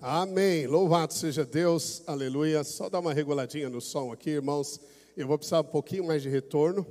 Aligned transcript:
Amém. 0.00 0.66
Louvado 0.68 1.12
seja 1.12 1.44
Deus. 1.44 2.04
Aleluia. 2.06 2.62
Só 2.62 2.88
dar 2.88 3.00
uma 3.00 3.12
reguladinha 3.12 3.68
no 3.68 3.80
som 3.80 4.12
aqui, 4.12 4.30
irmãos. 4.30 4.80
Eu 5.16 5.26
vou 5.26 5.36
precisar 5.36 5.60
um 5.60 5.64
pouquinho 5.64 6.06
mais 6.06 6.22
de 6.22 6.28
retorno. 6.28 6.86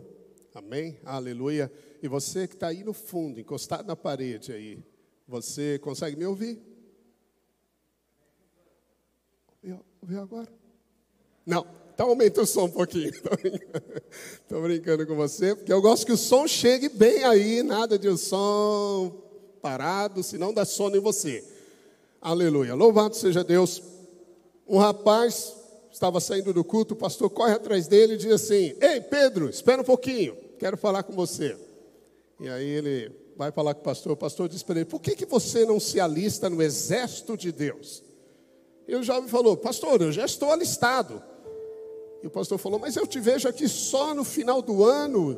Amém. 0.54 1.00
Aleluia. 1.06 1.72
E 2.04 2.08
você 2.10 2.48
que 2.48 2.56
está 2.56 2.68
aí 2.68 2.84
no 2.84 2.92
fundo, 2.94 3.40
encostado 3.40 3.88
na 3.88 3.96
parede 3.96 4.52
aí, 4.52 4.84
você 5.26 5.80
consegue 5.80 6.18
me 6.18 6.26
ouvir? 6.26 6.62
Ouviu 10.02 10.22
agora? 10.22 10.48
Não. 11.46 11.66
Então 11.94 12.10
aumenta 12.10 12.42
o 12.42 12.46
som 12.46 12.66
um 12.66 12.72
pouquinho. 12.72 13.12
Estou 14.42 14.62
brincando 14.62 15.08
com 15.08 15.16
você, 15.16 15.56
porque 15.56 15.72
eu 15.72 15.82
gosto 15.82 16.06
que 16.06 16.12
o 16.12 16.18
som 16.18 16.46
chegue 16.46 16.90
bem 16.90 17.24
aí, 17.24 17.64
nada 17.64 17.98
de 17.98 18.08
o 18.10 18.18
som 18.18 19.24
parado, 19.62 20.22
senão 20.24 20.54
dá 20.54 20.66
sono 20.66 20.98
em 20.98 21.00
você. 21.00 21.57
Aleluia. 22.22 22.74
Louvado 22.74 23.16
seja 23.16 23.44
Deus. 23.44 23.82
Um 24.68 24.78
rapaz 24.78 25.56
estava 25.92 26.20
saindo 26.20 26.54
do 26.54 26.64
culto, 26.64 26.94
o 26.94 26.98
pastor 26.98 27.30
corre 27.30 27.54
atrás 27.54 27.88
dele 27.88 28.14
e 28.14 28.18
diz 28.18 28.32
assim: 28.32 28.76
Ei, 28.82 29.00
Pedro, 29.02 29.50
espera 29.50 29.82
um 29.82 29.86
pouquinho, 29.86 30.36
quero 30.60 30.78
falar 30.78 31.04
com 31.04 31.14
você. 31.14 31.58
E 32.40 32.50
aí 32.50 32.68
ele 32.68 33.12
vai 33.36 33.52
falar 33.52 33.74
com 33.74 33.82
o 33.82 33.84
pastor, 33.84 34.12
o 34.14 34.18
pastor 34.18 34.50
diz 34.50 34.64
para 34.64 34.78
ele: 34.78 34.86
Por 34.86 35.00
que, 35.00 35.16
que 35.16 35.26
você 35.26 35.66
não 35.66 35.80
se 35.80 36.00
alista 36.00 36.50
no 36.50 36.62
exército 36.62 37.38
de 37.38 37.52
Deus? 37.52 38.04
E 38.88 38.96
o 38.96 39.04
jovem 39.04 39.30
falou: 39.30 39.56
Pastor, 39.56 40.02
eu 40.02 40.12
já 40.12 40.26
estou 40.26 40.52
alistado. 40.52 41.22
E 42.24 42.28
o 42.28 42.32
pastor 42.32 42.58
falou: 42.58 42.80
Mas 42.80 42.96
eu 42.96 43.06
te 43.06 43.20
vejo 43.20 43.48
aqui 43.48 43.68
só 43.68 44.14
no 44.14 44.24
final 44.24 44.62
do 44.62 44.84
ano 44.84 45.38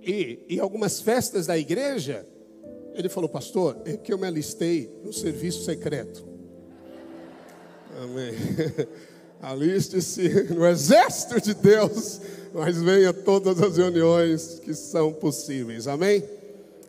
e 0.00 0.44
em 0.48 0.58
algumas 0.58 1.00
festas 1.00 1.46
da 1.46 1.58
igreja. 1.58 2.26
Ele 2.94 3.08
falou, 3.08 3.28
pastor, 3.28 3.80
é 3.84 3.96
que 3.96 4.12
eu 4.12 4.18
me 4.18 4.26
alistei 4.26 5.00
no 5.04 5.12
serviço 5.12 5.64
secreto. 5.64 6.24
Amém. 8.02 8.32
Aliste-se 9.40 10.52
no 10.54 10.64
exército 10.66 11.40
de 11.40 11.54
Deus, 11.54 12.20
mas 12.54 12.80
venha 12.80 13.12
todas 13.12 13.60
as 13.60 13.76
reuniões 13.76 14.60
que 14.60 14.72
são 14.72 15.12
possíveis. 15.12 15.88
Amém? 15.88 16.22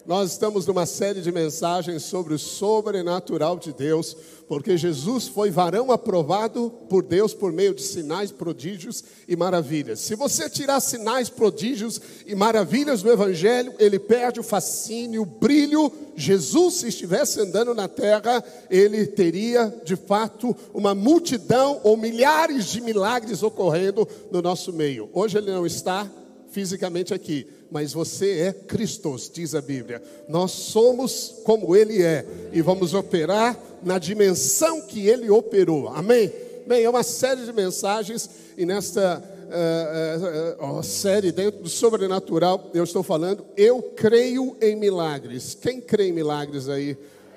Nós 0.05 0.31
estamos 0.33 0.67
numa 0.67 0.85
série 0.85 1.21
de 1.21 1.31
mensagens 1.31 2.03
sobre 2.03 2.33
o 2.33 2.39
sobrenatural 2.39 3.57
de 3.57 3.71
Deus, 3.71 4.17
porque 4.49 4.75
Jesus 4.75 5.29
foi 5.29 5.49
varão 5.49 5.93
aprovado 5.93 6.69
por 6.89 7.01
Deus 7.01 7.33
por 7.33 7.53
meio 7.53 7.73
de 7.73 7.81
sinais, 7.81 8.29
prodígios 8.29 9.01
e 9.29 9.35
maravilhas. 9.37 10.01
Se 10.01 10.13
você 10.13 10.49
tirar 10.49 10.81
sinais, 10.81 11.29
prodígios 11.29 12.01
e 12.27 12.35
maravilhas 12.35 13.01
do 13.01 13.09
Evangelho, 13.09 13.73
ele 13.79 13.97
perde 13.97 14.41
o 14.41 14.43
fascínio, 14.43 15.21
o 15.21 15.25
brilho. 15.25 15.89
Jesus, 16.17 16.75
se 16.75 16.89
estivesse 16.89 17.39
andando 17.39 17.73
na 17.73 17.87
terra, 17.87 18.43
ele 18.69 19.07
teria 19.07 19.73
de 19.85 19.95
fato 19.95 20.53
uma 20.73 20.93
multidão 20.93 21.79
ou 21.81 21.95
milhares 21.95 22.65
de 22.65 22.81
milagres 22.81 23.41
ocorrendo 23.41 24.05
no 24.29 24.41
nosso 24.41 24.73
meio. 24.73 25.09
Hoje 25.13 25.37
ele 25.37 25.49
não 25.49 25.65
está 25.65 26.11
fisicamente 26.53 27.13
aqui, 27.13 27.47
mas 27.71 27.91
você 27.91 28.39
é 28.39 28.53
Cristo, 28.53 29.15
diz 29.33 29.55
a 29.55 29.61
Bíblia. 29.61 30.01
Nós 30.29 30.51
somos 30.51 31.41
como 31.43 31.75
Ele 31.75 32.03
é 32.03 32.23
e 32.53 32.61
vamos 32.61 32.93
operar 32.93 33.59
na 33.81 33.97
dimensão 33.97 34.81
que 34.81 35.07
Ele 35.07 35.29
operou. 35.31 35.89
Amém? 35.89 36.31
Bem, 36.67 36.83
é 36.83 36.89
uma 36.89 37.01
série 37.01 37.43
de 37.43 37.51
mensagens 37.51 38.29
e 38.55 38.65
nesta 38.65 39.21
uh, 39.49 40.63
uh, 40.63 40.79
uh, 40.79 40.83
série 40.83 41.31
dentro 41.31 41.63
do 41.63 41.69
sobrenatural 41.69 42.69
eu 42.73 42.83
estou 42.83 43.01
falando. 43.01 43.43
Eu 43.57 43.81
creio 43.95 44.55
em 44.61 44.75
milagres. 44.75 45.57
Quem 45.59 45.81
crê 45.81 46.09
em 46.09 46.13
milagres 46.13 46.69
aí? 46.69 46.95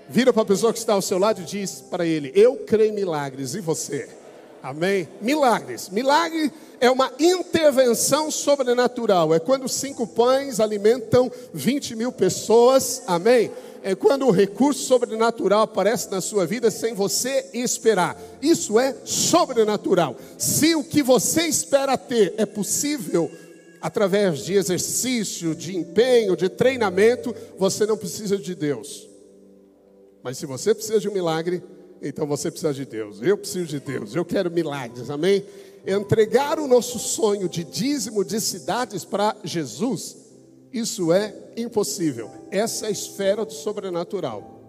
Vira 0.08 0.32
para 0.32 0.42
a 0.42 0.46
pessoa 0.46 0.72
que 0.72 0.78
está 0.78 0.92
ao 0.92 1.02
seu 1.02 1.18
lado 1.18 1.40
e 1.40 1.44
diz 1.44 1.80
para 1.90 2.06
ele: 2.06 2.30
Eu 2.34 2.56
creio 2.58 2.92
em 2.92 2.94
milagres. 2.94 3.54
E 3.54 3.60
você? 3.60 4.08
Amém? 4.66 5.08
Milagres. 5.22 5.88
Milagre 5.90 6.52
é 6.80 6.90
uma 6.90 7.12
intervenção 7.20 8.32
sobrenatural. 8.32 9.32
É 9.32 9.38
quando 9.38 9.68
cinco 9.68 10.08
pães 10.08 10.58
alimentam 10.58 11.30
20 11.54 11.94
mil 11.94 12.10
pessoas. 12.10 13.00
Amém? 13.06 13.48
É 13.84 13.94
quando 13.94 14.26
o 14.26 14.32
recurso 14.32 14.82
sobrenatural 14.82 15.62
aparece 15.62 16.10
na 16.10 16.20
sua 16.20 16.44
vida 16.44 16.68
sem 16.68 16.94
você 16.94 17.48
esperar. 17.54 18.20
Isso 18.42 18.76
é 18.80 18.92
sobrenatural. 19.04 20.16
Se 20.36 20.74
o 20.74 20.82
que 20.82 21.00
você 21.00 21.42
espera 21.42 21.96
ter 21.96 22.34
é 22.36 22.44
possível 22.44 23.30
através 23.80 24.40
de 24.40 24.54
exercício, 24.54 25.54
de 25.54 25.76
empenho, 25.76 26.36
de 26.36 26.48
treinamento, 26.48 27.32
você 27.56 27.86
não 27.86 27.96
precisa 27.96 28.36
de 28.36 28.52
Deus. 28.52 29.08
Mas 30.24 30.38
se 30.38 30.44
você 30.44 30.74
precisa 30.74 30.98
de 30.98 31.08
um 31.08 31.12
milagre, 31.12 31.62
então 32.02 32.26
você 32.26 32.50
precisa 32.50 32.74
de 32.74 32.84
Deus. 32.84 33.20
Eu 33.22 33.38
preciso 33.38 33.66
de 33.66 33.80
Deus. 33.80 34.14
Eu 34.14 34.24
quero 34.24 34.50
milagres. 34.50 35.10
Amém? 35.10 35.44
Entregar 35.86 36.58
o 36.58 36.66
nosso 36.66 36.98
sonho 36.98 37.48
de 37.48 37.64
dízimo 37.64 38.24
de 38.24 38.40
cidades 38.40 39.04
para 39.04 39.36
Jesus, 39.44 40.16
isso 40.72 41.12
é 41.12 41.34
impossível. 41.56 42.30
Essa 42.50 42.86
é 42.86 42.88
a 42.88 42.90
esfera 42.90 43.44
do 43.44 43.52
sobrenatural. 43.52 44.60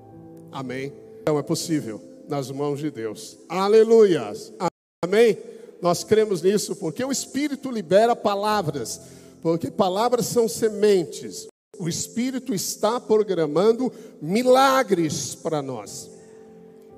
Amém? 0.52 0.94
Então 1.22 1.38
é 1.38 1.44
possível 1.44 2.02
nas 2.28 2.52
mãos 2.52 2.80
de 2.80 2.92
Deus. 2.92 3.38
Aleluia. 3.50 4.32
Amém? 5.04 5.38
Nós 5.82 6.04
cremos 6.04 6.42
nisso 6.42 6.76
porque 6.76 7.04
o 7.04 7.12
Espírito 7.12 7.72
libera 7.72 8.16
palavras, 8.16 9.02
porque 9.42 9.70
palavras 9.70 10.28
são 10.28 10.48
sementes. 10.48 11.48
O 11.80 11.88
Espírito 11.90 12.54
está 12.54 13.00
programando 13.00 13.92
milagres 14.22 15.36
para 15.36 15.62
nós 15.62 16.17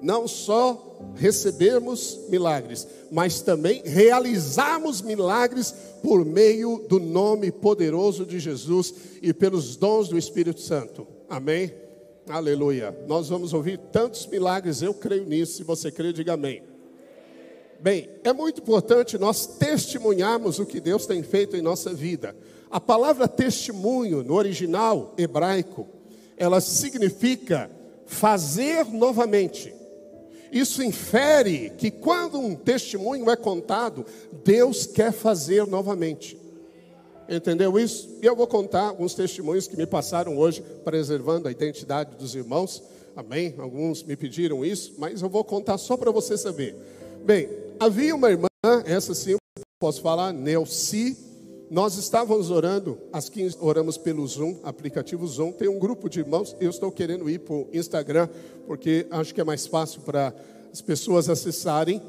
não 0.02 0.28
só 0.28 0.98
recebermos 1.16 2.20
milagres, 2.30 2.88
mas 3.12 3.42
também 3.42 3.82
realizarmos 3.86 5.02
milagres 5.02 5.74
por 6.02 6.26
meio 6.26 6.86
do 6.88 7.00
nome 7.00 7.52
poderoso 7.52 8.26
de 8.26 8.40
Jesus 8.40 8.94
e 9.22 9.34
pelos 9.34 9.76
dons 9.76 10.10
do 10.10 10.18
Espírito 10.18 10.62
Santo. 10.62 11.08
Amém? 11.30 11.74
Aleluia. 12.28 12.96
Nós 13.08 13.30
vamos 13.30 13.54
ouvir 13.54 13.78
tantos 13.92 14.28
milagres, 14.28 14.82
eu 14.82 14.94
creio 14.94 15.26
nisso. 15.26 15.58
Se 15.58 15.64
você 15.64 15.92
crê, 15.92 16.14
diga 16.14 16.34
amém. 16.34 16.62
Bem, 17.80 18.10
é 18.24 18.34
muito 18.34 18.62
importante 18.62 19.18
nós 19.18 19.48
testemunharmos 19.48 20.60
o 20.60 20.66
que 20.66 20.82
Deus 20.82 21.06
tem 21.06 21.24
feito 21.24 21.56
em 21.56 21.62
nossa 21.62 21.94
vida. 21.94 22.36
A 22.70 22.80
palavra 22.80 23.28
testemunho, 23.28 24.24
no 24.24 24.36
original 24.36 25.14
hebraico, 25.18 25.88
ela 26.38 26.62
significa 26.62 27.72
fazer 28.06 28.86
novamente 28.86 29.74
isso 30.52 30.84
infere 30.84 31.72
que 31.78 31.92
quando 31.92 32.40
um 32.40 32.56
testemunho 32.56 33.30
é 33.30 33.36
contado, 33.36 34.06
Deus 34.44 34.86
quer 34.86 35.12
fazer 35.12 35.66
novamente. 35.68 36.38
Entendeu 37.28 37.78
isso? 37.78 38.10
E 38.22 38.26
eu 38.26 38.36
vou 38.36 38.48
contar 38.48 38.88
alguns 38.88 39.14
testemunhos 39.14 39.68
que 39.68 39.78
me 39.78 39.86
passaram 39.86 40.38
hoje, 40.38 40.64
preservando 40.84 41.48
a 41.48 41.52
identidade 41.52 42.16
dos 42.16 42.34
irmãos. 42.34 42.82
Amém? 43.16 43.54
Alguns 43.58 44.02
me 44.02 44.16
pediram 44.16 44.66
isso, 44.66 44.96
mas 44.98 45.22
eu 45.22 45.30
vou 45.30 45.44
contar 45.44 45.78
só 45.78 45.96
para 45.96 46.10
você 46.10 46.38
saber. 46.38 46.76
Bem, 47.24 47.50
havia 47.80 48.16
uma 48.16 48.32
irmã, 48.32 48.48
essa 48.86 49.14
sim 49.14 49.36
posso 49.80 50.02
falar, 50.02 50.34
Nelci. 50.34 51.29
Nós 51.70 51.98
estávamos 51.98 52.50
orando, 52.50 52.98
às 53.14 53.30
15 53.30 53.58
oramos 53.60 53.96
pelo 53.96 54.26
Zoom, 54.26 54.56
aplicativo 54.64 55.28
Zoom. 55.28 55.52
Tem 55.52 55.68
um 55.68 55.78
grupo 55.78 56.10
de 56.10 56.20
irmãos, 56.20 56.56
eu 56.60 56.72
estou 56.72 56.92
querendo 56.92 57.30
ir 57.30 57.40
para 57.40 57.54
o 57.54 57.68
Instagram, 57.72 58.28
porque 58.66 59.06
acho 59.12 59.36
que 59.36 59.40
é 59.40 59.44
mais 59.44 59.68
fácil 59.68 60.02
para 60.02 60.34
as 60.74 60.82
pessoas 60.82 61.30
acessarem. 61.30 62.02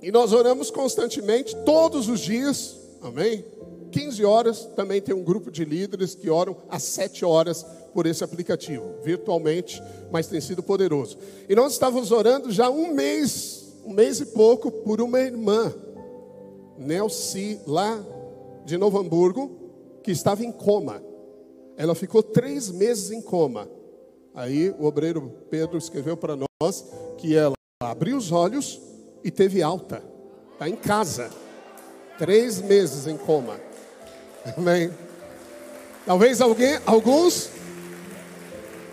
E 0.00 0.10
nós 0.10 0.32
oramos 0.32 0.70
constantemente, 0.70 1.54
todos 1.66 2.08
os 2.08 2.20
dias, 2.20 2.78
amém? 3.02 3.44
15 3.90 4.24
horas, 4.24 4.64
também 4.74 5.02
tem 5.02 5.14
um 5.14 5.22
grupo 5.22 5.50
de 5.50 5.66
líderes 5.66 6.14
que 6.14 6.30
oram 6.30 6.56
às 6.70 6.82
7 6.82 7.26
horas 7.26 7.66
por 7.92 8.06
esse 8.06 8.24
aplicativo, 8.24 8.94
virtualmente, 9.04 9.82
mas 10.10 10.28
tem 10.28 10.40
sido 10.40 10.62
poderoso. 10.62 11.18
E 11.46 11.54
nós 11.54 11.74
estávamos 11.74 12.10
orando 12.10 12.50
já 12.50 12.70
um 12.70 12.94
mês, 12.94 13.74
um 13.84 13.92
mês 13.92 14.18
e 14.18 14.24
pouco, 14.24 14.72
por 14.72 15.02
uma 15.02 15.20
irmã, 15.20 15.74
Nelci, 16.78 17.60
lá 17.66 18.02
de 18.64 18.76
Novo 18.76 18.98
Hamburgo, 18.98 20.00
que 20.02 20.10
estava 20.10 20.44
em 20.44 20.52
coma. 20.52 21.02
Ela 21.76 21.94
ficou 21.94 22.22
três 22.22 22.70
meses 22.70 23.10
em 23.10 23.20
coma. 23.20 23.68
Aí 24.34 24.70
o 24.78 24.84
obreiro 24.84 25.32
Pedro 25.50 25.76
escreveu 25.76 26.16
para 26.16 26.36
nós 26.36 26.84
que 27.18 27.36
ela 27.36 27.54
abriu 27.82 28.16
os 28.16 28.32
olhos 28.32 28.80
e 29.24 29.30
teve 29.30 29.62
alta. 29.62 30.02
Está 30.52 30.68
em 30.68 30.76
casa. 30.76 31.30
Três 32.18 32.60
meses 32.60 33.06
em 33.06 33.16
coma. 33.16 33.60
Amém. 34.56 34.90
Talvez 36.04 36.40
alguém, 36.40 36.78
alguns 36.84 37.50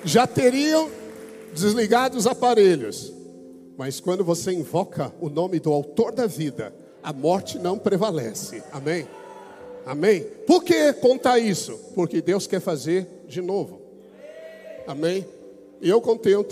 já 0.04 0.28
teriam 0.28 0.90
desligado 1.54 2.18
os 2.18 2.28
aparelhos. 2.28 3.14
Mas 3.78 4.00
quando 4.00 4.24
você 4.24 4.52
invoca 4.52 5.14
o 5.20 5.30
nome 5.30 5.60
do 5.60 5.72
autor 5.72 6.14
da 6.14 6.28
vida, 6.28 6.74
a 7.02 7.14
morte 7.14 7.58
não 7.58 7.78
prevalece. 7.78 8.62
Amém? 8.72 9.08
Amém? 9.90 10.24
Por 10.46 10.64
que 10.64 10.94
contar 10.94 11.40
isso? 11.40 11.76
Porque 11.96 12.22
Deus 12.22 12.46
quer 12.46 12.60
fazer 12.60 13.08
de 13.28 13.42
novo. 13.42 13.82
Amém? 14.86 15.26
E 15.82 15.90
eu 15.90 16.00
contei 16.00 16.36
um 16.36 16.46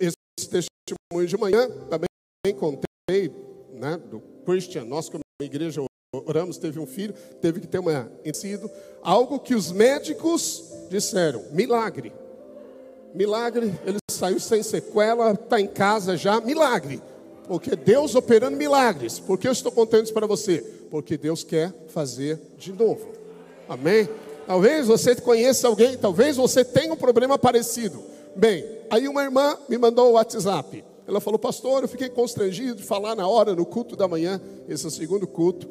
esse 0.00 0.16
testemunho 0.38 1.28
de 1.28 1.36
manhã, 1.36 1.68
também 1.90 2.58
contei, 2.58 3.30
né, 3.74 4.00
do 4.10 4.20
Christian, 4.46 4.86
nós 4.86 5.10
como 5.10 5.20
igreja 5.42 5.82
oramos, 6.14 6.56
teve 6.56 6.80
um 6.80 6.86
filho, 6.86 7.12
teve 7.42 7.60
que 7.60 7.66
ter 7.66 7.78
uma 7.78 8.10
ensino, 8.24 8.70
algo 9.02 9.38
que 9.38 9.54
os 9.54 9.70
médicos 9.70 10.64
disseram, 10.88 11.44
milagre. 11.52 12.10
Milagre, 13.14 13.70
ele 13.84 13.98
saiu 14.10 14.40
sem 14.40 14.62
sequela, 14.62 15.32
está 15.32 15.60
em 15.60 15.66
casa 15.66 16.16
já, 16.16 16.40
milagre. 16.40 17.02
Porque 17.46 17.76
Deus 17.76 18.14
operando 18.14 18.56
milagres. 18.56 19.18
Por 19.18 19.36
que 19.36 19.46
eu 19.46 19.52
estou 19.52 19.72
contando 19.72 20.04
isso 20.04 20.14
para 20.14 20.26
você? 20.26 20.77
Porque 20.90 21.16
Deus 21.16 21.44
quer 21.44 21.72
fazer 21.88 22.40
de 22.56 22.72
novo. 22.72 23.08
Amém? 23.68 24.08
Talvez 24.46 24.86
você 24.86 25.14
conheça 25.14 25.68
alguém, 25.68 25.96
talvez 25.96 26.36
você 26.36 26.64
tenha 26.64 26.92
um 26.92 26.96
problema 26.96 27.38
parecido. 27.38 28.02
Bem, 28.34 28.64
aí 28.88 29.06
uma 29.06 29.22
irmã 29.22 29.58
me 29.68 29.76
mandou 29.76 30.10
o 30.10 30.12
WhatsApp. 30.12 30.84
Ela 31.06 31.20
falou, 31.20 31.38
pastor, 31.38 31.82
eu 31.82 31.88
fiquei 31.88 32.08
constrangido 32.08 32.76
de 32.76 32.82
falar 32.82 33.14
na 33.14 33.26
hora, 33.26 33.54
no 33.54 33.66
culto 33.66 33.96
da 33.96 34.06
manhã, 34.06 34.40
esse 34.68 34.84
é 34.84 34.88
o 34.88 34.90
segundo 34.90 35.26
culto. 35.26 35.68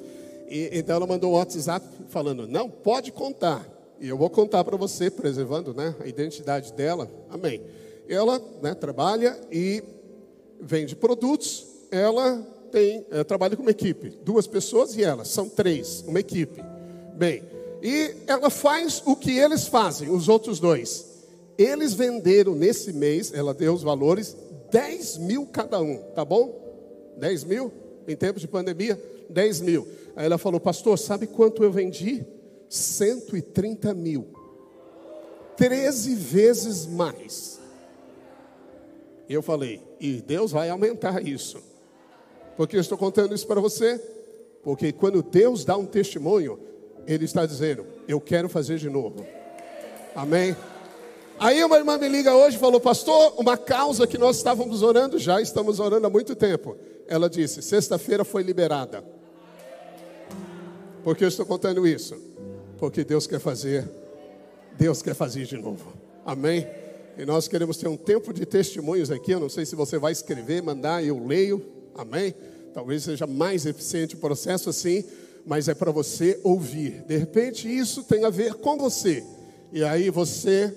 E, 0.49 0.69
então 0.73 0.95
ela 0.95 1.07
mandou 1.07 1.31
um 1.31 1.35
WhatsApp 1.35 1.85
falando, 2.09 2.47
não, 2.47 2.69
pode 2.69 3.11
contar. 3.11 3.67
E 3.99 4.07
eu 4.07 4.17
vou 4.17 4.29
contar 4.29 4.63
para 4.63 4.77
você, 4.77 5.09
preservando 5.09 5.73
né, 5.73 5.95
a 5.99 6.07
identidade 6.07 6.71
dela. 6.73 7.09
Amém. 7.29 7.61
Ela 8.07 8.41
né, 8.61 8.73
trabalha 8.73 9.39
e 9.51 9.83
vende 10.59 10.95
produtos. 10.95 11.65
Ela 11.91 12.45
tem, 12.67 13.05
ela 13.09 13.25
trabalha 13.25 13.55
com 13.55 13.63
uma 13.63 13.71
equipe. 13.71 14.17
Duas 14.23 14.45
pessoas 14.45 14.95
e 14.95 15.03
ela, 15.03 15.25
são 15.25 15.49
três, 15.49 16.03
uma 16.07 16.19
equipe. 16.19 16.63
Bem, 17.15 17.43
e 17.81 18.13
ela 18.27 18.49
faz 18.49 19.01
o 19.05 19.15
que 19.15 19.37
eles 19.37 19.67
fazem, 19.67 20.09
os 20.09 20.29
outros 20.29 20.59
dois. 20.59 21.05
Eles 21.57 21.93
venderam 21.93 22.53
nesse 22.53 22.93
mês, 22.93 23.33
ela 23.33 23.53
deu 23.53 23.73
os 23.73 23.81
valores, 23.81 24.35
10 24.71 25.17
mil 25.17 25.45
cada 25.47 25.81
um, 25.81 25.97
tá 26.13 26.23
bom? 26.23 27.15
10 27.17 27.43
mil? 27.45 27.71
Em 28.07 28.15
tempos 28.15 28.41
de 28.41 28.47
pandemia, 28.47 29.01
10 29.29 29.61
mil. 29.61 29.87
Aí 30.15 30.25
ela 30.25 30.37
falou, 30.37 30.59
pastor, 30.59 30.97
sabe 30.97 31.27
quanto 31.27 31.63
eu 31.63 31.71
vendi? 31.71 32.25
130 32.69 33.93
mil. 33.93 34.27
13 35.55 36.15
vezes 36.15 36.85
mais. 36.85 37.59
E 39.27 39.33
eu 39.33 39.41
falei, 39.41 39.81
e 39.99 40.21
Deus 40.21 40.51
vai 40.51 40.69
aumentar 40.69 41.25
isso. 41.25 41.57
Por 42.57 42.68
que 42.68 42.75
eu 42.75 42.81
estou 42.81 42.98
contando 42.98 43.36
isso 43.36 43.45
para 43.45 43.62
você? 43.62 44.01
Porque 44.63 44.92
quando 44.92 45.21
Deus 45.21 45.63
dá 45.63 45.77
um 45.77 45.86
testemunho, 45.86 46.59
Ele 47.06 47.24
está 47.24 47.45
dizendo, 47.45 47.86
eu 48.07 48.19
quero 48.19 48.50
fazer 48.50 48.80
de 48.80 48.89
novo. 48.89 49.25
Amém? 50.15 50.57
Aí 51.39 51.63
uma 51.63 51.77
irmã 51.77 52.00
me 52.00 52.09
liga 52.09 52.36
hoje 52.36 52.57
e 52.57 52.59
falou, 52.59 52.81
pastor, 52.81 53.36
uma 53.38 53.56
causa 53.56 54.07
que 54.07 54.18
nós 54.18 54.38
estávamos 54.38 54.81
orando, 54.81 55.19
já 55.19 55.39
estamos 55.39 55.80
orando 55.80 56.07
há 56.07 56.09
muito 56.09 56.36
tempo. 56.36 56.75
Ela 57.07 57.30
disse, 57.30 57.62
sexta-feira 57.62 58.25
foi 58.25 58.42
liberada. 58.42 59.03
Por 61.03 61.15
que 61.15 61.24
eu 61.24 61.27
estou 61.27 61.45
contando 61.45 61.88
isso? 61.88 62.19
Porque 62.80 63.03
Deus 63.03 63.27
quer 63.27 63.39
fazer, 63.39 63.88
Deus 64.77 65.03
quer 65.03 65.13
fazer 65.13 65.45
de 65.45 65.57
novo. 65.57 65.94
Amém? 66.25 66.68
E 67.15 67.24
nós 67.24 67.48
queremos 67.48 67.77
ter 67.77 67.88
um 67.88 67.95
tempo 67.95 68.33
de 68.33 68.45
testemunhos 68.45 69.12
aqui. 69.12 69.31
Eu 69.31 69.39
não 69.39 69.50
sei 69.50 69.65
se 69.65 69.75
você 69.75 70.00
vai 70.00 70.12
escrever, 70.12 70.62
mandar, 70.63 71.03
eu 71.03 71.24
leio. 71.24 71.76
Amém? 71.97 72.33
Talvez 72.73 73.03
seja 73.03 73.25
mais 73.25 73.65
eficiente 73.65 74.15
o 74.15 74.19
processo 74.19 74.69
assim, 74.69 75.03
mas 75.45 75.67
é 75.67 75.73
para 75.73 75.91
você 75.91 76.39
ouvir. 76.44 77.03
De 77.07 77.17
repente 77.17 77.67
isso 77.67 78.03
tem 78.03 78.23
a 78.23 78.29
ver 78.29 78.53
com 78.55 78.77
você. 78.77 79.23
E 79.71 79.83
aí 79.83 80.09
você 80.09 80.73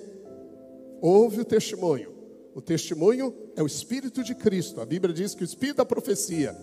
ouve 1.00 1.40
o 1.40 1.44
testemunho. 1.44 2.10
O 2.54 2.60
testemunho 2.60 3.34
é 3.54 3.62
o 3.62 3.66
Espírito 3.66 4.24
de 4.24 4.34
Cristo. 4.34 4.80
A 4.80 4.86
Bíblia 4.86 5.14
diz 5.14 5.34
que 5.34 5.42
o 5.42 5.44
Espírito 5.44 5.76
da 5.76 5.84
profecia, 5.84 6.56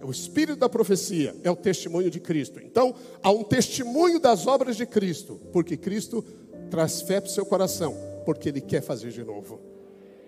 é 0.00 0.04
o 0.04 0.10
Espírito 0.10 0.58
da 0.58 0.68
profecia 0.68 1.34
é 1.42 1.50
o 1.50 1.56
testemunho 1.56 2.10
de 2.10 2.20
Cristo. 2.20 2.60
Então, 2.60 2.94
há 3.22 3.30
um 3.30 3.42
testemunho 3.42 4.20
das 4.20 4.46
obras 4.46 4.76
de 4.76 4.84
Cristo, 4.84 5.40
porque 5.52 5.76
Cristo 5.76 6.22
traz 6.70 7.00
fé 7.02 7.20
para 7.20 7.30
o 7.30 7.32
seu 7.32 7.46
coração, 7.46 7.96
porque 8.24 8.48
Ele 8.50 8.60
quer 8.60 8.82
fazer 8.82 9.10
de 9.10 9.24
novo. 9.24 9.60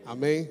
Amém? 0.04 0.48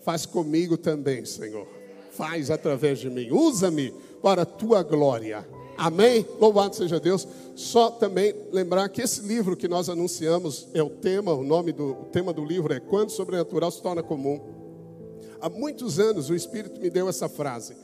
Faz 0.00 0.24
comigo 0.24 0.76
também, 0.76 1.24
Senhor. 1.24 1.83
Faz 2.16 2.50
através 2.50 2.98
de 2.98 3.10
mim. 3.10 3.30
Usa-me 3.30 3.92
para 4.22 4.42
a 4.42 4.46
tua 4.46 4.82
glória. 4.82 5.46
Amém? 5.76 6.26
Louvado 6.40 6.76
seja 6.76 7.00
Deus. 7.00 7.26
Só 7.54 7.90
também 7.90 8.34
lembrar 8.52 8.88
que 8.88 9.02
esse 9.02 9.20
livro 9.22 9.56
que 9.56 9.68
nós 9.68 9.88
anunciamos 9.88 10.68
é 10.72 10.82
o 10.82 10.90
tema, 10.90 11.32
o 11.32 11.42
nome 11.42 11.72
do 11.72 11.92
o 11.92 12.04
tema 12.12 12.32
do 12.32 12.44
livro 12.44 12.72
é 12.72 12.80
Quando 12.80 13.08
o 13.08 13.12
Sobrenatural 13.12 13.70
se 13.70 13.82
torna 13.82 14.02
comum. 14.02 14.40
Há 15.40 15.48
muitos 15.48 15.98
anos 15.98 16.30
o 16.30 16.34
Espírito 16.34 16.80
me 16.80 16.88
deu 16.88 17.08
essa 17.08 17.28
frase. 17.28 17.76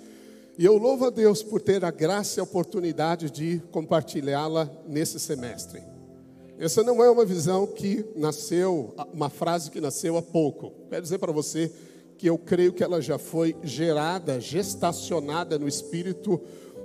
E 0.56 0.64
eu 0.64 0.76
louvo 0.76 1.06
a 1.06 1.10
Deus 1.10 1.42
por 1.42 1.60
ter 1.60 1.84
a 1.84 1.90
graça 1.90 2.38
e 2.38 2.40
a 2.40 2.44
oportunidade 2.44 3.30
de 3.30 3.60
compartilhá-la 3.70 4.70
nesse 4.86 5.18
semestre. 5.18 5.82
Essa 6.58 6.82
não 6.82 7.02
é 7.02 7.10
uma 7.10 7.24
visão 7.24 7.66
que 7.66 8.04
nasceu, 8.14 8.94
uma 9.12 9.30
frase 9.30 9.70
que 9.70 9.80
nasceu 9.80 10.16
há 10.16 10.22
pouco. 10.22 10.72
Quero 10.90 11.02
dizer 11.02 11.18
para 11.18 11.32
você 11.32 11.72
que 12.20 12.26
eu 12.26 12.36
creio 12.36 12.70
que 12.70 12.84
ela 12.84 13.00
já 13.00 13.16
foi 13.16 13.56
gerada, 13.62 14.38
gestacionada 14.38 15.58
no 15.58 15.66
Espírito 15.66 16.38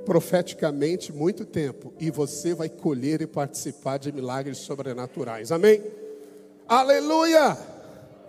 profeticamente 0.05 1.11
muito 1.11 1.43
tempo 1.43 1.91
e 1.99 2.09
você 2.09 2.53
vai 2.53 2.69
colher 2.69 3.21
e 3.21 3.27
participar 3.27 3.97
de 3.97 4.13
milagres 4.13 4.59
sobrenaturais. 4.59 5.51
Amém? 5.51 5.83
Aleluia! 6.65 7.57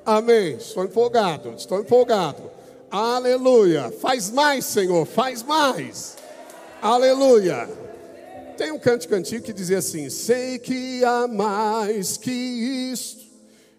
Amém. 0.05 0.57
Estou 0.57 0.83
empolgado, 0.83 1.55
estou 1.57 1.79
empolgado. 1.79 2.43
Aleluia. 2.91 3.93
Faz 3.93 4.29
mais, 4.33 4.65
Senhor, 4.65 5.07
faz 5.07 5.45
mais. 5.45 6.17
Aleluia. 6.83 7.69
Tem 8.57 8.73
um 8.73 8.81
canto 8.81 9.15
antigo 9.15 9.45
que 9.45 9.53
dizia 9.53 9.79
assim: 9.79 10.11
Sei 10.11 10.59
que 10.59 11.05
há 11.05 11.29
mais 11.29 12.17
que 12.17 12.33
isto, 12.33 13.26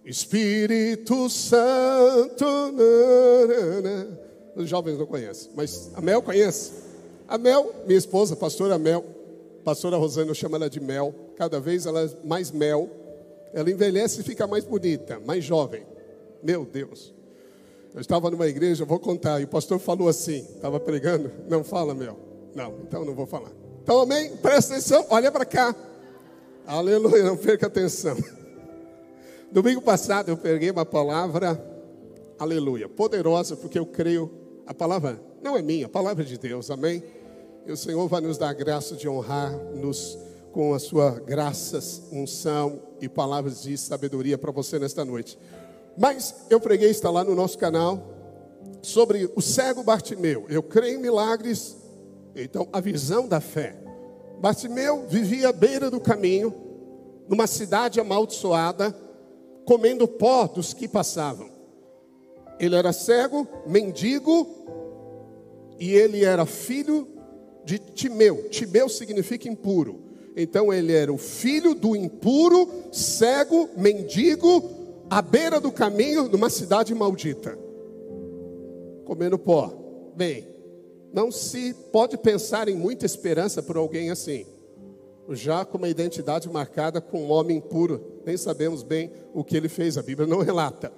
Espírito 0.07 1.30
Santo. 1.30 2.45
Os 4.56 4.69
jovens 4.69 4.98
não 4.98 5.06
conhecem, 5.06 5.51
mas 5.54 5.92
a 5.94 6.00
Mel 6.00 6.21
conhece. 6.21 6.71
A 7.27 7.38
Mel, 7.38 7.75
minha 7.86 8.00
esposa, 8.00 8.33
pastora 8.33 8.77
Mel, 8.77 9.04
pastora 9.65 9.98
Rosana, 9.98 10.31
eu 10.31 10.36
chamo 10.36 10.56
ela 10.56 10.69
de 10.69 10.80
Mel. 10.80 11.13
Cada 11.36 11.59
vez 11.59 11.86
ela 11.86 12.04
é 12.04 12.09
mais 12.24 12.51
Mel. 12.51 12.89
Ela 13.54 13.69
envelhece 13.69 14.21
e 14.21 14.24
fica 14.24 14.48
mais 14.48 14.63
bonita, 14.63 15.19
mais 15.25 15.44
jovem. 15.44 15.86
Meu 16.42 16.63
Deus. 16.63 17.13
Eu 17.94 18.00
estava 18.00 18.31
numa 18.31 18.48
igreja, 18.48 18.86
vou 18.86 19.00
contar, 19.00 19.42
e 19.42 19.44
o 19.44 19.48
pastor 19.48 19.77
falou 19.77 20.07
assim, 20.07 20.45
estava 20.56 20.80
pregando, 20.80 21.31
não 21.49 21.66
fala, 21.66 21.94
Mel. 21.94 22.18
Não, 22.56 22.76
então 22.87 23.04
não 23.04 23.14
vou 23.14 23.26
falar. 23.26 23.52
Então, 23.83 23.99
amém? 23.99 24.37
Presta 24.37 24.73
atenção, 24.73 25.06
olha 25.09 25.31
para 25.31 25.44
cá. 25.44 25.76
Aleluia, 26.66 27.23
não 27.23 27.35
perca 27.35 27.68
atenção. 27.68 28.16
Domingo 29.49 29.81
passado 29.81 30.30
eu 30.30 30.35
peguei 30.35 30.69
uma 30.69 30.85
palavra, 30.85 31.57
aleluia, 32.37 32.89
poderosa, 32.89 33.56
porque 33.56 33.80
eu 33.80 33.85
creio, 33.85 34.30
a 34.66 34.73
palavra 34.73 35.21
não 35.42 35.56
é 35.56 35.61
minha, 35.61 35.85
a 35.85 35.89
palavra 35.89 36.21
é 36.21 36.27
de 36.27 36.37
Deus, 36.37 36.69
amém? 36.69 37.01
E 37.66 37.71
o 37.71 37.77
Senhor 37.77 38.06
vai 38.09 38.19
nos 38.19 38.37
dar 38.37 38.49
a 38.49 38.54
graça 38.54 38.95
de 38.95 39.07
honrar-nos 39.07 40.18
com 40.51 40.73
a 40.73 40.80
sua 40.80 41.11
graças, 41.11 42.04
unção 42.11 42.81
e 42.99 43.07
palavras 43.07 43.61
de 43.61 43.77
sabedoria 43.77 44.37
para 44.37 44.51
você 44.51 44.77
nesta 44.77 45.06
noite. 45.06 45.39
Mas 45.97 46.35
eu 46.49 46.59
preguei, 46.59 46.89
está 46.89 47.09
lá 47.09 47.23
no 47.23 47.33
nosso 47.33 47.57
canal, 47.57 48.04
sobre 48.81 49.31
o 49.33 49.42
cego 49.42 49.81
Bartimeu. 49.81 50.45
Eu 50.49 50.61
creio 50.61 50.99
em 50.99 51.01
milagres, 51.01 51.77
então 52.35 52.68
a 52.73 52.81
visão 52.81 53.30
da 53.30 53.39
fé. 53.39 53.77
Bartimeu 54.42 55.06
vivia 55.07 55.49
à 55.49 55.54
beira 55.54 55.89
do 55.89 56.01
caminho, 56.01 56.54
numa 57.30 57.47
cidade 57.47 57.99
amaldiçoada, 57.99 58.95
comendo 59.68 60.07
pó 60.07 60.47
dos 60.47 60.74
que 60.74 60.88
passavam. 60.88 61.50
Ele 62.57 62.74
era 62.74 62.94
cego, 62.94 63.45
mendigo, 63.68 64.47
e 65.78 65.92
ele 65.92 66.24
era 66.24 66.45
filho 66.45 67.06
de 67.66 67.78
Timeu. 67.78 68.47
Timeu 68.50 68.88
significa 68.88 69.50
impuro. 69.50 70.00
Então 70.38 70.74
ele 70.74 70.94
era 70.94 71.12
o 71.12 71.18
filho 71.18 71.76
do 71.76 71.97
impuro, 71.97 72.69
cego, 72.94 73.69
mendigo, 73.76 74.64
à 75.09 75.21
beira 75.21 75.59
do 75.59 75.71
caminho, 75.71 76.30
numa 76.30 76.50
cidade 76.50 76.95
maldita, 76.95 77.59
comendo 79.04 79.38
pó. 79.38 79.74
Bem, 80.16 80.47
não 81.14 81.30
se 81.30 81.74
pode 81.92 82.18
pensar 82.18 82.69
em 82.69 82.76
muita 82.76 83.06
esperança 83.06 83.62
por 83.62 83.76
alguém 83.76 84.12
assim, 84.12 84.45
já 85.30 85.66
com 85.66 85.78
uma 85.78 85.90
identidade 85.90 86.50
marcada 86.50 87.02
com 87.02 87.24
um 87.24 87.31
homem 87.31 87.57
impuro. 87.57 88.22
Nem 88.26 88.38
sabemos 88.38 88.84
bem 88.84 89.12
o 89.34 89.44
que 89.44 89.57
ele 89.57 89.69
fez, 89.69 89.98
a 89.98 90.04
Bíblia 90.04 90.28
não 90.28 90.42
relata. 90.42 90.92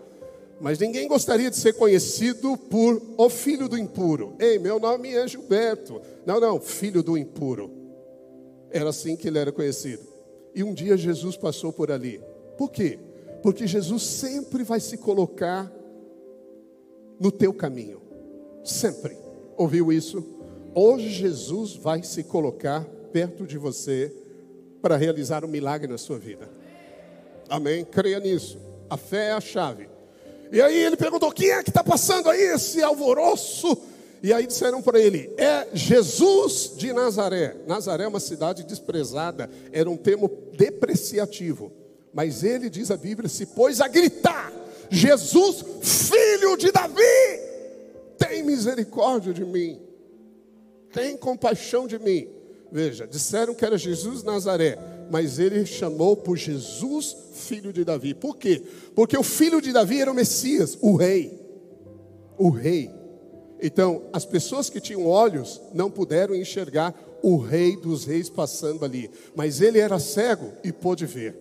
Mas 0.62 0.78
ninguém 0.80 1.08
gostaria 1.08 1.50
de 1.50 1.56
ser 1.56 1.74
conhecido 1.74 2.58
por 2.58 3.02
o 3.18 3.30
filho 3.30 3.70
do 3.70 3.78
impuro. 3.78 4.36
Ei, 4.40 4.60
meu 4.60 4.80
nome 4.80 5.14
é 5.14 5.28
Gilberto. 5.28 6.02
Não, 6.26 6.40
não, 6.40 6.60
filho 6.60 7.02
do 7.02 7.18
impuro. 7.18 7.72
Era 8.70 8.90
assim 8.90 9.16
que 9.16 9.28
ele 9.28 9.40
era 9.40 9.52
conhecido. 9.52 10.04
E 10.54 10.64
um 10.64 10.74
dia 10.74 10.98
Jesus 10.98 11.38
passou 11.38 11.72
por 11.72 11.92
ali. 11.92 12.22
Por 12.58 12.70
quê? 12.72 13.00
Porque 13.42 13.66
Jesus 13.66 14.04
sempre 14.04 14.64
vai 14.64 14.82
se 14.82 14.98
colocar 14.98 15.72
no 17.20 17.32
teu 17.32 17.54
caminho. 17.54 18.02
Sempre. 18.64 19.18
Ouviu 19.58 19.92
isso? 19.92 20.24
Hoje 20.76 21.10
Jesus 21.10 21.76
vai 21.76 22.04
se 22.04 22.24
colocar 22.24 22.84
perto 23.12 23.48
de 23.48 23.58
você 23.58 24.14
para 24.82 24.96
realizar 24.96 25.44
um 25.44 25.48
milagre 25.48 25.88
na 25.88 25.98
sua 25.98 26.18
vida. 26.18 26.50
Amém? 27.50 27.84
Creia 27.84 28.20
nisso. 28.20 28.60
A 28.90 28.98
fé 28.98 29.28
é 29.28 29.32
a 29.32 29.42
chave. 29.42 29.90
E 30.52 30.62
aí 30.62 30.78
ele 30.78 30.98
perguntou: 30.98 31.32
quem 31.32 31.52
é 31.52 31.64
que 31.64 31.70
está 31.70 31.84
passando 31.84 32.30
aí 32.30 32.42
esse 32.42 32.82
alvoroço? 32.82 33.78
E 34.22 34.34
aí 34.34 34.46
disseram 34.48 34.82
para 34.82 35.00
ele: 35.00 35.34
é 35.38 35.68
Jesus 35.74 36.74
de 36.76 36.92
Nazaré. 36.94 37.56
Nazaré 37.68 38.04
é 38.04 38.08
uma 38.08 38.20
cidade 38.20 38.64
desprezada, 38.64 39.50
era 39.72 39.90
um 39.90 39.98
termo 39.98 40.30
depreciativo. 40.58 41.72
Mas 42.14 42.44
ele, 42.44 42.70
diz 42.70 42.90
a 42.90 42.98
Bíblia, 42.98 43.30
se 43.30 43.46
pôs 43.46 43.80
a 43.82 43.88
gritar: 43.88 44.52
Jesus, 44.90 45.64
filho 45.82 46.58
de 46.58 46.72
Davi, 46.72 47.02
tem 48.18 48.44
misericórdia 48.44 49.34
de 49.34 49.46
mim, 49.46 49.80
tem 50.92 51.16
compaixão 51.16 51.88
de 51.88 52.00
mim. 52.00 52.39
Veja, 52.72 53.08
disseram 53.08 53.56
que 53.56 53.66
era 53.66 53.78
Jesus 53.78 54.24
Nazaré, 54.24 54.78
mas 55.10 55.40
ele 55.40 55.66
chamou 55.66 56.16
por 56.16 56.38
Jesus, 56.38 57.16
filho 57.34 57.74
de 57.74 57.84
Davi. 57.84 58.14
Por 58.14 58.38
quê? 58.38 58.62
Porque 58.94 59.18
o 59.18 59.24
filho 59.24 59.62
de 59.62 59.72
Davi 59.72 60.02
era 60.02 60.12
o 60.12 60.16
Messias, 60.16 60.78
o 60.82 60.96
rei. 60.96 61.40
O 62.38 62.50
rei. 62.50 62.92
Então, 63.62 64.04
as 64.14 64.26
pessoas 64.26 64.70
que 64.70 64.80
tinham 64.80 65.06
olhos 65.06 65.60
não 65.74 65.90
puderam 65.90 66.36
enxergar 66.36 66.94
o 67.22 67.38
rei 67.38 67.76
dos 67.76 68.06
reis 68.06 68.30
passando 68.30 68.86
ali, 68.86 69.10
mas 69.36 69.60
ele 69.60 69.80
era 69.80 70.00
cego 70.00 70.54
e 70.64 70.72
pôde 70.72 71.06
ver. 71.06 71.36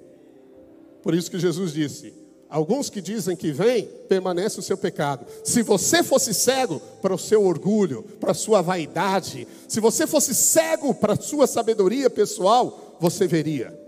Por 1.02 1.14
isso 1.14 1.30
que 1.30 1.38
Jesus 1.38 1.72
disse: 1.72 2.12
Alguns 2.50 2.88
que 2.88 3.02
dizem 3.02 3.36
que 3.36 3.52
vem, 3.52 3.84
permanece 4.08 4.58
o 4.58 4.62
seu 4.62 4.76
pecado. 4.76 5.26
Se 5.44 5.62
você 5.62 6.02
fosse 6.02 6.32
cego 6.32 6.80
para 7.02 7.14
o 7.14 7.18
seu 7.18 7.44
orgulho, 7.44 8.02
para 8.18 8.30
a 8.30 8.34
sua 8.34 8.62
vaidade, 8.62 9.46
se 9.68 9.80
você 9.80 10.06
fosse 10.06 10.34
cego 10.34 10.94
para 10.94 11.12
a 11.12 11.20
sua 11.20 11.46
sabedoria 11.46 12.08
pessoal, 12.08 12.96
você 12.98 13.26
veria. 13.26 13.78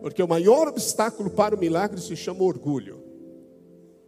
Porque 0.00 0.22
o 0.22 0.28
maior 0.28 0.68
obstáculo 0.68 1.28
para 1.28 1.54
o 1.54 1.58
milagre 1.58 2.00
se 2.00 2.16
chama 2.16 2.42
orgulho. 2.42 3.02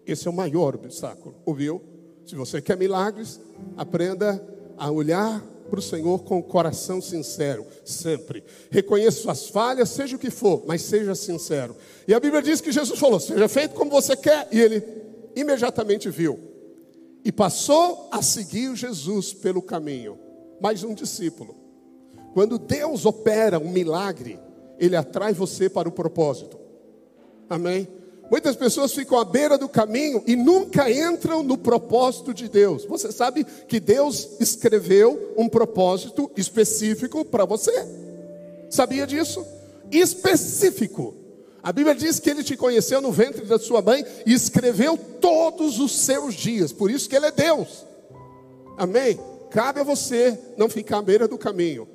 Esse 0.06 0.26
é 0.26 0.30
o 0.30 0.34
maior 0.34 0.74
obstáculo, 0.74 1.34
ouviu? 1.44 1.82
Se 2.24 2.34
você 2.34 2.62
quer 2.62 2.78
milagres, 2.78 3.40
aprenda 3.76 4.42
a 4.78 4.90
olhar 4.90 5.44
para 5.72 5.78
o 5.78 5.82
Senhor 5.82 6.22
com 6.22 6.38
o 6.38 6.42
coração 6.42 7.00
sincero, 7.00 7.66
sempre. 7.82 8.44
Reconheça 8.70 9.22
suas 9.22 9.48
falhas, 9.48 9.88
seja 9.88 10.16
o 10.16 10.18
que 10.18 10.28
for, 10.28 10.64
mas 10.66 10.82
seja 10.82 11.14
sincero. 11.14 11.74
E 12.06 12.12
a 12.12 12.20
Bíblia 12.20 12.42
diz 12.42 12.60
que 12.60 12.70
Jesus 12.70 13.00
falou: 13.00 13.18
seja 13.18 13.48
feito 13.48 13.74
como 13.74 13.90
você 13.90 14.14
quer, 14.14 14.46
e 14.52 14.60
ele 14.60 14.84
imediatamente 15.34 16.10
viu. 16.10 16.38
E 17.24 17.32
passou 17.32 18.06
a 18.12 18.20
seguir 18.20 18.76
Jesus 18.76 19.32
pelo 19.32 19.62
caminho. 19.62 20.18
Mais 20.60 20.84
um 20.84 20.92
discípulo. 20.92 21.56
Quando 22.34 22.58
Deus 22.58 23.06
opera 23.06 23.58
um 23.58 23.70
milagre, 23.70 24.38
ele 24.78 24.94
atrai 24.94 25.32
você 25.32 25.70
para 25.70 25.88
o 25.88 25.92
propósito. 25.92 26.60
Amém? 27.48 27.88
Muitas 28.32 28.56
pessoas 28.56 28.94
ficam 28.94 29.18
à 29.18 29.26
beira 29.26 29.58
do 29.58 29.68
caminho 29.68 30.24
e 30.26 30.34
nunca 30.34 30.90
entram 30.90 31.42
no 31.42 31.58
propósito 31.58 32.32
de 32.32 32.48
Deus. 32.48 32.86
Você 32.86 33.12
sabe 33.12 33.44
que 33.44 33.78
Deus 33.78 34.26
escreveu 34.40 35.34
um 35.36 35.50
propósito 35.50 36.30
específico 36.34 37.26
para 37.26 37.44
você? 37.44 37.86
Sabia 38.70 39.06
disso? 39.06 39.44
Específico. 39.90 41.14
A 41.62 41.74
Bíblia 41.74 41.94
diz 41.94 42.18
que 42.18 42.30
ele 42.30 42.42
te 42.42 42.56
conheceu 42.56 43.02
no 43.02 43.12
ventre 43.12 43.44
da 43.44 43.58
sua 43.58 43.82
mãe 43.82 44.02
e 44.24 44.32
escreveu 44.32 44.96
todos 44.96 45.78
os 45.78 45.94
seus 46.00 46.32
dias. 46.32 46.72
Por 46.72 46.90
isso 46.90 47.10
que 47.10 47.14
ele 47.14 47.26
é 47.26 47.32
Deus. 47.32 47.84
Amém? 48.78 49.20
Cabe 49.50 49.80
a 49.80 49.84
você 49.84 50.38
não 50.56 50.70
ficar 50.70 51.00
à 51.00 51.02
beira 51.02 51.28
do 51.28 51.36
caminho, 51.36 51.86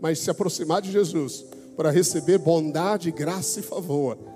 mas 0.00 0.18
se 0.18 0.28
aproximar 0.28 0.82
de 0.82 0.90
Jesus 0.90 1.44
para 1.76 1.92
receber 1.92 2.38
bondade, 2.38 3.12
graça 3.12 3.60
e 3.60 3.62
favor 3.62 4.33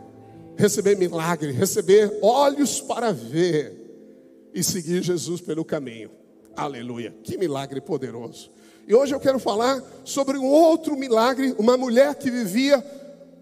receber 0.59 0.97
milagre, 0.97 1.53
receber 1.53 2.19
olhos 2.21 2.81
para 2.81 3.13
ver 3.13 4.51
e 4.53 4.63
seguir 4.63 5.03
Jesus 5.03 5.41
pelo 5.41 5.65
caminho. 5.65 6.11
Aleluia, 6.57 7.15
que 7.23 7.39
milagre 7.39 7.81
poderoso. 7.81 8.51
E 8.87 8.93
hoje 8.93 9.15
eu 9.15 9.21
quero 9.21 9.39
falar 9.39 9.81
sobre 10.05 10.37
um 10.37 10.47
outro 10.47 10.97
milagre, 10.97 11.55
uma 11.59 11.77
mulher 11.77 12.17
que 12.17 12.29
vivia 12.29 12.85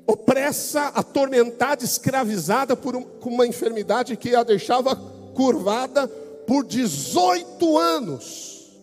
opressa, 0.06 0.88
atormentada, 0.88 1.82
escravizada 1.82 2.76
por 2.76 2.94
um, 2.94 3.02
com 3.02 3.30
uma 3.30 3.46
enfermidade 3.46 4.16
que 4.16 4.34
a 4.34 4.42
deixava 4.42 4.94
curvada 5.34 6.06
por 6.46 6.66
18 6.66 7.78
anos. 7.78 8.76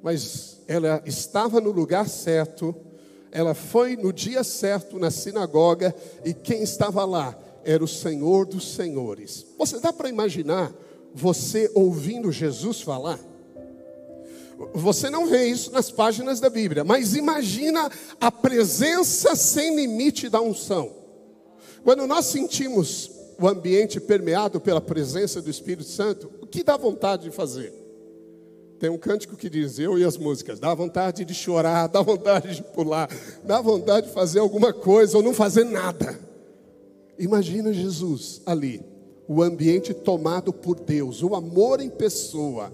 Mas 0.00 0.62
ela 0.68 1.02
estava 1.04 1.60
no 1.60 1.72
lugar 1.72 2.08
certo, 2.08 2.74
ela 3.34 3.52
foi 3.52 3.96
no 3.96 4.12
dia 4.12 4.44
certo 4.44 4.96
na 4.96 5.10
sinagoga 5.10 5.92
e 6.24 6.32
quem 6.32 6.62
estava 6.62 7.04
lá 7.04 7.36
era 7.64 7.82
o 7.82 7.88
Senhor 7.88 8.46
dos 8.46 8.74
Senhores. 8.74 9.44
Você 9.58 9.80
dá 9.80 9.92
para 9.92 10.08
imaginar 10.08 10.72
você 11.12 11.68
ouvindo 11.74 12.30
Jesus 12.30 12.80
falar? 12.80 13.18
Você 14.72 15.10
não 15.10 15.26
vê 15.26 15.46
isso 15.46 15.72
nas 15.72 15.90
páginas 15.90 16.38
da 16.38 16.48
Bíblia, 16.48 16.84
mas 16.84 17.16
imagina 17.16 17.90
a 18.20 18.30
presença 18.30 19.34
sem 19.34 19.74
limite 19.74 20.28
da 20.28 20.40
unção. 20.40 20.94
Quando 21.82 22.06
nós 22.06 22.26
sentimos 22.26 23.10
o 23.36 23.48
ambiente 23.48 24.00
permeado 24.00 24.60
pela 24.60 24.80
presença 24.80 25.42
do 25.42 25.50
Espírito 25.50 25.88
Santo, 25.88 26.30
o 26.40 26.46
que 26.46 26.62
dá 26.62 26.76
vontade 26.76 27.24
de 27.24 27.30
fazer? 27.32 27.83
Tem 28.84 28.90
um 28.90 28.98
cântico 28.98 29.34
que 29.34 29.48
diz: 29.48 29.78
Eu 29.78 29.98
e 29.98 30.04
as 30.04 30.18
músicas. 30.18 30.60
Dá 30.60 30.74
vontade 30.74 31.24
de 31.24 31.32
chorar, 31.32 31.86
dá 31.86 32.02
vontade 32.02 32.56
de 32.56 32.62
pular, 32.62 33.08
dá 33.42 33.58
vontade 33.58 34.08
de 34.08 34.12
fazer 34.12 34.40
alguma 34.40 34.74
coisa 34.74 35.16
ou 35.16 35.22
não 35.22 35.32
fazer 35.32 35.64
nada. 35.64 36.20
Imagina 37.18 37.72
Jesus 37.72 38.42
ali, 38.44 38.84
o 39.26 39.42
ambiente 39.42 39.94
tomado 39.94 40.52
por 40.52 40.78
Deus, 40.78 41.22
o 41.22 41.34
amor 41.34 41.80
em 41.80 41.88
pessoa, 41.88 42.70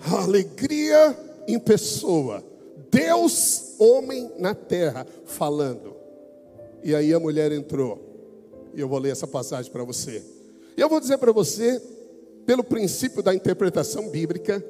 a 0.00 0.20
alegria 0.20 1.16
em 1.46 1.60
pessoa, 1.60 2.42
Deus, 2.90 3.76
homem 3.78 4.32
na 4.36 4.52
terra, 4.52 5.06
falando. 5.26 5.94
E 6.82 6.92
aí 6.92 7.14
a 7.14 7.20
mulher 7.20 7.52
entrou, 7.52 8.00
e 8.74 8.80
eu 8.80 8.88
vou 8.88 8.98
ler 8.98 9.12
essa 9.12 9.28
passagem 9.28 9.70
para 9.70 9.84
você. 9.84 10.24
E 10.76 10.80
eu 10.80 10.88
vou 10.88 10.98
dizer 10.98 11.18
para 11.18 11.30
você, 11.30 11.80
pelo 12.44 12.64
princípio 12.64 13.22
da 13.22 13.32
interpretação 13.32 14.08
bíblica, 14.08 14.60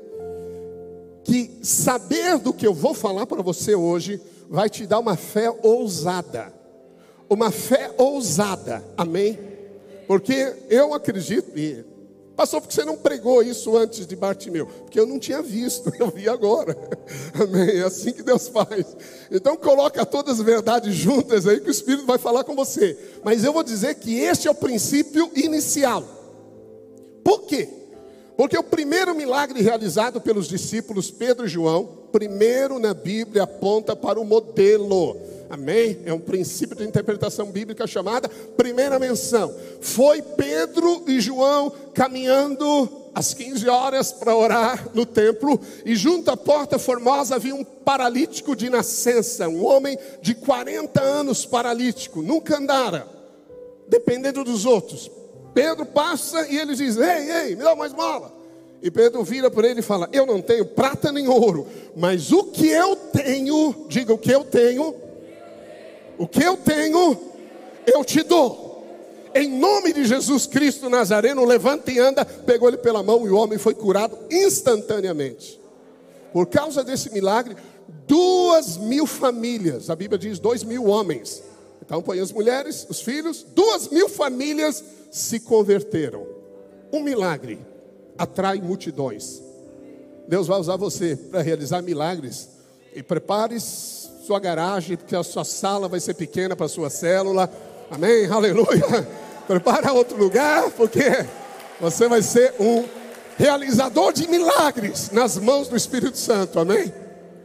que 1.25 1.59
saber 1.63 2.39
do 2.39 2.53
que 2.53 2.67
eu 2.67 2.75
vou 2.75 2.95
falar 2.95 3.27
para 3.27 3.43
você 3.43 3.75
hoje 3.75 4.21
vai 4.49 4.69
te 4.69 4.87
dar 4.87 4.99
uma 4.99 5.17
fé 5.17 5.51
ousada. 5.63 6.53
Uma 7.29 7.51
fé 7.51 7.93
ousada, 7.97 8.85
amém? 8.97 9.39
Porque 10.09 10.57
eu 10.69 10.93
acredito, 10.93 11.57
e 11.57 11.85
passou 12.35 12.61
porque 12.61 12.75
você 12.75 12.85
não 12.85 12.97
pregou 12.97 13.43
isso 13.43 13.77
antes 13.77 14.07
de 14.07 14.17
Bartimeu, 14.17 14.67
porque 14.67 14.99
eu 14.99 15.07
não 15.07 15.21
tinha 15.21 15.41
visto, 15.41 15.93
eu 16.01 16.11
vi 16.11 16.29
agora, 16.29 16.77
amém? 17.41 17.79
É 17.79 17.83
assim 17.83 18.13
que 18.13 18.23
Deus 18.23 18.49
faz. 18.49 18.97
Então 19.31 19.57
coloca 19.57 20.05
todas 20.05 20.41
as 20.41 20.45
verdades 20.45 20.95
juntas 20.95 21.47
aí 21.47 21.61
que 21.61 21.69
o 21.69 21.71
Espírito 21.71 22.07
vai 22.07 22.19
falar 22.19 22.43
com 22.43 22.57
você. 22.57 22.99
Mas 23.23 23.45
eu 23.45 23.53
vou 23.53 23.63
dizer 23.63 23.95
que 23.95 24.19
este 24.19 24.49
é 24.49 24.51
o 24.51 24.55
princípio 24.55 25.31
inicial. 25.37 26.03
Por 27.23 27.43
quê? 27.43 27.69
Porque 28.41 28.57
o 28.57 28.63
primeiro 28.63 29.15
milagre 29.15 29.61
realizado 29.61 30.19
pelos 30.19 30.49
discípulos 30.49 31.11
Pedro 31.11 31.45
e 31.45 31.49
João, 31.51 31.87
primeiro 32.11 32.79
na 32.79 32.95
Bíblia 32.95 33.43
aponta 33.43 33.95
para 33.95 34.19
o 34.19 34.25
modelo. 34.25 35.15
Amém? 35.51 35.99
É 36.07 36.15
um 36.15 36.19
princípio 36.19 36.75
de 36.75 36.85
interpretação 36.85 37.51
bíblica 37.53 37.87
chamada 37.87 38.31
primeira 38.57 38.99
menção. 38.99 39.55
Foi 39.83 40.23
Pedro 40.23 41.05
e 41.07 41.21
João 41.21 41.71
caminhando 41.93 42.89
às 43.15 43.35
15 43.35 43.69
horas 43.69 44.11
para 44.11 44.35
orar 44.35 44.89
no 44.95 45.05
templo, 45.05 45.61
e 45.85 45.95
junto 45.95 46.31
à 46.31 46.37
porta 46.37 46.79
formosa 46.79 47.35
havia 47.35 47.55
um 47.55 47.63
paralítico 47.63 48.57
de 48.57 48.71
nascença, 48.71 49.51
um 49.51 49.67
homem 49.67 49.99
de 50.23 50.35
40 50.35 50.99
anos 50.99 51.45
paralítico, 51.45 52.23
nunca 52.23 52.57
andara, 52.57 53.07
dependendo 53.87 54.43
dos 54.43 54.65
outros. 54.65 55.11
Pedro 55.55 55.85
passa 55.87 56.47
e 56.49 56.59
ele 56.59 56.75
diz: 56.75 56.97
Ei, 56.97 57.31
ei, 57.31 57.57
me 57.57 57.63
dá 57.63 57.75
mais 57.75 57.93
bola. 57.93 58.33
E 58.83 58.91
Pedro 58.91 59.23
vira 59.23 59.51
por 59.51 59.65
ele 59.65 59.81
e 59.81 59.83
fala: 59.83 60.09
Eu 60.13 60.27
não 60.27 60.41
tenho 60.41 60.65
prata 60.65 61.13
nem 61.13 61.29
ouro, 61.29 61.67
mas 61.97 62.33
o 62.33 62.45
que 62.45 62.69
eu 62.69 62.97
tenho, 62.97 63.87
diga 63.89 64.13
o 64.13 64.19
que 64.19 64.31
eu 64.31 64.45
tenho, 64.45 64.95
o 66.19 66.27
que 66.27 66.43
eu 66.43 66.57
tenho, 66.57 67.19
eu 67.87 68.05
te 68.05 68.23
dou. 68.23 68.71
Em 69.35 69.49
nome 69.49 69.93
de 69.93 70.05
Jesus 70.05 70.47
Cristo 70.47 70.91
Nazareno, 70.91 71.45
levanta 71.45 71.91
e 71.91 71.99
anda. 71.99 72.25
Pegou 72.25 72.69
ele 72.69 72.79
pela 72.79 73.03
mão 73.03 73.27
e 73.27 73.31
o 73.31 73.37
homem 73.37 73.59
foi 73.59 73.75
curado 73.75 74.19
instantaneamente. 74.31 75.61
Por 76.33 76.47
causa 76.47 76.83
desse 76.83 77.13
milagre, 77.13 77.57
duas 78.07 78.77
mil 78.77 79.07
famílias, 79.07 79.91
a 79.91 79.97
Bíblia 79.97 80.19
diz 80.19 80.39
dois 80.39 80.65
mil 80.65 80.87
homens. 80.87 81.43
Então 81.83 82.03
põe 82.03 82.21
as 82.21 82.33
mulheres, 82.33 82.87
os 82.89 83.01
filhos, 83.01 83.45
duas 83.55 83.89
mil 83.89 84.09
famílias 84.09 84.85
se 85.11 85.41
converteram. 85.41 86.27
Um 86.93 87.03
milagre 87.03 87.59
atrai 88.17 88.61
multidões. 88.61 89.43
Deus 90.29 90.47
vai 90.47 90.61
usar 90.61 90.77
você 90.77 91.17
para 91.17 91.43
realizar 91.43 91.83
milagres. 91.83 92.49
E 92.95 93.03
prepare 93.03 93.59
sua 93.61 94.39
garagem, 94.39 94.97
porque 94.97 95.17
a 95.17 95.23
sua 95.23 95.45
sala 95.45 95.89
vai 95.89 96.01
ser 96.01 96.15
pequena 96.15 96.55
para 96.55 96.67
a 96.67 96.69
sua 96.69 96.91
célula. 96.91 97.51
Amém? 97.91 98.27
Aleluia. 98.27 99.09
Prepara 99.47 99.93
outro 99.93 100.17
lugar, 100.17 100.71
porque 100.73 101.27
você 101.81 102.07
vai 102.07 102.23
ser 102.23 102.55
um 102.61 102.85
realizador 103.37 104.13
de 104.13 104.29
milagres 104.29 105.11
nas 105.11 105.37
mãos 105.37 105.67
do 105.67 105.77
Espírito 105.77 106.19
Santo. 106.19 106.61
Amém? 106.61 106.93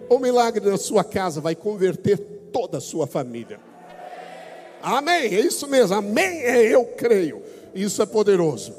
O 0.10 0.20
milagre 0.20 0.70
na 0.70 0.78
sua 0.78 1.04
casa 1.04 1.42
vai 1.42 1.56
converter 1.56 2.18
toda 2.52 2.78
a 2.78 2.82
sua 2.82 3.08
família. 3.08 3.60
Amém. 4.82 5.36
É 5.36 5.40
isso 5.40 5.68
mesmo. 5.68 5.96
Amém. 5.96 6.42
É 6.42 6.64
eu 6.64 6.86
creio. 6.86 7.42
Isso 7.74 8.02
é 8.02 8.06
poderoso. 8.06 8.74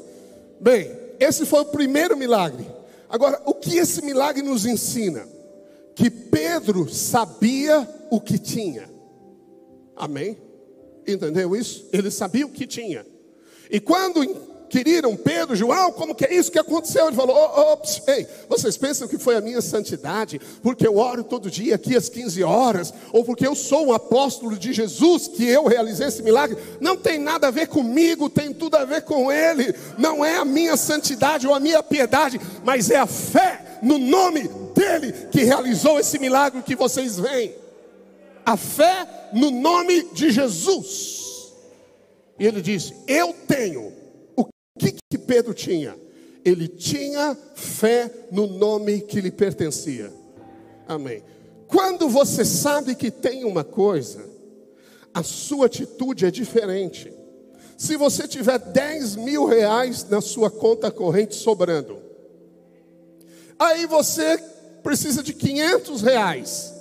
Bem, 0.59 0.91
esse 1.19 1.45
foi 1.45 1.61
o 1.61 1.65
primeiro 1.65 2.17
milagre. 2.17 2.65
Agora, 3.09 3.41
o 3.45 3.53
que 3.53 3.77
esse 3.77 4.03
milagre 4.03 4.41
nos 4.41 4.65
ensina? 4.65 5.27
Que 5.95 6.09
Pedro 6.09 6.89
sabia 6.89 7.87
o 8.09 8.19
que 8.19 8.37
tinha. 8.37 8.89
Amém? 9.95 10.37
Entendeu 11.07 11.55
isso? 11.55 11.87
Ele 11.91 12.11
sabia 12.11 12.45
o 12.45 12.51
que 12.51 12.67
tinha. 12.67 13.05
E 13.69 13.79
quando 13.79 14.23
queriram 14.69 15.15
Pedro, 15.15 15.55
João, 15.55 15.91
como 15.91 16.13
que 16.13 16.25
é 16.25 16.33
isso 16.33 16.51
que 16.51 16.59
aconteceu? 16.59 17.07
Ele 17.07 17.15
falou: 17.15 17.35
oh, 17.35 17.73
oh, 17.73 18.11
ei, 18.11 18.27
vocês 18.47 18.77
pensam 18.77 19.07
que 19.07 19.17
foi 19.17 19.35
a 19.35 19.41
minha 19.41 19.61
santidade, 19.61 20.39
porque 20.61 20.87
eu 20.87 20.97
oro 20.97 21.23
todo 21.23 21.49
dia 21.49 21.75
aqui 21.75 21.95
às 21.95 22.09
15 22.09 22.43
horas, 22.43 22.93
ou 23.11 23.23
porque 23.23 23.47
eu 23.47 23.55
sou 23.55 23.87
um 23.87 23.93
apóstolo 23.93 24.57
de 24.57 24.73
Jesus 24.73 25.27
que 25.27 25.47
eu 25.47 25.65
realizei 25.65 26.07
esse 26.07 26.21
milagre? 26.21 26.57
Não 26.79 26.95
tem 26.95 27.17
nada 27.17 27.47
a 27.47 27.51
ver 27.51 27.67
comigo, 27.67 28.29
tem 28.29 28.53
tudo 28.53 28.75
a 28.75 28.85
ver 28.85 29.03
com 29.03 29.31
Ele. 29.31 29.73
Não 29.97 30.23
é 30.23 30.37
a 30.37 30.45
minha 30.45 30.77
santidade 30.77 31.47
ou 31.47 31.53
a 31.53 31.59
minha 31.59 31.81
piedade, 31.81 32.39
mas 32.63 32.89
é 32.89 32.97
a 32.97 33.07
fé 33.07 33.79
no 33.81 33.97
nome 33.97 34.49
dele 34.75 35.13
que 35.31 35.43
realizou 35.43 35.99
esse 35.99 36.19
milagre 36.19 36.61
que 36.61 36.75
vocês 36.75 37.17
veem. 37.17 37.55
A 38.45 38.55
fé 38.55 39.29
no 39.33 39.51
nome 39.51 40.09
de 40.13 40.31
Jesus. 40.31 41.53
E 42.39 42.45
ele 42.45 42.61
disse: 42.61 42.95
Eu 43.07 43.33
tenho 43.47 43.96
o 44.77 44.79
que, 44.79 44.95
que 45.09 45.17
Pedro 45.17 45.55
tinha? 45.55 45.97
Ele 46.45 46.67
tinha 46.67 47.35
fé 47.55 48.11
no 48.31 48.45
nome 48.45 49.01
que 49.01 49.19
lhe 49.19 49.31
pertencia. 49.31 50.13
Amém. 50.87 51.23
Quando 51.67 52.07
você 52.07 52.45
sabe 52.45 52.93
que 52.93 53.09
tem 53.09 53.43
uma 53.43 53.63
coisa, 53.63 54.23
a 55.11 55.23
sua 55.23 55.65
atitude 55.65 56.25
é 56.27 56.31
diferente. 56.31 57.11
Se 57.75 57.97
você 57.97 58.27
tiver 58.27 58.59
10 58.59 59.15
mil 59.15 59.45
reais 59.45 60.07
na 60.07 60.21
sua 60.21 60.51
conta 60.51 60.91
corrente 60.91 61.35
sobrando, 61.35 61.97
aí 63.57 63.87
você 63.87 64.37
precisa 64.83 65.23
de 65.23 65.33
500 65.33 66.01
reais. 66.03 66.73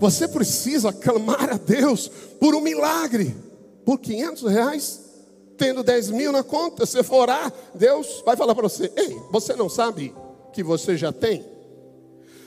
Você 0.00 0.26
precisa 0.26 0.90
clamar 0.90 1.50
a 1.50 1.58
Deus 1.58 2.10
por 2.40 2.54
um 2.54 2.62
milagre. 2.62 3.36
Por 3.84 3.98
500 3.98 4.50
reais, 4.50 5.01
tendo 5.62 5.84
10 5.84 6.10
mil 6.10 6.32
na 6.32 6.42
conta, 6.42 6.84
você 6.84 7.04
for 7.04 7.18
orar, 7.18 7.52
Deus 7.72 8.20
vai 8.26 8.36
falar 8.36 8.52
para 8.52 8.68
você: 8.68 8.90
Ei, 8.96 9.16
você 9.30 9.54
não 9.54 9.68
sabe 9.68 10.12
que 10.52 10.60
você 10.60 10.96
já 10.96 11.12
tem? 11.12 11.46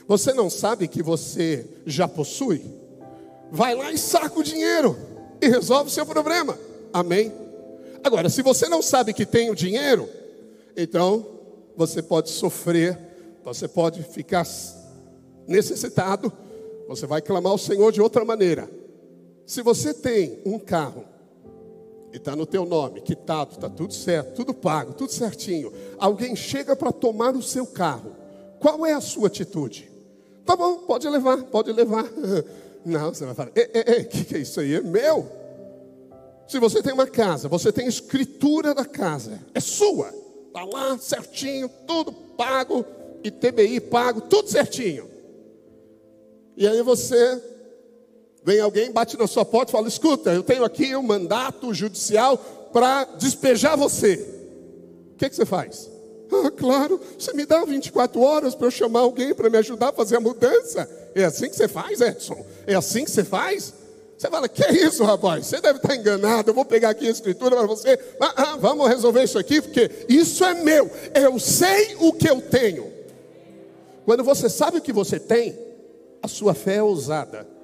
Você 0.06 0.34
não 0.34 0.50
sabe 0.50 0.86
que 0.86 1.02
você 1.02 1.66
já 1.86 2.06
possui? 2.06 2.62
Vai 3.50 3.74
lá 3.74 3.90
e 3.90 3.96
saca 3.96 4.38
o 4.38 4.42
dinheiro 4.42 4.94
e 5.40 5.48
resolve 5.48 5.88
o 5.88 5.92
seu 5.92 6.04
problema. 6.04 6.58
Amém? 6.92 7.32
Agora, 8.04 8.28
se 8.28 8.42
você 8.42 8.68
não 8.68 8.82
sabe 8.82 9.14
que 9.14 9.24
tem 9.24 9.48
o 9.50 9.54
dinheiro, 9.54 10.06
então 10.76 11.26
você 11.74 12.02
pode 12.02 12.28
sofrer, 12.28 12.98
você 13.42 13.66
pode 13.66 14.02
ficar 14.02 14.46
necessitado, 15.48 16.30
você 16.86 17.06
vai 17.06 17.22
clamar 17.22 17.52
ao 17.52 17.58
Senhor 17.58 17.90
de 17.90 18.02
outra 18.02 18.26
maneira. 18.26 18.70
Se 19.46 19.62
você 19.62 19.94
tem 19.94 20.38
um 20.44 20.58
carro 20.58 21.15
e 22.12 22.16
está 22.16 22.34
no 22.34 22.46
teu 22.46 22.64
nome, 22.64 23.00
quitado, 23.00 23.54
está 23.54 23.68
tudo 23.68 23.92
certo, 23.92 24.34
tudo 24.34 24.54
pago, 24.54 24.94
tudo 24.94 25.12
certinho. 25.12 25.72
Alguém 25.98 26.34
chega 26.34 26.74
para 26.74 26.92
tomar 26.92 27.34
o 27.34 27.42
seu 27.42 27.66
carro. 27.66 28.12
Qual 28.58 28.86
é 28.86 28.92
a 28.92 29.00
sua 29.00 29.28
atitude? 29.28 29.90
Tá 30.44 30.56
bom, 30.56 30.78
pode 30.78 31.08
levar, 31.08 31.42
pode 31.44 31.72
levar. 31.72 32.04
Não, 32.84 33.12
você 33.12 33.24
vai 33.24 33.34
falar, 33.34 33.50
o 33.50 34.04
que, 34.08 34.24
que 34.24 34.36
é 34.36 34.38
isso 34.38 34.60
aí? 34.60 34.74
É 34.74 34.80
meu. 34.80 35.28
Se 36.46 36.60
você 36.60 36.80
tem 36.82 36.92
uma 36.92 37.06
casa, 37.06 37.48
você 37.48 37.72
tem 37.72 37.88
escritura 37.88 38.72
da 38.72 38.84
casa, 38.84 39.40
é 39.52 39.60
sua. 39.60 40.14
Está 40.46 40.64
lá 40.64 40.96
certinho, 40.98 41.68
tudo 41.86 42.12
pago, 42.12 42.84
e 43.24 43.30
TBI 43.30 43.80
pago, 43.80 44.20
tudo 44.20 44.48
certinho. 44.48 45.10
E 46.56 46.66
aí 46.66 46.80
você 46.82 47.42
Vem 48.46 48.60
alguém, 48.60 48.92
bate 48.92 49.18
na 49.18 49.26
sua 49.26 49.44
porta 49.44 49.72
e 49.72 49.72
fala: 49.72 49.88
escuta, 49.88 50.32
eu 50.32 50.40
tenho 50.44 50.64
aqui 50.64 50.94
um 50.94 51.02
mandato 51.02 51.74
judicial 51.74 52.38
para 52.72 53.02
despejar 53.18 53.76
você. 53.76 54.24
O 55.14 55.16
que, 55.16 55.28
que 55.28 55.34
você 55.34 55.44
faz? 55.44 55.90
Ah, 56.30 56.48
claro, 56.52 57.00
você 57.18 57.32
me 57.32 57.44
dá 57.44 57.64
24 57.64 58.20
horas 58.20 58.54
para 58.54 58.68
eu 58.68 58.70
chamar 58.70 59.00
alguém 59.00 59.34
para 59.34 59.50
me 59.50 59.58
ajudar 59.58 59.88
a 59.88 59.92
fazer 59.92 60.18
a 60.18 60.20
mudança. 60.20 60.88
É 61.12 61.24
assim 61.24 61.48
que 61.48 61.56
você 61.56 61.66
faz, 61.66 62.00
Edson? 62.00 62.46
É 62.68 62.76
assim 62.76 63.04
que 63.04 63.10
você 63.10 63.24
faz? 63.24 63.74
Você 64.16 64.30
fala, 64.30 64.48
que 64.48 64.62
é 64.62 64.72
isso, 64.72 65.02
rapaz? 65.02 65.46
Você 65.46 65.60
deve 65.60 65.78
estar 65.78 65.96
enganado. 65.96 66.50
Eu 66.50 66.54
vou 66.54 66.64
pegar 66.64 66.90
aqui 66.90 67.08
a 67.08 67.10
escritura 67.10 67.56
para 67.56 67.66
você. 67.66 67.98
Ah, 68.20 68.32
ah, 68.36 68.56
vamos 68.58 68.88
resolver 68.88 69.24
isso 69.24 69.40
aqui, 69.40 69.60
porque 69.60 69.90
isso 70.08 70.44
é 70.44 70.54
meu. 70.54 70.88
Eu 71.14 71.36
sei 71.40 71.96
o 71.98 72.12
que 72.12 72.30
eu 72.30 72.40
tenho. 72.40 72.92
Quando 74.04 74.22
você 74.22 74.48
sabe 74.48 74.78
o 74.78 74.82
que 74.82 74.92
você 74.92 75.18
tem, 75.18 75.58
a 76.22 76.28
sua 76.28 76.54
fé 76.54 76.76
é 76.76 76.82
ousada 76.82 77.55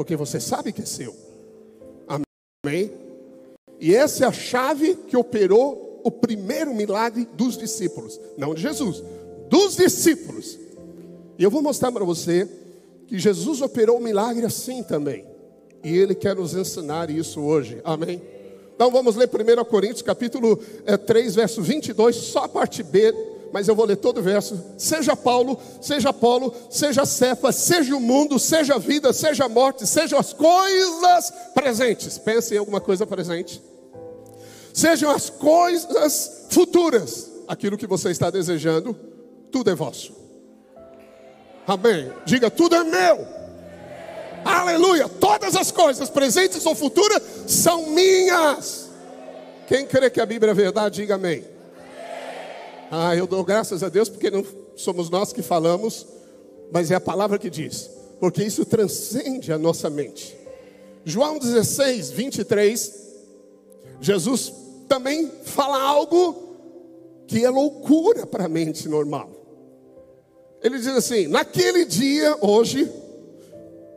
porque 0.00 0.16
você 0.16 0.40
sabe 0.40 0.72
que 0.72 0.80
é 0.80 0.86
seu. 0.86 1.14
Amém? 2.08 2.90
E 3.78 3.94
essa 3.94 4.24
é 4.24 4.28
a 4.28 4.32
chave 4.32 4.94
que 4.94 5.14
operou 5.14 6.00
o 6.02 6.10
primeiro 6.10 6.74
milagre 6.74 7.28
dos 7.34 7.54
discípulos, 7.54 8.18
não 8.38 8.54
de 8.54 8.62
Jesus, 8.62 9.04
dos 9.50 9.76
discípulos. 9.76 10.58
E 11.38 11.44
eu 11.44 11.50
vou 11.50 11.60
mostrar 11.60 11.92
para 11.92 12.02
você 12.02 12.48
que 13.06 13.18
Jesus 13.18 13.60
operou 13.60 13.98
o 13.98 14.02
milagre 14.02 14.46
assim 14.46 14.82
também. 14.82 15.26
E 15.84 15.94
ele 15.94 16.14
quer 16.14 16.34
nos 16.34 16.54
ensinar 16.54 17.10
isso 17.10 17.42
hoje. 17.42 17.82
Amém? 17.84 18.22
Então 18.74 18.90
vamos 18.90 19.16
ler 19.16 19.28
1 19.28 19.64
Coríntios 19.66 20.00
capítulo 20.00 20.56
3, 21.04 21.26
eh, 21.26 21.40
verso 21.40 21.60
22, 21.60 22.16
só 22.16 22.44
a 22.44 22.48
parte 22.48 22.82
B 22.82 23.12
mas 23.52 23.68
eu 23.68 23.74
vou 23.74 23.84
ler 23.84 23.96
todo 23.96 24.18
o 24.18 24.22
verso. 24.22 24.60
Seja 24.78 25.16
Paulo, 25.16 25.58
seja 25.80 26.10
Apolo, 26.10 26.54
seja 26.68 27.04
Cefa, 27.04 27.52
seja 27.52 27.96
o 27.96 28.00
mundo, 28.00 28.38
seja 28.38 28.74
a 28.74 28.78
vida, 28.78 29.12
seja 29.12 29.44
a 29.44 29.48
morte, 29.48 29.86
sejam 29.86 30.18
as 30.18 30.32
coisas 30.32 31.32
presentes. 31.54 32.18
Pense 32.18 32.54
em 32.54 32.58
alguma 32.58 32.80
coisa 32.80 33.06
presente. 33.06 33.60
Sejam 34.72 35.10
as 35.10 35.30
coisas 35.30 36.46
futuras. 36.50 37.30
Aquilo 37.48 37.76
que 37.76 37.86
você 37.86 38.10
está 38.10 38.30
desejando, 38.30 38.96
tudo 39.50 39.70
é 39.70 39.74
vosso. 39.74 40.14
Amém. 41.66 42.12
Diga, 42.24 42.50
tudo 42.50 42.76
é 42.76 42.84
meu. 42.84 43.26
Aleluia. 44.44 45.08
Todas 45.08 45.56
as 45.56 45.70
coisas, 45.70 46.08
presentes 46.08 46.64
ou 46.64 46.74
futuras, 46.74 47.20
são 47.46 47.90
minhas. 47.90 48.88
Quem 49.66 49.86
crê 49.86 50.10
que 50.10 50.20
a 50.20 50.26
Bíblia 50.26 50.52
é 50.52 50.54
verdade, 50.54 50.96
diga 50.96 51.16
amém. 51.16 51.44
Ah, 52.90 53.14
eu 53.14 53.26
dou 53.26 53.44
graças 53.44 53.82
a 53.82 53.88
Deus 53.88 54.08
porque 54.08 54.30
não 54.30 54.44
somos 54.74 55.08
nós 55.08 55.32
que 55.32 55.42
falamos, 55.42 56.06
mas 56.72 56.90
é 56.90 56.96
a 56.96 57.00
palavra 57.00 57.38
que 57.38 57.48
diz, 57.48 57.88
porque 58.18 58.42
isso 58.42 58.64
transcende 58.64 59.52
a 59.52 59.58
nossa 59.58 59.88
mente. 59.88 60.36
João 61.04 61.38
16, 61.38 62.10
23, 62.10 63.00
Jesus 64.00 64.52
também 64.88 65.30
fala 65.44 65.80
algo 65.80 66.50
que 67.28 67.44
é 67.44 67.48
loucura 67.50 68.26
para 68.26 68.46
a 68.46 68.48
mente 68.48 68.88
normal. 68.88 69.30
Ele 70.62 70.76
diz 70.78 70.88
assim: 70.88 71.28
naquele 71.28 71.84
dia, 71.84 72.36
hoje, 72.40 72.90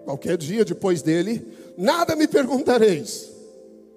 qualquer 0.06 0.38
dia 0.38 0.64
depois 0.64 1.02
dele, 1.02 1.46
nada 1.76 2.16
me 2.16 2.28
perguntareis. 2.28 3.33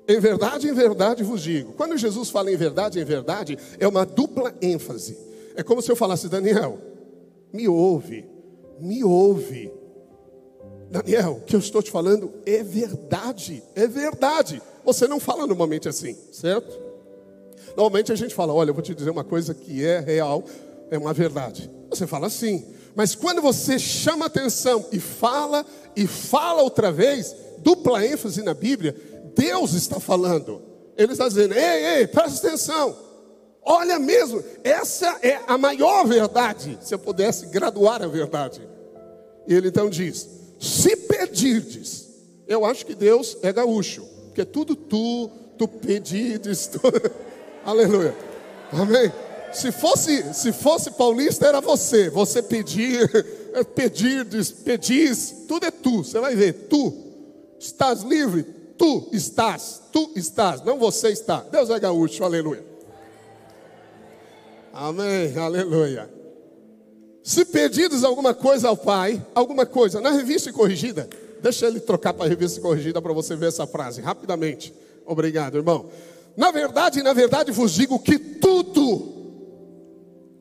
Em 0.08 0.20
verdade, 0.20 0.68
em 0.68 0.72
verdade 0.72 1.24
vos 1.24 1.42
digo. 1.42 1.72
Quando 1.72 1.96
Jesus 1.96 2.30
fala 2.30 2.50
em 2.52 2.56
verdade, 2.56 3.00
em 3.00 3.04
verdade, 3.04 3.58
é 3.78 3.88
uma 3.88 4.06
dupla 4.06 4.54
ênfase. 4.62 5.18
É 5.56 5.62
como 5.62 5.82
se 5.82 5.90
eu 5.90 5.96
falasse, 5.96 6.28
Daniel, 6.28 6.78
me 7.52 7.66
ouve, 7.66 8.24
me 8.80 9.02
ouve. 9.02 9.72
Daniel, 10.90 11.40
o 11.40 11.40
que 11.40 11.56
eu 11.56 11.60
estou 11.60 11.82
te 11.82 11.90
falando 11.90 12.32
é 12.44 12.62
verdade, 12.62 13.62
é 13.74 13.86
verdade. 13.88 14.62
Você 14.84 15.08
não 15.08 15.18
fala 15.18 15.46
normalmente 15.46 15.88
assim, 15.88 16.16
certo? 16.30 16.78
Normalmente 17.76 18.12
a 18.12 18.14
gente 18.14 18.34
fala, 18.34 18.54
olha, 18.54 18.70
eu 18.70 18.74
vou 18.74 18.82
te 18.82 18.94
dizer 18.94 19.10
uma 19.10 19.24
coisa 19.24 19.52
que 19.52 19.84
é 19.84 19.98
real, 19.98 20.44
é 20.90 20.96
uma 20.96 21.12
verdade. 21.12 21.68
Você 21.90 22.06
fala 22.06 22.28
assim, 22.28 22.64
mas 22.94 23.14
quando 23.14 23.42
você 23.42 23.78
chama 23.78 24.26
atenção 24.26 24.86
e 24.92 25.00
fala 25.00 25.66
e 25.96 26.06
fala 26.06 26.62
outra 26.62 26.92
vez, 26.92 27.34
dupla 27.58 28.06
ênfase 28.06 28.42
na 28.42 28.54
Bíblia, 28.54 28.94
Deus 29.36 29.74
está 29.74 30.00
falando. 30.00 30.62
Ele 30.96 31.12
está 31.12 31.28
dizendo: 31.28 31.54
ei, 31.54 31.98
ei, 31.98 32.06
presta 32.06 32.48
atenção. 32.48 32.96
Olha 33.62 33.98
mesmo, 33.98 34.42
essa 34.64 35.18
é 35.22 35.40
a 35.46 35.58
maior 35.58 36.06
verdade, 36.06 36.78
se 36.80 36.94
eu 36.94 36.98
pudesse 36.98 37.46
graduar 37.46 38.02
a 38.02 38.06
verdade. 38.06 38.66
E 39.46 39.52
ele 39.54 39.68
então 39.68 39.90
diz: 39.90 40.28
se 40.58 40.96
pedirdes, 40.96 42.08
eu 42.46 42.64
acho 42.64 42.86
que 42.86 42.94
Deus 42.94 43.36
é 43.42 43.52
gaúcho, 43.52 44.04
porque 44.26 44.44
tudo 44.44 44.74
tu, 44.74 45.28
tu 45.58 45.68
pedirdes, 45.68 46.68
tu... 46.68 46.80
aleluia, 47.64 48.14
amém. 48.72 49.12
Se 49.52 49.72
fosse, 49.72 50.34
se 50.34 50.52
fosse 50.52 50.90
paulista, 50.92 51.46
era 51.46 51.60
você, 51.60 52.10
você 52.10 52.42
pedir, 52.42 53.08
pedirdes, 53.74 54.50
pedis, 54.50 55.44
tudo 55.48 55.66
é 55.66 55.70
tu, 55.70 56.04
você 56.04 56.20
vai 56.20 56.34
ver, 56.34 56.52
tu 56.68 56.92
estás 57.58 58.02
livre, 58.02 58.44
tu 58.76 59.08
estás, 59.12 59.82
tu 59.92 60.12
estás, 60.14 60.62
não 60.62 60.78
você 60.78 61.08
está. 61.08 61.40
Deus 61.50 61.70
é 61.70 61.78
gaúcho, 61.78 62.24
aleluia. 62.24 62.64
Amém, 64.72 65.36
aleluia. 65.36 66.10
Se 67.22 67.44
pedidos 67.44 68.04
alguma 68.04 68.34
coisa 68.34 68.68
ao 68.68 68.76
Pai, 68.76 69.24
alguma 69.34 69.66
coisa, 69.66 70.00
na 70.00 70.10
revista 70.10 70.52
corrigida, 70.52 71.08
deixa 71.42 71.66
ele 71.66 71.80
trocar 71.80 72.14
para 72.14 72.26
a 72.26 72.28
revista 72.28 72.60
corrigida 72.60 73.00
para 73.00 73.12
você 73.12 73.34
ver 73.34 73.48
essa 73.48 73.66
frase 73.66 74.00
rapidamente. 74.00 74.72
Obrigado, 75.04 75.56
irmão. 75.56 75.86
Na 76.36 76.50
verdade, 76.50 77.02
na 77.02 77.12
verdade 77.12 77.50
vos 77.50 77.72
digo 77.72 77.98
que 77.98 78.18
tudo, 78.18 79.14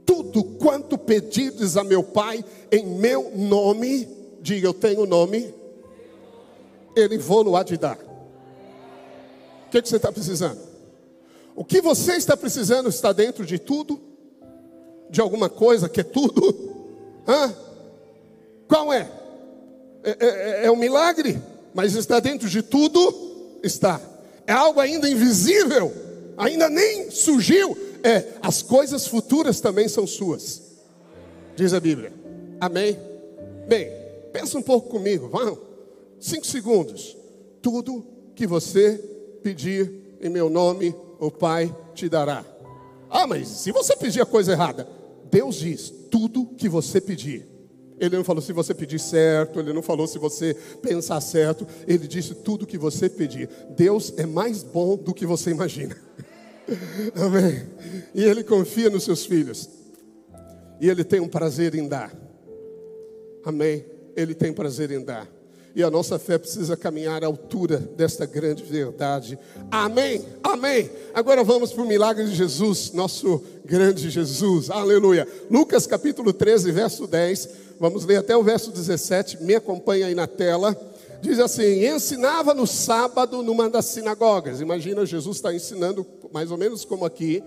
tudo 0.06 0.44
quanto 0.44 0.98
pedides 0.98 1.78
a 1.78 1.84
meu 1.84 2.04
Pai 2.04 2.44
em 2.72 2.86
meu 2.86 3.32
nome, 3.36 4.08
diga 4.42 4.68
eu 4.68 4.74
tenho 4.74 5.06
nome, 5.06 5.54
Ele 6.96 7.18
vou-lo 7.18 7.56
há 7.56 7.64
de 7.64 7.78
dar. 7.78 7.98
Que, 9.76 9.82
que 9.82 9.90
você 9.90 9.98
está 9.98 10.10
precisando? 10.10 10.60
O 11.54 11.66
que 11.66 11.82
você 11.82 12.14
está 12.14 12.38
precisando 12.38 12.88
está 12.88 13.12
dentro 13.12 13.46
de 13.46 13.60
tudo 13.60 14.00
de 15.10 15.20
alguma 15.20 15.50
coisa 15.50 15.90
que 15.90 16.00
é 16.00 16.04
tudo? 16.04 16.74
Hã? 17.28 17.54
Qual 18.70 18.94
é? 18.94 19.12
É, 20.02 20.12
é? 20.12 20.28
é, 20.28 20.66
é 20.68 20.72
um 20.72 20.78
milagre, 20.78 21.42
mas 21.74 21.94
está 21.94 22.22
dentro 22.22 22.48
de 22.48 22.62
tudo? 22.62 23.60
Está. 23.62 24.00
É 24.48 24.54
algo 24.54 24.80
ainda 24.80 25.10
invisível, 25.10 25.92
ainda 26.38 26.70
nem 26.70 27.12
surgiu. 27.12 27.78
É, 28.02 28.30
as 28.42 28.62
coisas 28.62 29.06
futuras 29.06 29.60
também 29.60 29.90
são 29.90 30.08
suas, 30.08 30.62
diz 31.54 31.74
a 31.74 31.82
Bíblia. 31.82 32.14
Amém? 32.62 32.98
Bem, 33.68 33.92
pensa 34.32 34.58
um 34.58 34.62
pouco 34.62 34.88
comigo, 34.90 35.28
vamos. 35.28 35.60
Cinco 36.18 36.46
segundos. 36.46 37.18
Tudo 37.62 38.06
que 38.36 38.48
você 38.48 39.15
pedir 39.46 40.18
em 40.20 40.28
meu 40.28 40.50
nome, 40.50 40.96
o 41.20 41.30
Pai 41.30 41.74
te 41.94 42.10
dará. 42.10 42.44
Ah, 43.08 43.28
mas 43.28 43.48
se 43.48 43.72
você 43.72 43.96
pedir 43.96 44.20
a 44.20 44.26
coisa 44.26 44.54
errada, 44.54 44.88
Deus 45.30 45.58
diz: 45.58 45.94
tudo 46.10 46.48
que 46.58 46.68
você 46.68 47.00
pedir. 47.00 47.46
Ele 48.00 48.18
não 48.18 48.24
falou 48.24 48.42
se 48.42 48.52
você 48.52 48.74
pedir 48.74 49.00
certo, 49.00 49.60
ele 49.60 49.72
não 49.72 49.84
falou 49.84 50.08
se 50.08 50.18
você 50.18 50.56
pensar 50.82 51.22
certo, 51.22 51.66
ele 51.88 52.08
disse 52.08 52.34
tudo 52.34 52.66
que 52.66 52.78
você 52.78 53.08
pedir. 53.08 53.48
Deus 53.70 54.12
é 54.18 54.26
mais 54.26 54.64
bom 54.64 54.98
do 54.98 55.14
que 55.14 55.28
você 55.28 55.52
imagina. 55.52 55.96
Amém. 57.16 57.68
E 58.16 58.24
ele 58.24 58.44
confia 58.44 58.90
nos 58.90 59.04
seus 59.04 59.26
filhos. 59.26 59.70
E 60.82 60.90
ele 60.90 61.04
tem 61.04 61.20
um 61.20 61.28
prazer 61.28 61.76
em 61.76 61.88
dar. 61.88 62.14
Amém. 63.46 63.86
Ele 64.16 64.34
tem 64.34 64.52
prazer 64.52 64.92
em 64.92 65.02
dar 65.02 65.35
e 65.76 65.84
a 65.84 65.92
nossa 65.92 66.18
fé 66.18 66.38
precisa 66.38 66.78
caminhar 66.78 67.24
à 67.24 67.28
altura 67.28 67.78
desta 67.78 68.26
grande 68.26 68.64
verdade. 68.64 69.38
Amém, 69.70 70.24
amém. 70.42 70.90
Agora 71.14 71.44
vamos 71.44 71.74
para 71.74 71.84
o 71.84 71.88
milagre 71.88 72.24
de 72.26 72.34
Jesus, 72.34 72.94
nosso 72.94 73.44
grande 73.66 74.10
Jesus, 74.10 74.70
aleluia. 74.70 75.28
Lucas 75.52 75.86
capítulo 75.86 76.32
13, 76.32 76.72
verso 76.72 77.06
10, 77.06 77.50
vamos 77.78 78.06
ler 78.06 78.18
até 78.18 78.38
o 78.38 78.44
verso 78.44 78.72
17, 78.72 79.44
me 79.44 79.54
acompanha 79.54 80.08
aí 80.08 80.16
na 80.16 80.28
tela. 80.28 80.76
Diz 81.22 81.40
assim: 81.40 81.86
ensinava 81.86 82.54
no 82.54 82.68
sábado 82.68 83.42
numa 83.42 83.70
das 83.70 83.86
sinagogas. 83.86 84.62
Imagina, 84.62 85.06
Jesus 85.06 85.38
está 85.38 85.54
ensinando 85.54 86.06
mais 86.32 86.52
ou 86.52 86.58
menos 86.58 86.86
como 86.86 87.04
aqui. 87.04 87.44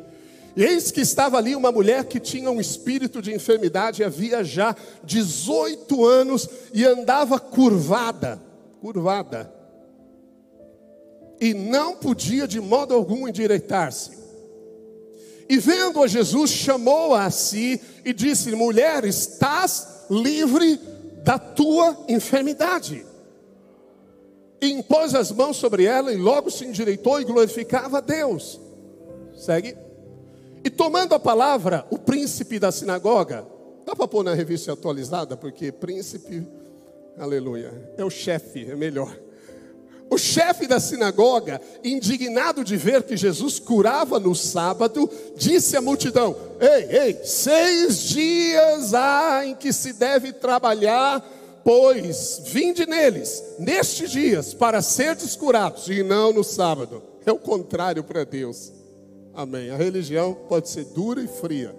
E 0.58 0.64
eis 0.64 0.90
que 0.90 1.00
estava 1.00 1.38
ali 1.38 1.54
uma 1.54 1.70
mulher 1.70 2.06
que 2.06 2.18
tinha 2.18 2.50
um 2.50 2.60
espírito 2.60 3.22
de 3.22 3.32
enfermidade, 3.32 4.02
havia 4.02 4.42
já 4.42 4.74
18 5.04 6.04
anos 6.04 6.48
e 6.74 6.84
andava 6.84 7.38
curvada, 7.38 8.42
curvada. 8.80 9.54
E 11.40 11.54
não 11.54 11.94
podia 11.94 12.48
de 12.48 12.60
modo 12.60 12.92
algum 12.92 13.28
endireitar-se. 13.28 14.18
E 15.48 15.58
vendo 15.58 16.02
a 16.02 16.08
Jesus, 16.08 16.50
chamou-a 16.50 17.24
a 17.24 17.30
si 17.30 17.80
e 18.04 18.12
disse: 18.12 18.50
Mulher, 18.50 19.04
estás 19.04 20.06
livre 20.10 20.80
da 21.22 21.38
tua 21.38 21.96
enfermidade. 22.08 23.06
E 24.60 24.72
impôs 24.72 25.14
as 25.14 25.30
mãos 25.30 25.56
sobre 25.56 25.84
ela 25.84 26.12
e 26.12 26.16
logo 26.16 26.50
se 26.50 26.64
endireitou 26.64 27.20
e 27.20 27.24
glorificava 27.24 27.98
a 27.98 28.00
Deus. 28.00 28.60
Segue. 29.36 29.86
E 30.64 30.70
tomando 30.70 31.14
a 31.14 31.18
palavra, 31.18 31.86
o 31.90 31.98
príncipe 31.98 32.58
da 32.58 32.72
sinagoga, 32.72 33.46
dá 33.84 33.94
para 33.94 34.08
pôr 34.08 34.22
na 34.22 34.34
revista 34.34 34.72
atualizada, 34.72 35.36
porque 35.36 35.72
príncipe, 35.72 36.46
aleluia, 37.18 37.72
é 37.96 38.04
o 38.04 38.10
chefe, 38.10 38.70
é 38.70 38.76
melhor. 38.76 39.16
O 40.10 40.16
chefe 40.16 40.66
da 40.66 40.80
sinagoga, 40.80 41.60
indignado 41.84 42.64
de 42.64 42.76
ver 42.76 43.02
que 43.02 43.16
Jesus 43.16 43.58
curava 43.58 44.18
no 44.18 44.34
sábado, 44.34 45.08
disse 45.36 45.76
à 45.76 45.82
multidão: 45.82 46.34
Ei, 46.58 46.98
ei, 46.98 47.20
seis 47.24 47.98
dias 48.04 48.94
há 48.94 49.44
em 49.44 49.54
que 49.54 49.70
se 49.70 49.92
deve 49.92 50.32
trabalhar, 50.32 51.20
pois 51.62 52.40
vinde 52.46 52.86
neles, 52.86 53.42
nestes 53.58 54.10
dias, 54.10 54.54
para 54.54 54.80
ser 54.80 55.16
curados, 55.38 55.88
e 55.88 56.02
não 56.02 56.32
no 56.32 56.42
sábado. 56.42 57.02
É 57.26 57.32
o 57.32 57.38
contrário 57.38 58.02
para 58.02 58.24
Deus. 58.24 58.77
Amém. 59.38 59.70
A 59.70 59.76
religião 59.76 60.34
pode 60.48 60.68
ser 60.68 60.84
dura 60.86 61.22
e 61.22 61.28
fria. 61.28 61.72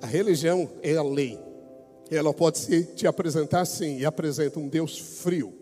A 0.00 0.06
religião 0.06 0.66
é 0.82 0.96
a 0.96 1.02
lei. 1.02 1.38
Ela 2.10 2.32
pode 2.32 2.56
se 2.56 2.84
te 2.84 3.06
apresentar 3.06 3.66
sim, 3.66 3.98
e 3.98 4.06
apresenta 4.06 4.58
um 4.58 4.66
Deus 4.66 4.98
frio, 4.98 5.52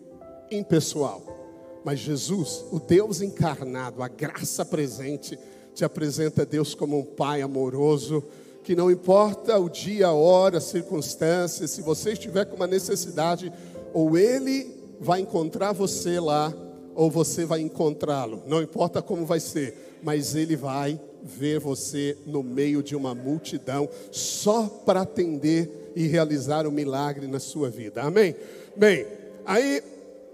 impessoal. 0.49 1.81
Mas 1.83 1.99
Jesus, 1.99 2.63
o 2.71 2.79
Deus 2.79 3.21
encarnado, 3.21 4.01
a 4.01 4.07
graça 4.07 4.63
presente, 4.63 5.37
te 5.75 5.83
apresenta 5.83 6.45
Deus 6.45 6.73
como 6.73 6.97
um 6.97 7.03
Pai 7.03 7.41
amoroso, 7.41 8.23
que 8.63 8.73
não 8.73 8.89
importa 8.89 9.59
o 9.59 9.67
dia, 9.67 10.07
a 10.07 10.13
hora, 10.13 10.59
a 10.59 10.61
circunstância, 10.61 11.67
se 11.67 11.81
você 11.81 12.13
estiver 12.13 12.45
com 12.45 12.55
uma 12.55 12.67
necessidade, 12.67 13.51
ou 13.93 14.17
Ele 14.17 14.73
vai 15.01 15.19
encontrar 15.19 15.73
você 15.73 16.17
lá, 16.17 16.53
ou 16.95 17.11
você 17.11 17.43
vai 17.43 17.59
encontrá-lo, 17.59 18.43
não 18.47 18.61
importa 18.61 19.01
como 19.01 19.25
vai 19.25 19.41
ser 19.41 19.90
mas 20.01 20.35
Ele 20.35 20.55
vai 20.55 20.99
ver 21.23 21.59
você 21.59 22.17
no 22.25 22.41
meio 22.41 22.81
de 22.81 22.95
uma 22.95 23.13
multidão, 23.13 23.87
só 24.11 24.63
para 24.85 25.01
atender 25.01 25.91
e 25.95 26.07
realizar 26.07 26.65
o 26.65 26.69
um 26.69 26.71
milagre 26.71 27.27
na 27.27 27.39
sua 27.39 27.69
vida. 27.69 28.01
Amém? 28.01 28.35
Bem, 28.75 29.05
aí 29.45 29.83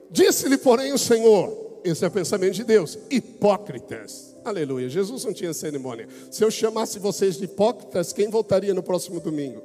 disse-lhe, 0.10 0.58
porém, 0.58 0.94
o 0.94 0.98
Senhor, 0.98 1.80
esse 1.84 2.06
é 2.06 2.08
o 2.08 2.12
pensamento 2.12 2.54
de 2.54 2.64
Deus, 2.64 2.98
hipócritas. 3.10 4.36
Aleluia. 4.44 4.88
Jesus 4.88 5.26
não 5.26 5.34
tinha 5.34 5.54
cerimônia. 5.54 6.08
Se 6.32 6.44
eu 6.44 6.50
chamasse 6.50 7.00
vocês 7.00 7.38
de 7.38 7.46
hipócritas, 7.46 8.14
quem 8.14 8.30
voltaria 8.30 8.74
no 8.74 8.82
próximo 8.82 9.20
domingo? 9.20 9.62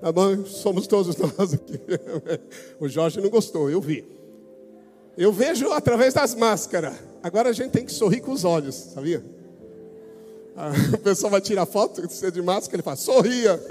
Tá 0.00 0.12
bom? 0.12 0.44
Somos 0.44 0.86
todos 0.86 1.16
nós 1.18 1.54
aqui. 1.54 1.80
O 2.78 2.88
Jorge 2.88 3.20
não 3.20 3.30
gostou, 3.30 3.70
eu 3.70 3.80
vi. 3.80 4.04
Eu 5.16 5.32
vejo 5.32 5.72
através 5.72 6.14
das 6.14 6.34
máscaras. 6.34 6.94
Agora 7.22 7.50
a 7.50 7.52
gente 7.52 7.70
tem 7.70 7.84
que 7.84 7.92
sorrir 7.92 8.20
com 8.20 8.32
os 8.32 8.44
olhos, 8.44 8.74
sabia? 8.74 9.24
A 10.56 10.72
pessoa 11.02 11.30
vai 11.30 11.40
tirar 11.40 11.66
foto, 11.66 12.02
você 12.02 12.30
de 12.30 12.42
máscara, 12.42 12.76
ele 12.76 12.82
fala, 12.82 12.96
sorria. 12.96 13.60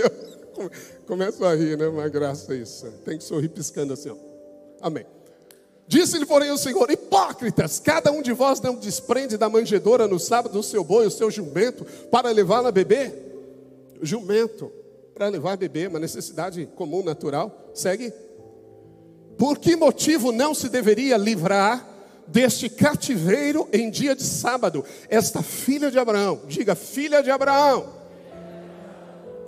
Eu 0.56 0.70
começo 1.08 1.44
a 1.44 1.56
rir, 1.56 1.76
né? 1.78 1.90
Mas 1.90 2.12
graças 2.12 2.48
a 2.50 2.56
isso. 2.56 2.86
Tem 3.04 3.18
que 3.18 3.24
sorrir 3.24 3.50
piscando 3.50 3.94
assim, 3.94 4.10
ó. 4.10 4.16
Amém. 4.82 5.06
Disse-lhe, 5.88 6.26
porém, 6.26 6.52
o 6.52 6.58
Senhor: 6.58 6.90
Hipócritas, 6.90 7.80
cada 7.80 8.12
um 8.12 8.22
de 8.22 8.32
vós 8.32 8.62
não 8.62 8.76
desprende 8.76 9.38
da 9.38 9.50
manjedoura 9.50 10.08
no 10.08 10.20
sábado 10.20 10.58
o 10.60 10.64
seu 10.64 10.84
boi, 10.84 11.08
o 11.08 11.12
seu 11.12 11.32
jumento, 11.32 11.86
para 12.12 12.30
levá-lo 12.32 12.68
a 12.68 12.72
beber? 12.72 13.14
Jumento, 14.02 14.72
para 15.14 15.28
levar 15.28 15.54
a 15.54 15.58
beber, 15.58 15.90
uma 15.90 16.00
necessidade 16.00 16.68
comum, 16.76 17.04
natural. 17.04 17.70
Segue. 17.74 18.14
Por 19.38 19.58
que 19.58 19.76
motivo 19.76 20.32
não 20.32 20.54
se 20.54 20.70
deveria 20.70 21.18
livrar 21.18 21.88
deste 22.28 22.70
cativeiro 22.70 23.68
em 23.74 23.90
dia 23.90 24.16
de 24.16 24.24
sábado? 24.24 24.84
Esta 25.10 25.42
filha 25.42 25.92
de 25.92 26.00
Abraão, 26.00 26.42
diga 26.48 26.76
filha 26.76 27.22
de 27.22 27.32
Abraão. 27.32 28.04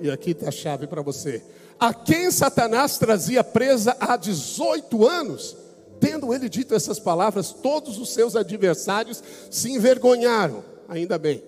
E 0.01 0.09
aqui 0.09 0.31
está 0.31 0.49
a 0.49 0.51
chave 0.51 0.87
para 0.87 1.01
você. 1.01 1.41
A 1.79 1.93
quem 1.93 2.31
Satanás 2.31 2.97
trazia 2.97 3.43
presa 3.43 3.95
há 3.99 4.15
18 4.15 5.07
anos, 5.07 5.55
tendo 5.99 6.33
ele 6.33 6.47
dito 6.49 6.73
essas 6.73 6.99
palavras, 6.99 7.51
todos 7.51 7.97
os 7.97 8.13
seus 8.13 8.35
adversários 8.35 9.21
se 9.49 9.71
envergonharam, 9.71 10.63
ainda 10.87 11.17
bem. 11.17 11.43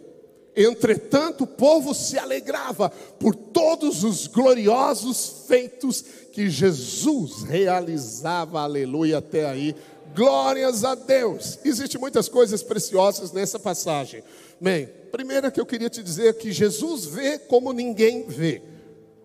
Entretanto, 0.56 1.44
o 1.44 1.48
povo 1.48 1.94
se 1.94 2.18
alegrava 2.18 2.90
por 2.90 3.36
todos 3.36 4.04
os 4.04 4.26
gloriosos 4.26 5.46
feitos 5.48 6.04
que 6.38 6.52
Jesus 6.52 7.42
realizava. 7.42 8.62
Aleluia, 8.62 9.18
até 9.18 9.50
aí. 9.50 9.76
Glórias 10.16 10.84
a 10.84 10.94
Deus. 10.94 11.58
Existem 11.66 12.00
muitas 12.00 12.30
coisas 12.30 12.62
preciosas 12.62 13.32
nessa 13.32 13.58
passagem. 13.58 14.24
Bem, 14.62 14.88
primeira 15.12 15.50
que 15.50 15.60
eu 15.60 15.66
queria 15.66 15.90
te 15.90 16.04
dizer 16.04 16.28
é 16.28 16.34
que 16.34 16.52
Jesus 16.52 17.06
vê 17.06 17.40
como 17.40 17.74
ninguém 17.74 18.28
vê. 18.28 18.62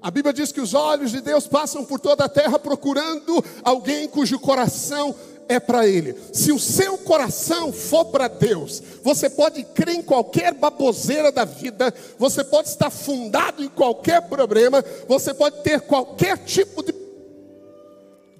A 0.00 0.10
Bíblia 0.10 0.32
diz 0.32 0.52
que 0.52 0.60
os 0.62 0.72
olhos 0.72 1.10
de 1.10 1.20
Deus 1.20 1.46
passam 1.46 1.84
por 1.84 2.00
toda 2.00 2.24
a 2.24 2.30
terra 2.30 2.58
procurando 2.58 3.44
alguém 3.62 4.08
cujo 4.08 4.38
coração 4.38 5.14
é 5.50 5.60
para 5.60 5.86
Ele. 5.86 6.16
Se 6.32 6.50
o 6.50 6.58
seu 6.58 6.96
coração 6.96 7.74
for 7.74 8.06
para 8.06 8.26
Deus, 8.26 8.82
você 9.02 9.28
pode 9.28 9.62
crer 9.64 9.96
em 9.96 10.02
qualquer 10.02 10.54
baboseira 10.54 11.30
da 11.30 11.44
vida, 11.44 11.92
você 12.18 12.42
pode 12.42 12.68
estar 12.68 12.88
fundado 12.88 13.62
em 13.62 13.68
qualquer 13.68 14.22
problema, 14.30 14.82
você 15.06 15.34
pode 15.34 15.62
ter 15.62 15.82
qualquer 15.82 16.38
tipo 16.38 16.82
de, 16.82 17.01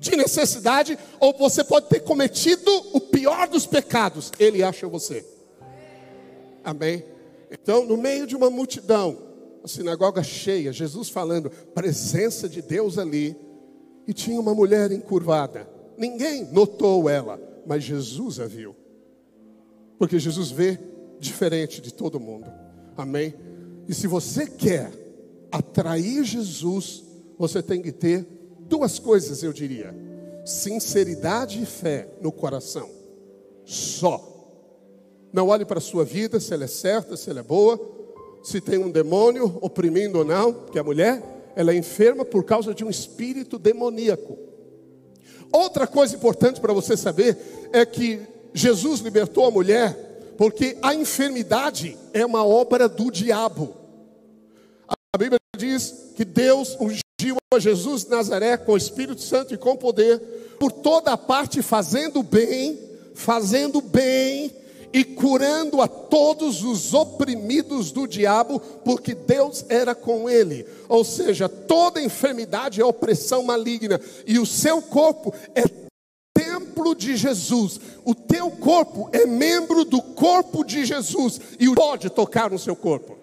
de 0.02 0.16
necessidade, 0.16 0.98
ou 1.20 1.32
você 1.38 1.62
pode 1.62 1.86
ter 1.86 2.00
cometido 2.00 2.68
o 2.92 3.00
pior 3.00 3.46
dos 3.46 3.66
pecados, 3.66 4.32
Ele 4.36 4.60
acha 4.60 4.88
você. 4.88 5.24
Amém? 6.64 7.04
Então, 7.48 7.86
no 7.86 7.96
meio 7.96 8.26
de 8.26 8.34
uma 8.34 8.50
multidão, 8.50 9.16
a 9.62 9.68
sinagoga 9.68 10.20
cheia, 10.24 10.72
Jesus 10.72 11.08
falando, 11.08 11.50
presença 11.72 12.48
de 12.48 12.60
Deus 12.60 12.98
ali, 12.98 13.36
e 14.04 14.12
tinha 14.12 14.40
uma 14.40 14.52
mulher 14.52 14.90
encurvada. 14.90 15.68
Ninguém 15.96 16.50
notou 16.50 17.08
ela, 17.08 17.40
mas 17.64 17.84
Jesus 17.84 18.40
a 18.40 18.46
viu. 18.46 18.74
Porque 20.00 20.18
Jesus 20.18 20.50
vê 20.50 20.80
diferente 21.20 21.80
de 21.80 21.94
todo 21.94 22.18
mundo. 22.18 22.50
Amém? 22.96 23.34
E 23.86 23.94
se 23.94 24.08
você 24.08 24.48
quer 24.48 24.90
atrair 25.52 26.24
Jesus, 26.24 27.04
você 27.38 27.62
tem 27.62 27.80
que 27.80 27.92
ter 27.92 28.26
duas 28.72 28.98
coisas, 28.98 29.42
eu 29.42 29.52
diria: 29.52 29.94
sinceridade 30.46 31.62
e 31.62 31.66
fé 31.66 32.08
no 32.22 32.32
coração. 32.32 32.88
Só. 33.66 34.30
Não 35.30 35.48
olhe 35.48 35.64
para 35.64 35.78
a 35.78 35.82
sua 35.82 36.04
vida, 36.04 36.40
se 36.40 36.52
ela 36.52 36.64
é 36.64 36.68
certa, 36.68 37.16
se 37.16 37.28
ela 37.30 37.40
é 37.40 37.42
boa, 37.42 37.80
se 38.42 38.60
tem 38.60 38.78
um 38.78 38.90
demônio 38.90 39.58
oprimindo 39.60 40.18
ou 40.18 40.24
não, 40.24 40.52
porque 40.52 40.78
a 40.78 40.84
mulher, 40.84 41.22
ela 41.54 41.72
é 41.72 41.76
enferma 41.76 42.24
por 42.24 42.44
causa 42.44 42.74
de 42.74 42.84
um 42.84 42.90
espírito 42.90 43.58
demoníaco. 43.58 44.38
Outra 45.50 45.86
coisa 45.86 46.16
importante 46.16 46.60
para 46.60 46.72
você 46.72 46.96
saber 46.96 47.38
é 47.72 47.84
que 47.84 48.20
Jesus 48.54 49.00
libertou 49.00 49.46
a 49.46 49.50
mulher 49.50 50.34
porque 50.36 50.76
a 50.82 50.94
enfermidade 50.94 51.96
é 52.12 52.24
uma 52.24 52.44
obra 52.44 52.88
do 52.88 53.10
diabo. 53.10 53.81
Bíblia 55.22 55.38
diz 55.56 56.12
que 56.16 56.24
Deus 56.24 56.76
ungiu 56.80 57.36
a 57.54 57.58
Jesus 57.60 58.02
de 58.04 58.10
Nazaré 58.10 58.56
com 58.56 58.72
o 58.72 58.76
Espírito 58.76 59.20
Santo 59.20 59.54
e 59.54 59.56
com 59.56 59.76
poder, 59.76 60.18
por 60.58 60.72
toda 60.72 61.12
a 61.12 61.16
parte 61.16 61.62
fazendo 61.62 62.24
bem, 62.24 62.76
fazendo 63.14 63.80
bem 63.80 64.52
e 64.92 65.04
curando 65.04 65.80
a 65.80 65.86
todos 65.86 66.64
os 66.64 66.92
oprimidos 66.92 67.92
do 67.92 68.06
diabo, 68.08 68.58
porque 68.84 69.14
Deus 69.14 69.64
era 69.68 69.94
com 69.94 70.28
ele. 70.28 70.66
Ou 70.88 71.04
seja, 71.04 71.48
toda 71.48 72.02
enfermidade 72.02 72.80
é 72.80 72.84
opressão 72.84 73.44
maligna, 73.44 74.00
e 74.26 74.40
o 74.40 74.46
seu 74.46 74.82
corpo 74.82 75.32
é 75.54 75.62
templo 76.34 76.96
de 76.96 77.16
Jesus. 77.16 77.78
O 78.04 78.12
teu 78.12 78.50
corpo 78.50 79.08
é 79.12 79.24
membro 79.24 79.84
do 79.84 80.02
corpo 80.02 80.64
de 80.64 80.84
Jesus 80.84 81.40
e 81.60 81.72
pode 81.72 82.10
tocar 82.10 82.50
no 82.50 82.58
seu 82.58 82.74
corpo. 82.74 83.21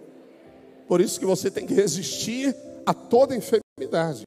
Por 0.90 1.00
isso 1.00 1.20
que 1.20 1.26
você 1.26 1.52
tem 1.52 1.68
que 1.68 1.74
resistir 1.76 2.56
a 2.84 2.96
toda 2.96 3.36
enfermidade. 3.36 4.26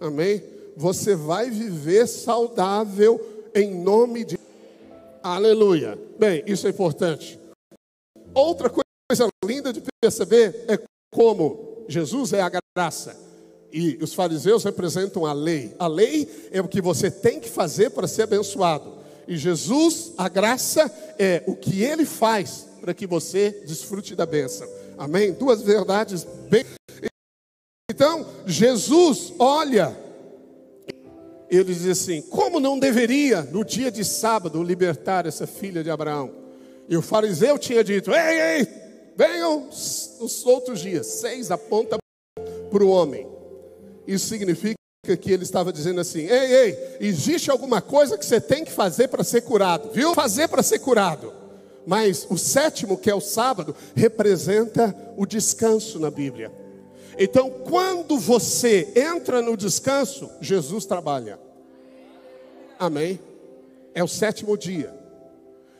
Amém? 0.00 0.42
Você 0.74 1.14
vai 1.14 1.50
viver 1.50 2.06
saudável 2.06 3.20
em 3.54 3.74
nome 3.74 4.24
de 4.24 4.38
Aleluia. 5.22 5.98
Bem, 6.18 6.42
isso 6.46 6.66
é 6.66 6.70
importante. 6.70 7.38
Outra 8.34 8.70
coisa 8.70 9.28
linda 9.44 9.70
de 9.70 9.82
perceber 10.00 10.64
é 10.66 10.78
como 11.12 11.84
Jesus 11.86 12.32
é 12.32 12.40
a 12.40 12.50
graça 12.74 13.14
e 13.70 13.98
os 14.00 14.14
fariseus 14.14 14.64
representam 14.64 15.26
a 15.26 15.34
lei. 15.34 15.76
A 15.78 15.86
lei 15.86 16.48
é 16.50 16.62
o 16.62 16.66
que 16.66 16.80
você 16.80 17.10
tem 17.10 17.38
que 17.38 17.50
fazer 17.50 17.90
para 17.90 18.08
ser 18.08 18.22
abençoado. 18.22 18.94
E 19.28 19.36
Jesus, 19.36 20.12
a 20.16 20.26
graça, 20.28 20.90
é 21.18 21.44
o 21.46 21.54
que 21.54 21.82
ele 21.82 22.06
faz 22.06 22.66
para 22.80 22.94
que 22.94 23.06
você 23.06 23.62
desfrute 23.66 24.16
da 24.16 24.26
bênção. 24.26 24.66
Amém? 24.98 25.32
Duas 25.32 25.62
verdades 25.62 26.24
bem. 26.48 26.64
Então, 27.90 28.26
Jesus 28.46 29.32
olha 29.38 29.96
ele 31.58 31.74
diz 31.74 31.86
assim: 31.86 32.22
como 32.22 32.58
não 32.58 32.78
deveria, 32.78 33.42
no 33.42 33.62
dia 33.62 33.90
de 33.90 34.04
sábado, 34.04 34.62
libertar 34.62 35.26
essa 35.26 35.46
filha 35.46 35.84
de 35.84 35.90
Abraão? 35.90 36.32
E 36.88 36.96
o 36.96 37.02
fariseu 37.02 37.58
tinha 37.58 37.84
dito: 37.84 38.10
ei, 38.10 38.60
ei, 38.60 38.68
venham 39.14 39.68
os 39.68 40.46
outros 40.46 40.80
dias, 40.80 41.06
seis 41.06 41.50
aponta 41.50 41.98
para 42.70 42.82
o 42.82 42.88
homem. 42.88 43.26
Isso 44.06 44.26
significa 44.28 44.74
que 45.20 45.30
ele 45.30 45.42
estava 45.42 45.70
dizendo 45.70 46.00
assim: 46.00 46.22
ei, 46.22 46.54
ei, 46.54 46.96
existe 47.00 47.50
alguma 47.50 47.82
coisa 47.82 48.16
que 48.16 48.24
você 48.24 48.40
tem 48.40 48.64
que 48.64 48.72
fazer 48.72 49.08
para 49.08 49.22
ser 49.22 49.42
curado, 49.42 49.90
viu? 49.92 50.14
Fazer 50.14 50.48
para 50.48 50.62
ser 50.62 50.78
curado. 50.78 51.41
Mas 51.86 52.26
o 52.30 52.38
sétimo, 52.38 52.96
que 52.96 53.10
é 53.10 53.14
o 53.14 53.20
sábado, 53.20 53.74
representa 53.94 54.94
o 55.16 55.26
descanso 55.26 55.98
na 55.98 56.10
Bíblia. 56.10 56.52
Então, 57.18 57.50
quando 57.50 58.18
você 58.18 58.92
entra 58.96 59.42
no 59.42 59.56
descanso, 59.56 60.30
Jesus 60.40 60.84
trabalha. 60.86 61.38
Amém? 62.78 63.20
É 63.94 64.02
o 64.02 64.08
sétimo 64.08 64.56
dia. 64.56 64.94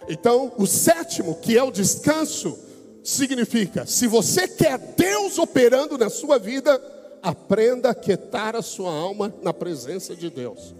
Então, 0.08 0.52
o 0.58 0.66
sétimo, 0.66 1.36
que 1.36 1.56
é 1.56 1.62
o 1.62 1.70
descanso, 1.70 2.58
significa: 3.02 3.86
se 3.86 4.06
você 4.06 4.46
quer 4.46 4.78
Deus 4.78 5.38
operando 5.38 5.96
na 5.96 6.10
sua 6.10 6.38
vida, 6.38 6.80
aprenda 7.22 7.90
a 7.90 7.94
quietar 7.94 8.56
a 8.56 8.62
sua 8.62 8.92
alma 8.92 9.32
na 9.42 9.54
presença 9.54 10.14
de 10.14 10.28
Deus. 10.28 10.74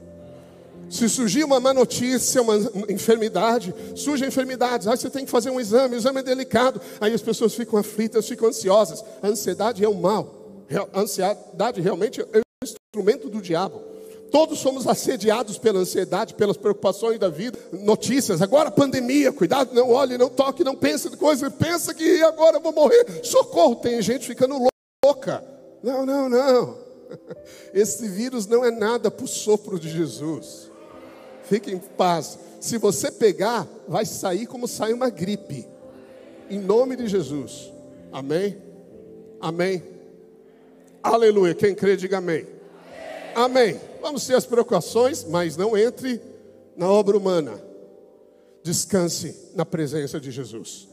Se 0.90 1.08
surgir 1.08 1.44
uma 1.44 1.58
má 1.58 1.72
notícia, 1.72 2.42
uma 2.42 2.56
enfermidade, 2.88 3.74
surge 3.94 4.26
enfermidades, 4.26 4.86
aí 4.86 4.96
você 4.96 5.08
tem 5.08 5.24
que 5.24 5.30
fazer 5.30 5.50
um 5.50 5.58
exame, 5.58 5.94
o 5.94 5.98
exame 5.98 6.20
é 6.20 6.22
delicado, 6.22 6.80
aí 7.00 7.14
as 7.14 7.22
pessoas 7.22 7.54
ficam 7.54 7.78
aflitas, 7.78 8.28
ficam 8.28 8.48
ansiosas. 8.48 9.02
A 9.22 9.28
ansiedade 9.28 9.84
é 9.84 9.88
o 9.88 9.94
mal. 9.94 10.42
A 10.92 11.00
ansiedade 11.00 11.80
realmente 11.80 12.20
é 12.20 12.38
um 12.38 12.64
instrumento 12.64 13.28
do 13.28 13.40
diabo. 13.40 13.92
Todos 14.32 14.60
somos 14.60 14.86
assediados 14.86 15.58
pela 15.58 15.80
ansiedade, 15.80 16.32
pelas 16.34 16.56
preocupações 16.56 17.18
da 17.18 17.28
vida, 17.28 17.58
notícias. 17.70 18.40
Agora 18.40 18.70
pandemia, 18.70 19.30
cuidado, 19.30 19.74
não 19.74 19.90
olhe, 19.90 20.16
não 20.16 20.30
toque, 20.30 20.64
não 20.64 20.74
pense 20.74 21.10
de 21.10 21.18
coisa, 21.18 21.50
pensa 21.50 21.92
que 21.92 22.22
agora 22.22 22.56
eu 22.56 22.60
vou 22.62 22.72
morrer. 22.72 23.20
Socorro, 23.22 23.76
tem 23.76 24.00
gente 24.00 24.26
ficando 24.26 24.56
louca. 25.04 25.44
Não, 25.82 26.06
não, 26.06 26.30
não. 26.30 26.78
Esse 27.74 28.08
vírus 28.08 28.46
não 28.46 28.64
é 28.64 28.70
nada 28.70 29.10
para 29.10 29.24
o 29.24 29.28
sopro 29.28 29.78
de 29.78 29.90
Jesus. 29.90 30.71
Fique 31.44 31.70
em 31.70 31.78
paz. 31.78 32.38
Se 32.60 32.78
você 32.78 33.10
pegar, 33.10 33.68
vai 33.88 34.06
sair 34.06 34.46
como 34.46 34.68
sai 34.68 34.92
uma 34.92 35.10
gripe. 35.10 35.66
Em 36.48 36.58
nome 36.58 36.96
de 36.96 37.06
Jesus. 37.06 37.72
Amém? 38.12 38.56
Amém. 39.40 39.82
Aleluia. 41.02 41.54
Quem 41.54 41.74
crê, 41.74 41.96
diga 41.96 42.18
amém. 42.18 42.46
Amém. 43.34 43.80
Vamos 44.00 44.26
ter 44.26 44.34
as 44.34 44.46
preocupações, 44.46 45.24
mas 45.24 45.56
não 45.56 45.76
entre 45.76 46.20
na 46.76 46.88
obra 46.90 47.16
humana. 47.16 47.60
Descanse 48.62 49.34
na 49.54 49.66
presença 49.66 50.20
de 50.20 50.30
Jesus. 50.30 50.88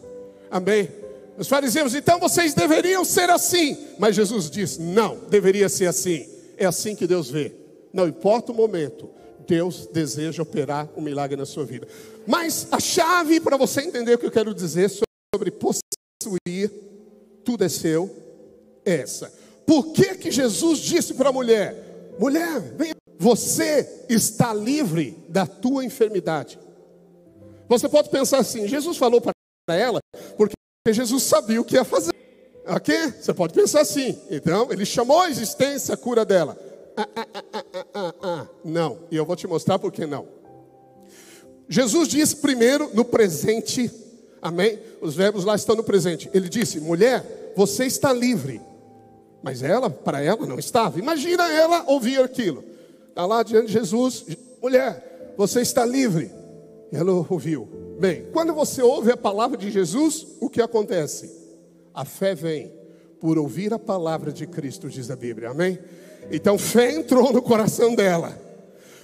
Amém. 0.50 0.90
Os 1.38 1.48
fariseus, 1.48 1.94
então 1.94 2.20
vocês 2.20 2.54
deveriam 2.54 3.06
ser 3.06 3.30
assim. 3.30 3.78
Mas 3.98 4.16
Jesus 4.16 4.50
diz: 4.50 4.78
não, 4.78 5.20
deveria 5.30 5.70
ser 5.70 5.86
assim. 5.86 6.28
É 6.58 6.66
assim 6.66 6.96
que 6.96 7.08
Deus 7.08 7.30
vê. 7.30 7.54
Não 7.94 8.08
importa 8.08 8.52
o 8.52 8.56
momento, 8.56 9.10
Deus 9.50 9.88
deseja 9.88 10.44
operar 10.44 10.88
um 10.96 11.02
milagre 11.02 11.36
na 11.36 11.46
sua 11.46 11.66
vida. 11.66 11.88
Mas 12.28 12.68
a 12.72 12.80
chave 12.80 13.40
para 13.40 13.58
você 13.58 13.82
entender 13.82 14.14
o 14.14 14.18
que 14.20 14.28
eu 14.28 14.32
quero 14.32 14.54
dizer 14.54 14.92
sobre 14.92 15.50
possuir, 15.50 16.72
tudo 17.44 17.64
é 17.64 17.70
seu, 17.70 18.16
é 18.86 18.98
essa. 18.98 19.34
Por 19.66 19.92
que, 19.92 20.16
que 20.16 20.30
Jesus 20.30 20.78
disse 20.78 21.16
para 21.16 21.30
a 21.30 21.34
mulher: 21.34 22.16
mulher, 22.20 22.60
vem, 22.78 22.94
você 23.18 24.06
está 24.08 24.54
livre 24.54 25.18
da 25.28 25.48
tua 25.48 25.84
enfermidade. 25.84 26.60
Você 27.68 27.90
pode 27.90 28.10
pensar 28.10 28.38
assim: 28.38 28.68
Jesus 28.68 28.98
falou 28.98 29.20
para 29.20 29.34
ela, 29.76 30.00
porque 30.38 30.54
Jesus 30.92 31.24
sabia 31.24 31.60
o 31.60 31.66
que 31.66 31.74
ia 31.74 31.84
fazer. 31.84 32.14
Ok? 32.68 32.96
Você 33.20 33.34
pode 33.34 33.56
pensar 33.56 33.82
assim. 33.82 34.16
Então, 34.30 34.72
ele 34.72 34.86
chamou 34.86 35.22
a 35.22 35.30
existência 35.32 35.96
a 35.96 35.98
cura 35.98 36.24
dela. 36.24 36.69
Ah, 37.02 37.28
ah, 37.94 38.14
ah, 38.22 38.48
não, 38.64 39.00
e 39.10 39.16
eu 39.16 39.26
vou 39.26 39.36
te 39.36 39.48
mostrar 39.48 39.80
por 39.80 39.92
que 39.92 40.06
não. 40.06 40.28
Jesus 41.68 42.08
disse 42.08 42.36
primeiro 42.38 42.90
no 42.94 43.06
presente 43.06 43.92
Amém? 44.42 44.80
Os 45.02 45.16
verbos 45.16 45.44
lá 45.44 45.56
estão 45.56 45.76
no 45.76 45.84
presente. 45.84 46.30
Ele 46.34 46.50
disse: 46.50 46.80
mulher, 46.80 47.54
você 47.56 47.86
está 47.86 48.14
livre. 48.14 48.62
Mas 49.42 49.64
ela, 49.64 49.90
para 49.90 50.22
ela, 50.22 50.46
não 50.46 50.60
estava. 50.60 51.00
Imagina 51.00 51.50
ela 51.52 51.84
ouvir 51.88 52.22
aquilo. 52.22 52.64
Está 53.10 53.26
lá 53.26 53.44
diante 53.44 53.68
de 53.68 53.74
Jesus: 53.74 54.26
mulher, 54.62 55.34
você 55.38 55.62
está 55.62 55.86
livre. 55.86 56.32
E 56.92 56.96
ela 56.96 57.12
ouviu. 57.30 57.68
Bem, 58.00 58.28
quando 58.32 58.54
você 58.54 58.82
ouve 58.82 59.12
a 59.12 59.18
palavra 59.18 59.58
de 59.58 59.70
Jesus, 59.70 60.26
o 60.40 60.50
que 60.50 60.62
acontece? 60.62 61.30
A 61.94 62.06
fé 62.06 62.34
vem 62.34 62.72
por 63.20 63.38
ouvir 63.38 63.74
a 63.74 63.80
palavra 63.80 64.32
de 64.32 64.48
Cristo, 64.48 64.90
diz 64.90 65.12
a 65.12 65.16
Bíblia. 65.16 65.50
Amém? 65.50 65.78
Então, 66.32 66.58
fé 66.58 66.92
entrou 66.92 67.34
no 67.34 67.42
coração 67.42 67.96
dela. 67.96 68.40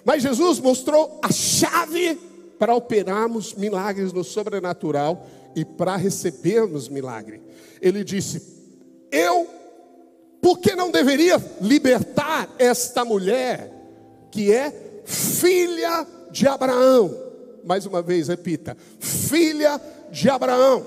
Mas 0.04 0.22
Jesus 0.22 0.60
mostrou 0.60 1.20
a 1.24 1.32
chave 1.32 2.16
para 2.60 2.76
operarmos 2.76 3.54
milagres 3.54 4.14
no 4.14 4.24
sobrenatural 4.24 5.26
e 5.56 5.66
para 5.66 5.96
recebermos 5.96 6.88
milagre. 6.88 7.42
Ele 7.82 8.04
disse: 8.04 8.42
Eu, 9.12 9.48
por 10.42 10.60
que 10.60 10.76
não 10.76 10.92
deveria 10.92 11.44
libertar 11.60 12.54
esta 12.60 13.04
mulher 13.04 13.72
que 14.32 14.54
é 14.54 15.02
filha 15.06 16.06
de 16.30 16.48
Abraão? 16.48 17.18
Mais 17.64 17.86
uma 17.86 18.02
vez, 18.02 18.28
repita: 18.28 18.78
filha 19.00 19.82
de 20.12 20.30
Abraão. 20.30 20.86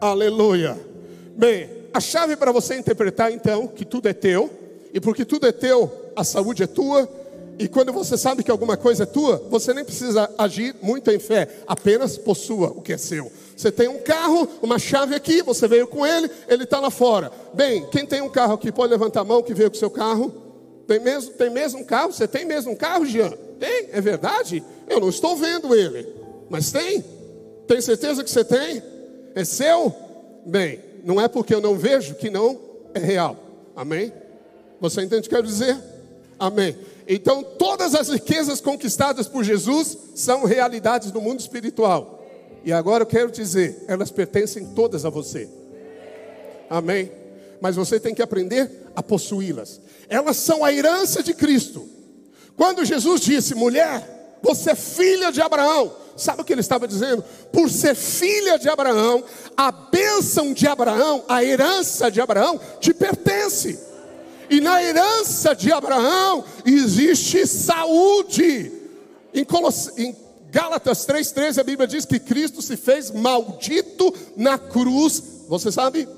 Aleluia. 0.00 0.76
Bem, 1.36 1.70
a 1.92 2.00
chave 2.00 2.34
para 2.36 2.50
você 2.50 2.76
interpretar 2.76 3.32
então 3.32 3.66
que 3.68 3.84
tudo 3.84 4.08
é 4.08 4.12
teu, 4.12 4.50
e 4.92 5.00
porque 5.00 5.24
tudo 5.24 5.46
é 5.46 5.52
teu, 5.52 5.90
a 6.16 6.24
saúde 6.24 6.62
é 6.62 6.66
tua, 6.66 7.08
e 7.60 7.68
quando 7.68 7.92
você 7.92 8.16
sabe 8.16 8.42
que 8.42 8.50
alguma 8.50 8.74
coisa 8.74 9.02
é 9.02 9.06
tua, 9.06 9.36
você 9.50 9.74
nem 9.74 9.84
precisa 9.84 10.30
agir 10.38 10.74
muito 10.80 11.10
em 11.10 11.18
fé, 11.18 11.46
apenas 11.66 12.16
possua 12.16 12.68
o 12.68 12.80
que 12.80 12.94
é 12.94 12.96
seu. 12.96 13.30
Você 13.54 13.70
tem 13.70 13.86
um 13.86 13.98
carro, 13.98 14.48
uma 14.62 14.78
chave 14.78 15.14
aqui, 15.14 15.42
você 15.42 15.68
veio 15.68 15.86
com 15.86 16.06
ele, 16.06 16.30
ele 16.48 16.64
está 16.64 16.80
lá 16.80 16.90
fora. 16.90 17.30
Bem, 17.52 17.86
quem 17.90 18.06
tem 18.06 18.22
um 18.22 18.30
carro 18.30 18.54
aqui, 18.54 18.72
pode 18.72 18.90
levantar 18.90 19.20
a 19.20 19.24
mão 19.24 19.42
que 19.42 19.52
veio 19.52 19.70
com 19.70 19.76
seu 19.76 19.90
carro. 19.90 20.32
Tem 20.86 20.98
mesmo, 20.98 21.32
tem 21.34 21.50
mesmo 21.50 21.80
um 21.80 21.84
carro? 21.84 22.10
Você 22.10 22.26
tem 22.26 22.46
mesmo 22.46 22.72
um 22.72 22.76
carro, 22.76 23.04
Jean? 23.04 23.30
Tem, 23.58 23.90
é 23.92 24.00
verdade? 24.00 24.64
Eu 24.88 24.98
não 24.98 25.10
estou 25.10 25.36
vendo 25.36 25.74
ele, 25.74 26.08
mas 26.48 26.72
tem. 26.72 27.04
Tem 27.68 27.78
certeza 27.82 28.24
que 28.24 28.30
você 28.30 28.42
tem? 28.42 28.82
É 29.34 29.44
seu? 29.44 29.94
Bem, 30.46 30.80
não 31.04 31.20
é 31.20 31.28
porque 31.28 31.54
eu 31.54 31.60
não 31.60 31.76
vejo 31.76 32.14
que 32.14 32.30
não 32.30 32.58
é 32.94 32.98
real. 32.98 33.36
Amém? 33.76 34.10
Você 34.80 35.02
entende 35.02 35.26
o 35.26 35.28
que 35.28 35.34
eu 35.34 35.38
quero 35.38 35.46
dizer? 35.46 35.76
Amém. 36.38 36.76
Então, 37.06 37.42
todas 37.42 37.94
as 37.94 38.08
riquezas 38.08 38.60
conquistadas 38.60 39.28
por 39.28 39.44
Jesus 39.44 39.98
são 40.14 40.44
realidades 40.44 41.10
do 41.10 41.20
mundo 41.20 41.40
espiritual. 41.40 42.24
E 42.64 42.72
agora 42.72 43.02
eu 43.02 43.06
quero 43.06 43.30
dizer, 43.30 43.84
elas 43.86 44.10
pertencem 44.10 44.66
todas 44.74 45.04
a 45.04 45.10
você. 45.10 45.48
Amém. 46.68 47.10
Mas 47.60 47.76
você 47.76 47.98
tem 47.98 48.14
que 48.14 48.22
aprender 48.22 48.70
a 48.94 49.02
possuí-las. 49.02 49.80
Elas 50.08 50.36
são 50.36 50.64
a 50.64 50.72
herança 50.72 51.22
de 51.22 51.34
Cristo. 51.34 51.86
Quando 52.56 52.84
Jesus 52.84 53.20
disse, 53.20 53.54
mulher, 53.54 54.38
você 54.42 54.70
é 54.70 54.74
filha 54.74 55.30
de 55.30 55.42
Abraão, 55.42 55.92
sabe 56.16 56.42
o 56.42 56.44
que 56.44 56.52
ele 56.52 56.60
estava 56.60 56.86
dizendo? 56.86 57.24
Por 57.52 57.68
ser 57.68 57.94
filha 57.94 58.58
de 58.58 58.68
Abraão, 58.68 59.24
a 59.56 59.70
bênção 59.70 60.52
de 60.52 60.66
Abraão, 60.66 61.24
a 61.28 61.44
herança 61.44 62.10
de 62.10 62.20
Abraão, 62.20 62.60
te 62.78 62.94
pertence. 62.94 63.89
E 64.50 64.60
na 64.60 64.82
herança 64.82 65.54
de 65.54 65.72
Abraão 65.72 66.44
existe 66.66 67.46
saúde. 67.46 68.72
Em, 69.32 69.44
Coloss... 69.44 69.92
em 69.96 70.16
Gálatas 70.50 71.06
3,13 71.06 71.60
a 71.60 71.62
Bíblia 71.62 71.86
diz 71.86 72.04
que 72.04 72.18
Cristo 72.18 72.60
se 72.60 72.76
fez 72.76 73.12
maldito 73.12 74.12
na 74.36 74.58
cruz. 74.58 75.22
Você 75.48 75.70
sabe? 75.70 76.08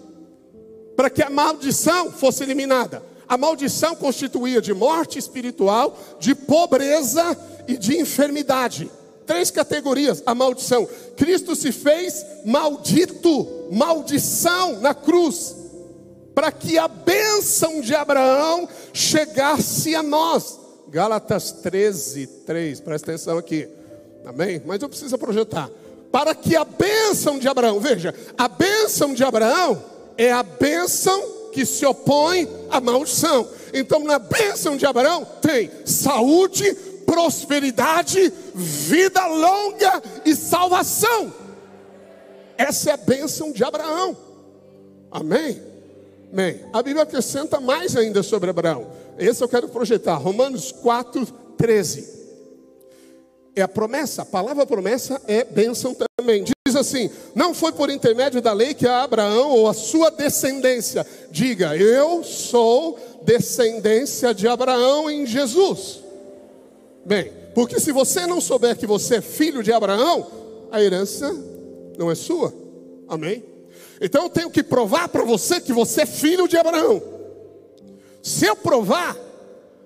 Para 0.96 1.10
que 1.10 1.22
a 1.22 1.28
maldição 1.28 2.10
fosse 2.10 2.42
eliminada. 2.42 3.02
A 3.28 3.36
maldição 3.36 3.94
constituía 3.94 4.62
de 4.62 4.72
morte 4.72 5.18
espiritual, 5.18 5.98
de 6.18 6.34
pobreza 6.34 7.36
e 7.68 7.76
de 7.76 7.98
enfermidade. 7.98 8.90
Três 9.26 9.50
categorias, 9.50 10.22
a 10.24 10.34
maldição. 10.34 10.88
Cristo 11.16 11.54
se 11.54 11.70
fez 11.70 12.24
maldito, 12.46 13.68
maldição 13.70 14.80
na 14.80 14.94
cruz 14.94 15.61
para 16.34 16.50
que 16.50 16.78
a 16.78 16.88
bênção 16.88 17.80
de 17.80 17.94
Abraão 17.94 18.68
chegasse 18.92 19.94
a 19.94 20.02
nós. 20.02 20.58
Gálatas 20.88 21.52
13, 21.52 22.26
3, 22.26 22.80
presta 22.80 23.12
atenção 23.12 23.38
aqui, 23.38 23.68
amém? 24.24 24.62
Mas 24.64 24.82
eu 24.82 24.88
preciso 24.88 25.16
projetar. 25.16 25.70
Para 26.10 26.34
que 26.34 26.54
a 26.54 26.64
bênção 26.64 27.38
de 27.38 27.48
Abraão, 27.48 27.80
veja, 27.80 28.14
a 28.36 28.46
bênção 28.46 29.14
de 29.14 29.24
Abraão 29.24 29.82
é 30.18 30.30
a 30.30 30.42
bênção 30.42 31.48
que 31.52 31.64
se 31.64 31.86
opõe 31.86 32.48
à 32.70 32.80
maldição. 32.80 33.48
Então, 33.72 34.04
na 34.04 34.18
bênção 34.18 34.76
de 34.76 34.84
Abraão 34.84 35.26
tem 35.40 35.70
saúde, 35.86 36.74
prosperidade, 37.06 38.32
vida 38.54 39.26
longa 39.26 40.02
e 40.24 40.34
salvação. 40.34 41.32
Essa 42.58 42.90
é 42.90 42.92
a 42.92 42.98
bênção 42.98 43.52
de 43.52 43.64
Abraão. 43.64 44.16
Amém? 45.10 45.71
Amém. 46.32 46.60
A 46.72 46.82
Bíblia 46.82 47.02
acrescenta 47.02 47.60
mais 47.60 47.94
ainda 47.94 48.22
sobre 48.22 48.48
Abraão. 48.48 48.86
Esse 49.18 49.44
eu 49.44 49.48
quero 49.48 49.68
projetar. 49.68 50.16
Romanos 50.16 50.72
4, 50.72 51.26
13. 51.58 52.22
É 53.54 53.60
a 53.60 53.68
promessa, 53.68 54.22
a 54.22 54.24
palavra 54.24 54.64
promessa 54.64 55.20
é 55.28 55.44
bênção 55.44 55.94
também. 55.94 56.42
Diz 56.66 56.74
assim: 56.74 57.10
Não 57.34 57.52
foi 57.52 57.70
por 57.72 57.90
intermédio 57.90 58.40
da 58.40 58.54
lei 58.54 58.72
que 58.72 58.86
a 58.86 59.02
Abraão 59.02 59.50
ou 59.50 59.68
a 59.68 59.74
sua 59.74 60.10
descendência 60.10 61.06
diga, 61.30 61.76
Eu 61.76 62.24
sou 62.24 62.98
descendência 63.24 64.32
de 64.32 64.48
Abraão 64.48 65.10
em 65.10 65.26
Jesus. 65.26 66.02
Bem, 67.04 67.30
porque 67.54 67.78
se 67.78 67.92
você 67.92 68.26
não 68.26 68.40
souber 68.40 68.74
que 68.78 68.86
você 68.86 69.16
é 69.16 69.20
filho 69.20 69.62
de 69.62 69.70
Abraão, 69.70 70.26
a 70.70 70.80
herança 70.80 71.30
não 71.98 72.10
é 72.10 72.14
sua. 72.14 72.54
Amém? 73.06 73.51
Então 74.02 74.24
eu 74.24 74.30
tenho 74.30 74.50
que 74.50 74.64
provar 74.64 75.08
para 75.08 75.24
você 75.24 75.60
que 75.60 75.72
você 75.72 76.02
é 76.02 76.06
filho 76.06 76.48
de 76.48 76.56
Abraão. 76.56 77.00
Se 78.20 78.46
eu 78.46 78.56
provar, 78.56 79.16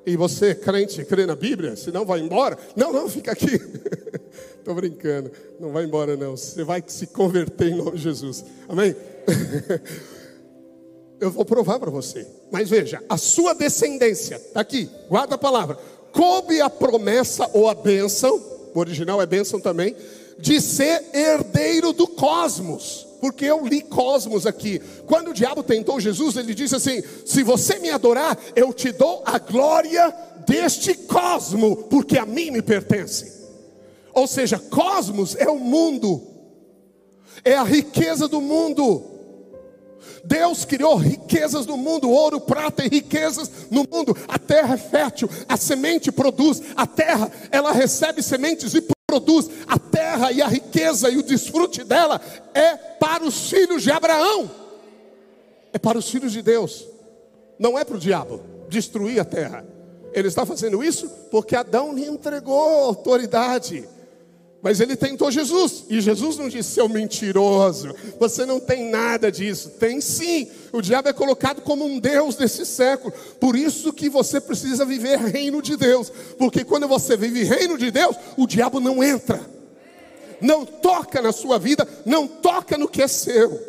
e 0.07 0.17
você, 0.17 0.55
crente, 0.55 1.05
crê 1.05 1.27
na 1.27 1.35
Bíblia, 1.35 1.77
senão 1.77 2.05
vai 2.05 2.21
embora. 2.21 2.57
Não, 2.75 2.93
não, 2.93 3.09
fica 3.09 3.33
aqui. 3.33 3.61
Estou 4.57 4.75
brincando. 4.75 5.31
Não 5.61 5.73
vai 5.73 5.85
embora, 5.85 6.17
não. 6.17 6.37
Você 6.37 6.65
vai 6.65 6.83
se 6.87 7.09
converter 7.09 7.73
em 7.73 7.75
nome 7.75 7.97
de 7.97 8.05
Jesus. 8.05 8.45
Amém? 8.69 8.95
eu 11.21 11.31
vou 11.31 11.45
provar 11.45 11.79
para 11.79 11.91
você. 11.91 12.27
Mas 12.51 12.71
veja, 12.71 13.03
a 13.09 13.17
sua 13.17 13.53
descendência, 13.53 14.37
está 14.37 14.61
aqui, 14.61 14.89
guarda 15.09 15.35
a 15.35 15.39
palavra. 15.39 15.77
Coube 16.13 16.61
a 16.61 16.71
promessa 16.71 17.51
ou 17.53 17.69
a 17.69 17.75
bênção, 17.75 18.41
o 18.73 18.79
original 18.79 19.21
é 19.21 19.27
bênção 19.27 19.61
também, 19.61 19.95
de 20.39 20.61
ser 20.61 21.03
herdeiro 21.13 21.93
do 21.93 22.07
cosmos 22.07 23.06
porque 23.21 23.45
eu 23.45 23.67
li 23.67 23.83
Cosmos 23.83 24.47
aqui. 24.47 24.81
Quando 25.07 25.31
o 25.31 25.35
diabo 25.35 25.63
tentou 25.63 26.01
Jesus, 26.01 26.37
ele 26.37 26.55
disse 26.55 26.77
assim: 26.77 27.03
Se 27.25 27.43
você 27.43 27.79
me 27.79 27.91
adorar, 27.91 28.39
eu 28.55 28.73
te 28.73 28.93
dou 28.93 29.23
a 29.25 29.39
glória 29.39 30.15
deste 30.47 30.95
cosmo, 30.95 31.77
porque 31.89 32.19
a 32.19 32.27
mim 32.27 32.51
me 32.51 32.63
pertence. 32.63 33.37
Ou 34.13 34.27
seja, 34.27 34.59
cosmos 34.59 35.37
é 35.37 35.49
o 35.49 35.59
mundo, 35.59 36.23
é 37.45 37.55
a 37.55 37.63
riqueza 37.63 38.27
do 38.29 38.41
mundo. 38.41 39.13
Deus 40.25 40.65
criou 40.65 40.97
riquezas 40.97 41.67
no 41.67 41.77
mundo, 41.77 42.11
ouro, 42.11 42.41
prata 42.41 42.85
e 42.85 42.89
riquezas 42.89 43.51
no 43.71 43.87
mundo. 43.91 44.17
A 44.27 44.39
terra 44.39 44.75
é 44.75 44.79
fértil, 44.79 45.29
a 45.49 45.57
semente 45.57 46.11
produz, 46.11 46.63
a 46.75 46.87
terra 46.87 47.31
ela 47.51 47.73
recebe 47.73 48.23
sementes 48.23 48.75
e 48.75 48.81
produz, 49.21 49.51
a 49.67 49.79
terra 49.79 50.31
e 50.33 50.43
a 50.43 50.47
riqueza 50.47 51.09
e 51.09 51.17
o 51.17 51.23
desfrute 51.23 51.83
dela 51.85 52.21
é 52.53 52.77
para 52.77 53.25
os 53.25 53.49
filhos 53.49 53.83
de 53.83 53.91
Abraão, 53.91 54.51
é 55.73 55.79
para 55.79 55.99
os 55.99 56.09
filhos 56.09 56.33
de 56.33 56.43
Deus, 56.43 56.87
não 57.59 57.79
é 57.79 57.85
para 57.85 57.97
o 57.97 58.01
diabo 58.01 58.43
destruir 58.69 59.21
a 59.21 59.25
terra. 59.25 59.65
Ele 60.13 60.29
está 60.29 60.45
fazendo 60.47 60.83
isso 60.83 61.09
porque 61.31 61.57
Adão 61.57 61.95
lhe 61.95 62.07
entregou 62.07 62.85
autoridade. 62.85 63.89
Mas 64.63 64.81
ele 64.81 64.97
tentou 64.97 65.31
Jesus, 65.31 65.85
e 65.89 66.01
Jesus 66.01 66.39
não 66.39 66.49
disse, 66.49 66.71
seu 66.71 66.89
mentiroso, 66.89 67.95
você 68.19 68.45
não 68.45 68.59
tem 68.59 68.91
nada 68.91 69.31
disso. 69.31 69.71
Tem 69.79 70.01
sim, 70.01 70.49
o 70.73 70.81
diabo 70.81 71.09
é 71.09 71.13
colocado 71.13 71.61
como 71.61 71.85
um 71.85 72.01
Deus 72.01 72.37
desse 72.37 72.65
século, 72.65 73.13
por 73.39 73.55
isso 73.55 73.93
que 73.93 74.09
você 74.09 74.41
precisa 74.41 74.85
viver 74.85 75.19
reino 75.19 75.63
de 75.63 75.77
Deus, 75.77 76.11
porque 76.39 76.65
quando 76.65 76.89
você 76.89 77.17
vive 77.17 77.45
reino 77.45 77.79
de 77.79 77.91
Deus, 77.91 78.17
o 78.37 78.47
diabo 78.47 78.81
não 78.81 79.05
entra, 79.05 79.41
não 80.41 80.65
toca 80.65 81.23
na 81.23 81.33
sua 81.33 81.59
vida, 81.59 81.87
não 82.05 82.27
toca 82.27 82.77
no 82.77 82.89
que 82.89 83.03
é 83.03 83.09
seu. 83.09 83.61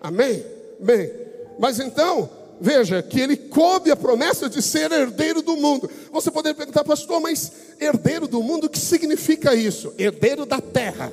Amém? 0.00 0.44
Bem, 0.78 1.10
mas 1.58 1.80
então, 1.80 2.28
veja 2.60 3.02
que 3.02 3.20
ele 3.20 3.36
coube 3.36 3.90
a 3.90 3.96
promessa 3.96 4.48
de 4.48 4.62
ser 4.62 4.90
herdeiro 4.92 5.42
do 5.42 5.56
mundo. 5.56 5.88
Você 6.12 6.30
poderia 6.30 6.54
perguntar, 6.54 6.84
pastor, 6.84 7.20
mas 7.20 7.52
herdeiro 7.80 8.26
do 8.26 8.42
mundo, 8.42 8.64
o 8.64 8.70
que 8.70 8.78
significa 8.78 9.54
isso? 9.54 9.92
Herdeiro 9.98 10.46
da 10.46 10.60
terra. 10.60 11.12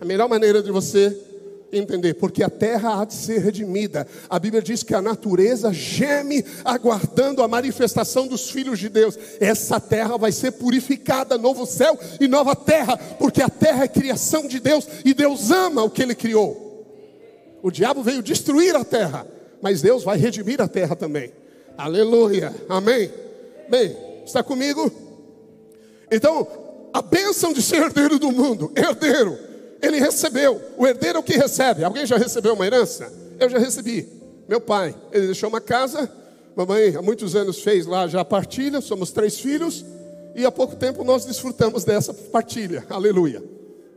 A 0.00 0.04
melhor 0.04 0.28
maneira 0.28 0.62
de 0.62 0.70
você 0.70 1.16
entender, 1.72 2.14
porque 2.14 2.42
a 2.42 2.50
terra 2.50 3.00
há 3.00 3.04
de 3.04 3.14
ser 3.14 3.40
redimida. 3.40 4.06
A 4.28 4.38
Bíblia 4.38 4.62
diz 4.62 4.82
que 4.82 4.94
a 4.94 5.02
natureza 5.02 5.72
geme 5.72 6.44
aguardando 6.64 7.42
a 7.42 7.48
manifestação 7.48 8.26
dos 8.26 8.50
filhos 8.50 8.78
de 8.78 8.88
Deus. 8.88 9.18
Essa 9.40 9.80
terra 9.80 10.16
vai 10.16 10.32
ser 10.32 10.52
purificada, 10.52 11.38
novo 11.38 11.66
céu 11.66 11.98
e 12.20 12.28
nova 12.28 12.54
terra, 12.54 12.96
porque 12.96 13.42
a 13.42 13.48
terra 13.48 13.84
é 13.84 13.88
criação 13.88 14.46
de 14.46 14.60
Deus 14.60 14.86
e 15.04 15.14
Deus 15.14 15.50
ama 15.50 15.82
o 15.82 15.90
que 15.90 16.02
ele 16.02 16.14
criou. 16.14 16.62
O 17.62 17.70
diabo 17.70 18.02
veio 18.02 18.22
destruir 18.22 18.76
a 18.76 18.84
terra, 18.84 19.26
mas 19.64 19.80
Deus 19.80 20.04
vai 20.04 20.18
redimir 20.18 20.60
a 20.60 20.68
terra 20.68 20.94
também. 20.94 21.32
Aleluia. 21.78 22.54
Amém. 22.68 23.10
Bem, 23.66 23.96
está 24.22 24.42
comigo? 24.42 24.92
Então, 26.10 26.46
a 26.92 27.00
bênção 27.00 27.50
de 27.50 27.62
ser 27.62 27.76
herdeiro 27.76 28.18
do 28.18 28.30
mundo, 28.30 28.70
herdeiro 28.76 29.38
ele 29.80 29.98
recebeu. 29.98 30.60
O 30.76 30.86
herdeiro 30.86 31.16
é 31.16 31.20
o 31.20 31.22
que 31.22 31.32
recebe. 31.32 31.82
Alguém 31.82 32.04
já 32.04 32.18
recebeu 32.18 32.52
uma 32.52 32.66
herança? 32.66 33.10
Eu 33.40 33.48
já 33.48 33.58
recebi. 33.58 34.06
Meu 34.46 34.60
pai, 34.60 34.94
ele 35.10 35.24
deixou 35.28 35.48
uma 35.48 35.62
casa. 35.62 36.12
Mamãe, 36.54 36.94
há 36.94 37.00
muitos 37.00 37.34
anos, 37.34 37.60
fez 37.60 37.86
lá 37.86 38.06
já 38.06 38.20
a 38.20 38.24
partilha. 38.24 38.82
Somos 38.82 39.12
três 39.12 39.40
filhos. 39.40 39.82
E 40.34 40.44
há 40.44 40.52
pouco 40.52 40.76
tempo 40.76 41.02
nós 41.04 41.24
desfrutamos 41.24 41.84
dessa 41.84 42.12
partilha. 42.12 42.84
Aleluia. 42.90 43.42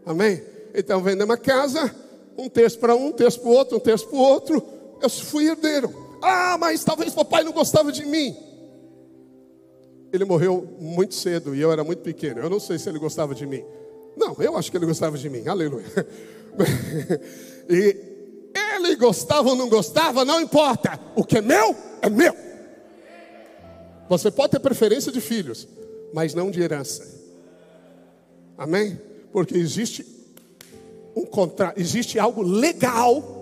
Amém? 0.05 0.41
Então, 0.73 1.03
vendemos 1.03 1.35
a 1.35 1.37
casa. 1.37 1.93
Um 2.37 2.47
terço 2.47 2.79
para 2.79 2.95
um, 2.95 3.07
um 3.07 3.11
terço 3.11 3.41
para 3.41 3.49
o 3.49 3.53
outro, 3.53 3.75
um 3.75 3.81
terço 3.81 4.07
para 4.07 4.17
o 4.17 4.21
outro. 4.21 4.76
Eu 5.01 5.09
fui 5.09 5.47
herdeiro. 5.47 5.93
Ah, 6.21 6.57
mas 6.59 6.83
talvez 6.83 7.13
papai 7.13 7.43
não 7.43 7.51
gostava 7.51 7.91
de 7.91 8.05
mim. 8.05 8.35
Ele 10.11 10.25
morreu 10.25 10.67
muito 10.79 11.13
cedo 11.13 11.53
e 11.55 11.61
eu 11.61 11.71
era 11.71 11.83
muito 11.83 12.01
pequeno. 12.01 12.39
Eu 12.39 12.49
não 12.49 12.59
sei 12.59 12.79
se 12.79 12.89
ele 12.89 12.99
gostava 12.99 13.35
de 13.35 13.45
mim. 13.45 13.63
Não, 14.15 14.35
eu 14.39 14.57
acho 14.57 14.71
que 14.71 14.77
ele 14.77 14.85
gostava 14.85 15.17
de 15.17 15.29
mim, 15.29 15.47
aleluia. 15.47 15.85
E 17.69 17.97
ele 18.75 18.95
gostava 18.95 19.49
ou 19.49 19.55
não 19.55 19.67
gostava, 19.67 20.23
não 20.23 20.41
importa. 20.41 20.99
O 21.15 21.23
que 21.23 21.37
é 21.37 21.41
meu, 21.41 21.75
é 22.01 22.09
meu. 22.09 22.33
Você 24.09 24.31
pode 24.31 24.51
ter 24.51 24.59
preferência 24.59 25.11
de 25.11 25.19
filhos, 25.19 25.67
mas 26.13 26.33
não 26.33 26.49
de 26.49 26.61
herança. 26.61 27.05
Amém? 28.57 28.99
Porque 29.31 29.55
existe 29.55 30.05
um 31.15 31.25
contrato, 31.25 31.79
existe 31.79 32.17
algo 32.17 32.41
legal, 32.41 33.36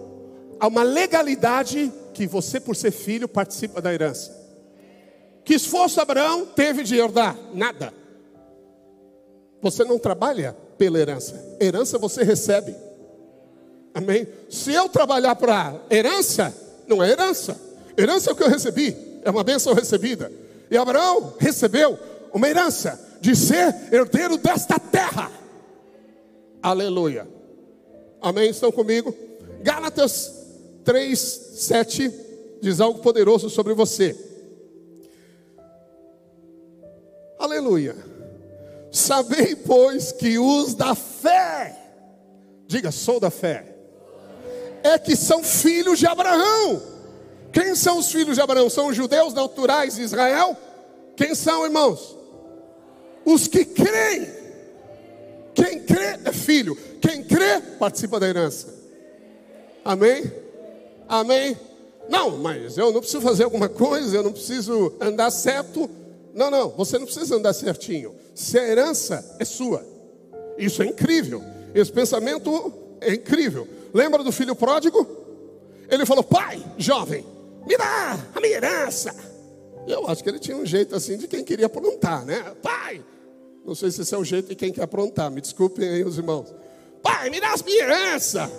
há 0.60 0.68
uma 0.68 0.84
legalidade 0.84 1.92
que 2.14 2.26
você, 2.26 2.60
por 2.60 2.76
ser 2.76 2.92
filho, 2.92 3.28
participa 3.28 3.82
da 3.82 3.94
herança. 3.94 4.46
Que 5.44 5.54
esforço 5.54 6.02
Abraão 6.02 6.46
teve 6.46 6.84
de 6.84 6.96
herdar? 6.96 7.38
Nada. 7.54 7.94
Você 9.62 9.84
não 9.84 10.00
trabalha 10.00 10.56
pela 10.78 11.00
herança. 11.00 11.58
Herança 11.60 11.98
você 11.98 12.24
recebe. 12.24 12.76
Amém? 13.94 14.28
Se 14.50 14.74
eu 14.74 14.90
trabalhar 14.90 15.36
para 15.36 15.76
herança, 15.90 16.54
não 16.88 17.04
é 17.04 17.12
herança. 17.12 17.60
Herança 17.98 18.30
é 18.30 18.34
o 18.34 18.36
que 18.36 18.44
eu 18.44 18.50
recebi, 18.50 18.96
é 19.24 19.30
uma 19.30 19.44
bênção 19.44 19.74
recebida. 19.74 20.32
E 20.70 20.78
Abraão 20.78 21.34
recebeu 21.40 21.98
uma 22.34 22.50
herança 22.50 23.00
de 23.22 23.36
ser 23.36 23.74
herdeiro 23.94 24.38
desta 24.38 24.78
terra. 24.78 25.32
Aleluia. 26.62 27.28
Amém? 28.22 28.50
Estão 28.50 28.72
comigo? 28.72 29.16
Gálatas 29.62 30.35
3, 30.86 31.20
7 31.20 32.14
diz 32.62 32.80
algo 32.80 33.00
poderoso 33.00 33.50
sobre 33.50 33.74
você. 33.74 34.16
Aleluia. 37.38 37.96
Sabei, 38.92 39.56
pois, 39.56 40.12
que 40.14 40.40
os 40.40 40.74
da 40.74 40.96
fé, 40.96 41.76
diga, 42.66 42.92
sou 42.92 43.20
da 43.20 43.30
fé, 43.30 43.76
é 44.84 44.98
que 44.98 45.16
são 45.16 45.44
filhos 45.44 46.00
de 46.00 46.08
Abraão. 46.08 46.82
Quem 47.52 47.76
são 47.76 47.98
os 47.98 48.12
filhos 48.12 48.36
de 48.36 48.42
Abraão? 48.42 48.70
São 48.70 48.88
os 48.88 48.96
judeus 48.96 49.34
naturais 49.34 49.96
de 49.96 50.04
Israel? 50.04 50.56
Quem 51.16 51.34
são, 51.34 51.66
irmãos? 51.66 52.16
Os 53.26 53.48
que 53.48 53.66
creem. 53.66 54.30
Quem 55.54 55.80
crê 55.84 56.20
é 56.26 56.32
filho. 56.32 56.78
Quem 57.02 57.24
crê 57.24 57.60
participa 57.80 58.20
da 58.20 58.28
herança. 58.28 58.74
Amém? 59.84 60.45
Amém? 61.08 61.58
Não, 62.10 62.38
mas 62.38 62.78
eu 62.78 62.92
não 62.92 63.00
preciso 63.00 63.22
fazer 63.22 63.44
alguma 63.44 63.68
coisa, 63.68 64.18
eu 64.18 64.24
não 64.24 64.32
preciso 64.32 64.94
andar 65.00 65.32
certo. 65.32 65.90
Não, 66.34 66.52
não, 66.52 66.70
você 66.70 66.98
não 66.98 67.06
precisa 67.06 67.36
andar 67.36 67.54
certinho. 67.54 68.14
Se 68.34 68.60
a 68.60 68.68
herança 68.68 69.36
é 69.40 69.46
sua, 69.46 69.86
isso 70.58 70.84
é 70.84 70.86
incrível. 70.86 71.42
Esse 71.74 71.92
pensamento 71.92 72.74
é 73.02 73.14
incrível. 73.14 73.68
Lembra 73.94 74.24
do 74.24 74.32
filho 74.32 74.56
pródigo? 74.56 75.08
Ele 75.90 76.06
falou: 76.06 76.24
Pai, 76.24 76.64
jovem, 76.78 77.26
me 77.66 77.78
dá 77.78 78.20
a 78.34 78.40
minha 78.40 78.56
herança. 78.56 79.16
Eu 79.88 80.08
acho 80.08 80.24
que 80.24 80.30
ele 80.30 80.40
tinha 80.40 80.58
um 80.58 80.66
jeito 80.66 80.96
assim 80.96 81.18
de 81.18 81.28
quem 81.28 81.44
queria 81.44 81.68
aprontar, 81.68 82.26
né? 82.26 82.54
Pai, 82.62 83.04
não 83.66 83.76
sei 83.76 83.92
se 83.92 84.02
esse 84.02 84.14
é 84.14 84.18
o 84.18 84.24
jeito 84.24 84.50
de 84.50 84.56
quem 84.56 84.72
quer 84.72 84.84
aprontar, 84.84 85.30
me 85.32 85.42
desculpem 85.42 85.88
aí 85.88 86.04
os 86.04 86.18
irmãos. 86.18 86.54
Pai, 87.02 87.30
me 87.30 87.40
dá 87.40 87.54
a 87.54 87.58
minha 87.64 87.84
herança. 87.84 88.52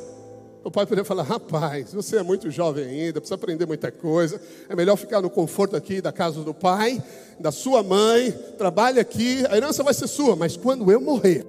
O 0.66 0.70
pai 0.70 0.84
poderia 0.84 1.04
falar: 1.04 1.22
rapaz, 1.22 1.94
você 1.94 2.16
é 2.16 2.24
muito 2.24 2.50
jovem 2.50 2.84
ainda, 2.84 3.20
precisa 3.20 3.36
aprender 3.36 3.64
muita 3.66 3.92
coisa. 3.92 4.40
É 4.68 4.74
melhor 4.74 4.96
ficar 4.96 5.22
no 5.22 5.30
conforto 5.30 5.76
aqui 5.76 6.00
da 6.00 6.10
casa 6.10 6.42
do 6.42 6.52
pai, 6.52 7.00
da 7.38 7.52
sua 7.52 7.84
mãe. 7.84 8.32
Trabalhe 8.58 8.98
aqui, 8.98 9.46
a 9.48 9.56
herança 9.56 9.84
vai 9.84 9.94
ser 9.94 10.08
sua, 10.08 10.34
mas 10.34 10.56
quando 10.56 10.90
eu 10.90 11.00
morrer, 11.00 11.46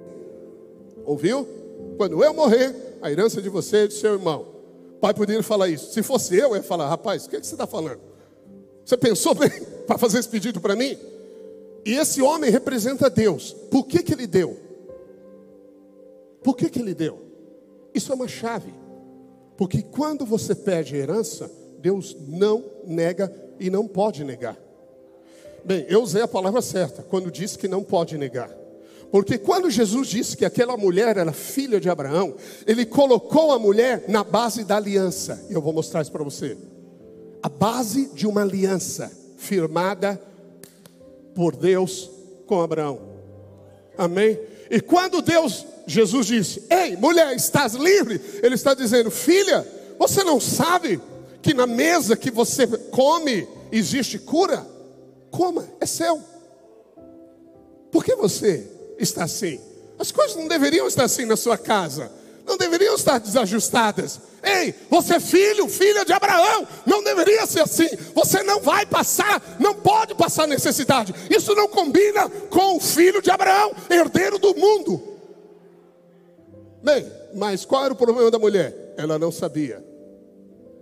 ouviu? 1.04 1.48
Quando 1.96 2.22
eu 2.22 2.32
morrer, 2.32 2.72
a 3.02 3.10
herança 3.10 3.42
de 3.42 3.48
você 3.48 3.86
e 3.86 3.88
do 3.88 3.94
seu 3.94 4.12
irmão. 4.12 4.46
O 4.94 5.00
pai 5.00 5.12
poderia 5.12 5.42
falar 5.42 5.68
isso. 5.68 5.92
Se 5.92 6.00
fosse 6.00 6.36
eu, 6.36 6.50
eu 6.50 6.56
ia 6.56 6.62
falar: 6.62 6.88
rapaz, 6.88 7.26
o 7.26 7.30
que, 7.30 7.34
é 7.34 7.40
que 7.40 7.46
você 7.46 7.56
está 7.56 7.66
falando? 7.66 7.98
Você 8.84 8.96
pensou 8.96 9.34
bem 9.34 9.50
para 9.84 9.98
fazer 9.98 10.20
esse 10.20 10.28
pedido 10.28 10.60
para 10.60 10.76
mim? 10.76 10.96
E 11.84 11.94
esse 11.94 12.22
homem 12.22 12.52
representa 12.52 13.10
Deus. 13.10 13.52
Por 13.68 13.84
que, 13.84 14.00
que 14.00 14.14
ele 14.14 14.28
deu? 14.28 14.56
Por 16.40 16.56
que, 16.56 16.70
que 16.70 16.78
ele 16.78 16.94
deu? 16.94 17.20
Isso 17.92 18.12
é 18.12 18.14
uma 18.14 18.28
chave. 18.28 18.77
Porque 19.58 19.82
quando 19.82 20.24
você 20.24 20.54
pede 20.54 20.94
herança, 20.94 21.50
Deus 21.80 22.16
não 22.28 22.64
nega 22.86 23.30
e 23.58 23.68
não 23.68 23.88
pode 23.88 24.22
negar. 24.22 24.56
Bem, 25.64 25.84
eu 25.88 26.00
usei 26.00 26.22
a 26.22 26.28
palavra 26.28 26.62
certa 26.62 27.02
quando 27.02 27.28
disse 27.28 27.58
que 27.58 27.66
não 27.66 27.82
pode 27.82 28.16
negar. 28.16 28.56
Porque 29.10 29.36
quando 29.36 29.68
Jesus 29.68 30.06
disse 30.06 30.36
que 30.36 30.44
aquela 30.44 30.76
mulher 30.76 31.16
era 31.16 31.32
filha 31.32 31.80
de 31.80 31.90
Abraão, 31.90 32.36
ele 32.68 32.86
colocou 32.86 33.50
a 33.50 33.58
mulher 33.58 34.04
na 34.06 34.22
base 34.22 34.62
da 34.62 34.76
aliança. 34.76 35.44
E 35.50 35.54
eu 35.54 35.60
vou 35.60 35.72
mostrar 35.72 36.02
isso 36.02 36.12
para 36.12 36.22
você. 36.22 36.56
A 37.42 37.48
base 37.48 38.10
de 38.14 38.28
uma 38.28 38.42
aliança 38.42 39.10
firmada 39.36 40.20
por 41.34 41.56
Deus 41.56 42.08
com 42.46 42.60
Abraão. 42.60 43.00
Amém? 43.96 44.38
E 44.70 44.80
quando 44.80 45.22
Deus 45.22 45.64
Jesus 45.86 46.26
disse: 46.26 46.62
Ei, 46.68 46.96
mulher, 46.96 47.34
estás 47.34 47.72
livre? 47.74 48.20
Ele 48.42 48.54
está 48.54 48.74
dizendo: 48.74 49.10
Filha, 49.10 49.66
você 49.98 50.22
não 50.22 50.38
sabe 50.38 51.00
que 51.40 51.54
na 51.54 51.66
mesa 51.66 52.16
que 52.16 52.30
você 52.30 52.66
come 52.66 53.48
existe 53.72 54.18
cura? 54.18 54.66
Coma, 55.30 55.66
é 55.80 55.86
seu. 55.86 56.22
Por 57.90 58.04
que 58.04 58.14
você 58.14 58.66
está 58.98 59.24
assim? 59.24 59.58
As 59.98 60.12
coisas 60.12 60.36
não 60.36 60.46
deveriam 60.46 60.86
estar 60.86 61.04
assim 61.04 61.24
na 61.24 61.36
sua 61.36 61.56
casa, 61.56 62.12
não 62.48 62.56
deveriam 62.56 62.94
estar 62.94 63.18
desajustadas. 63.18 64.20
Ei, 64.42 64.74
você 64.88 65.16
é 65.16 65.20
filho, 65.20 65.68
filha 65.68 66.04
de 66.04 66.12
Abraão, 66.12 66.66
não 66.86 67.04
deveria 67.04 67.46
ser 67.46 67.60
assim. 67.60 67.88
Você 68.14 68.42
não 68.42 68.60
vai 68.60 68.86
passar, 68.86 69.56
não 69.60 69.74
pode 69.74 70.14
passar 70.14 70.46
necessidade. 70.46 71.14
Isso 71.28 71.54
não 71.54 71.68
combina 71.68 72.28
com 72.48 72.76
o 72.76 72.80
filho 72.80 73.20
de 73.20 73.30
Abraão, 73.30 73.72
herdeiro 73.90 74.38
do 74.38 74.54
mundo. 74.56 75.02
Bem, 76.82 77.06
mas 77.34 77.64
qual 77.66 77.84
era 77.84 77.92
o 77.92 77.96
problema 77.96 78.30
da 78.30 78.38
mulher? 78.38 78.94
Ela 78.96 79.18
não 79.18 79.30
sabia. 79.30 79.84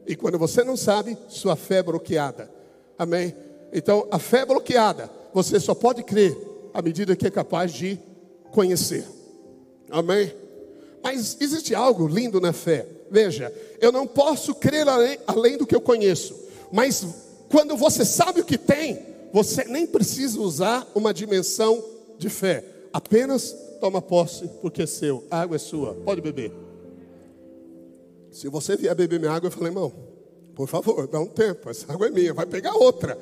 E 0.07 0.15
quando 0.15 0.39
você 0.39 0.63
não 0.63 0.77
sabe, 0.77 1.19
sua 1.29 1.57
fé 1.57 1.79
é 1.79 1.83
bloqueada. 1.83 2.49
Amém? 2.97 3.35
Então, 3.73 4.07
a 4.11 4.19
fé 4.19 4.41
é 4.41 4.47
bloqueada, 4.47 5.11
você 5.35 5.59
só 5.59 5.75
pode 5.75 6.05
crer 6.05 6.37
à 6.73 6.81
medida 6.81 7.17
que 7.17 7.27
é 7.27 7.31
capaz 7.31 7.73
de 7.73 7.99
conhecer. 8.53 9.05
Amém? 9.91 10.33
Mas 11.07 11.37
existe 11.39 11.73
algo 11.73 12.09
lindo 12.09 12.41
na 12.41 12.53
fé. 12.53 12.85
Veja, 13.09 13.55
eu 13.81 13.93
não 13.93 14.09
posso 14.09 14.53
crer 14.57 14.89
além, 14.89 15.17
além 15.25 15.57
do 15.57 15.65
que 15.65 15.77
eu 15.77 15.81
conheço. 15.81 16.35
Mas 16.73 17.07
quando 17.49 17.77
você 17.77 18.05
sabe 18.05 18.41
o 18.41 18.45
que 18.45 18.59
tem, 18.59 18.99
você 19.33 19.63
nem 19.67 19.87
precisa 19.87 20.41
usar 20.41 20.85
uma 20.97 21.15
dimensão 21.15 21.81
de 22.19 22.29
fé. 22.29 22.65
Apenas 22.93 23.55
toma 23.81 24.03
posse, 24.03 24.51
porque 24.61 24.83
é 24.83 24.87
seu, 24.87 25.23
a 25.31 25.43
água 25.43 25.55
é 25.55 25.59
sua, 25.61 25.95
pode 25.95 26.21
beber. 26.21 26.53
Se 28.33 28.49
você 28.49 28.77
vier 28.77 28.93
beber 28.97 29.21
minha 29.21 29.31
água, 29.31 29.47
eu 29.47 29.53
falei, 29.53 29.69
irmão, 29.69 29.93
por 30.57 30.67
favor, 30.67 31.07
dá 31.07 31.21
um 31.21 31.29
tempo, 31.29 31.71
essa 31.71 31.93
água 31.93 32.09
é 32.09 32.11
minha, 32.11 32.35
vai 32.35 32.47
pegar 32.47 32.75
outra. 32.75 33.17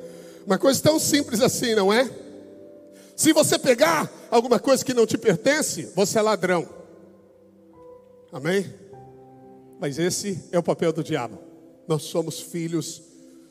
Uma 0.46 0.56
coisa 0.56 0.80
tão 0.82 0.98
simples 0.98 1.42
assim, 1.42 1.74
não 1.74 1.92
é? 1.92 2.10
Se 3.14 3.34
você 3.34 3.58
pegar 3.58 4.10
alguma 4.30 4.58
coisa 4.58 4.82
que 4.82 4.94
não 4.94 5.04
te 5.04 5.18
pertence, 5.18 5.90
você 5.94 6.18
é 6.18 6.22
ladrão. 6.22 6.83
Amém? 8.34 8.66
Mas 9.78 9.96
esse 9.96 10.40
é 10.50 10.58
o 10.58 10.62
papel 10.62 10.92
do 10.92 11.04
diabo. 11.04 11.38
Nós 11.86 12.02
somos 12.02 12.40
filhos 12.40 13.00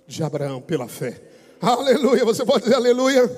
de 0.06 0.22
Abraão 0.22 0.62
pela 0.62 0.90
fé. 0.90 1.22
Aleluia. 1.62 2.26
Você 2.26 2.44
pode 2.44 2.66
dizer 2.66 2.76
aleluia? 2.76 3.32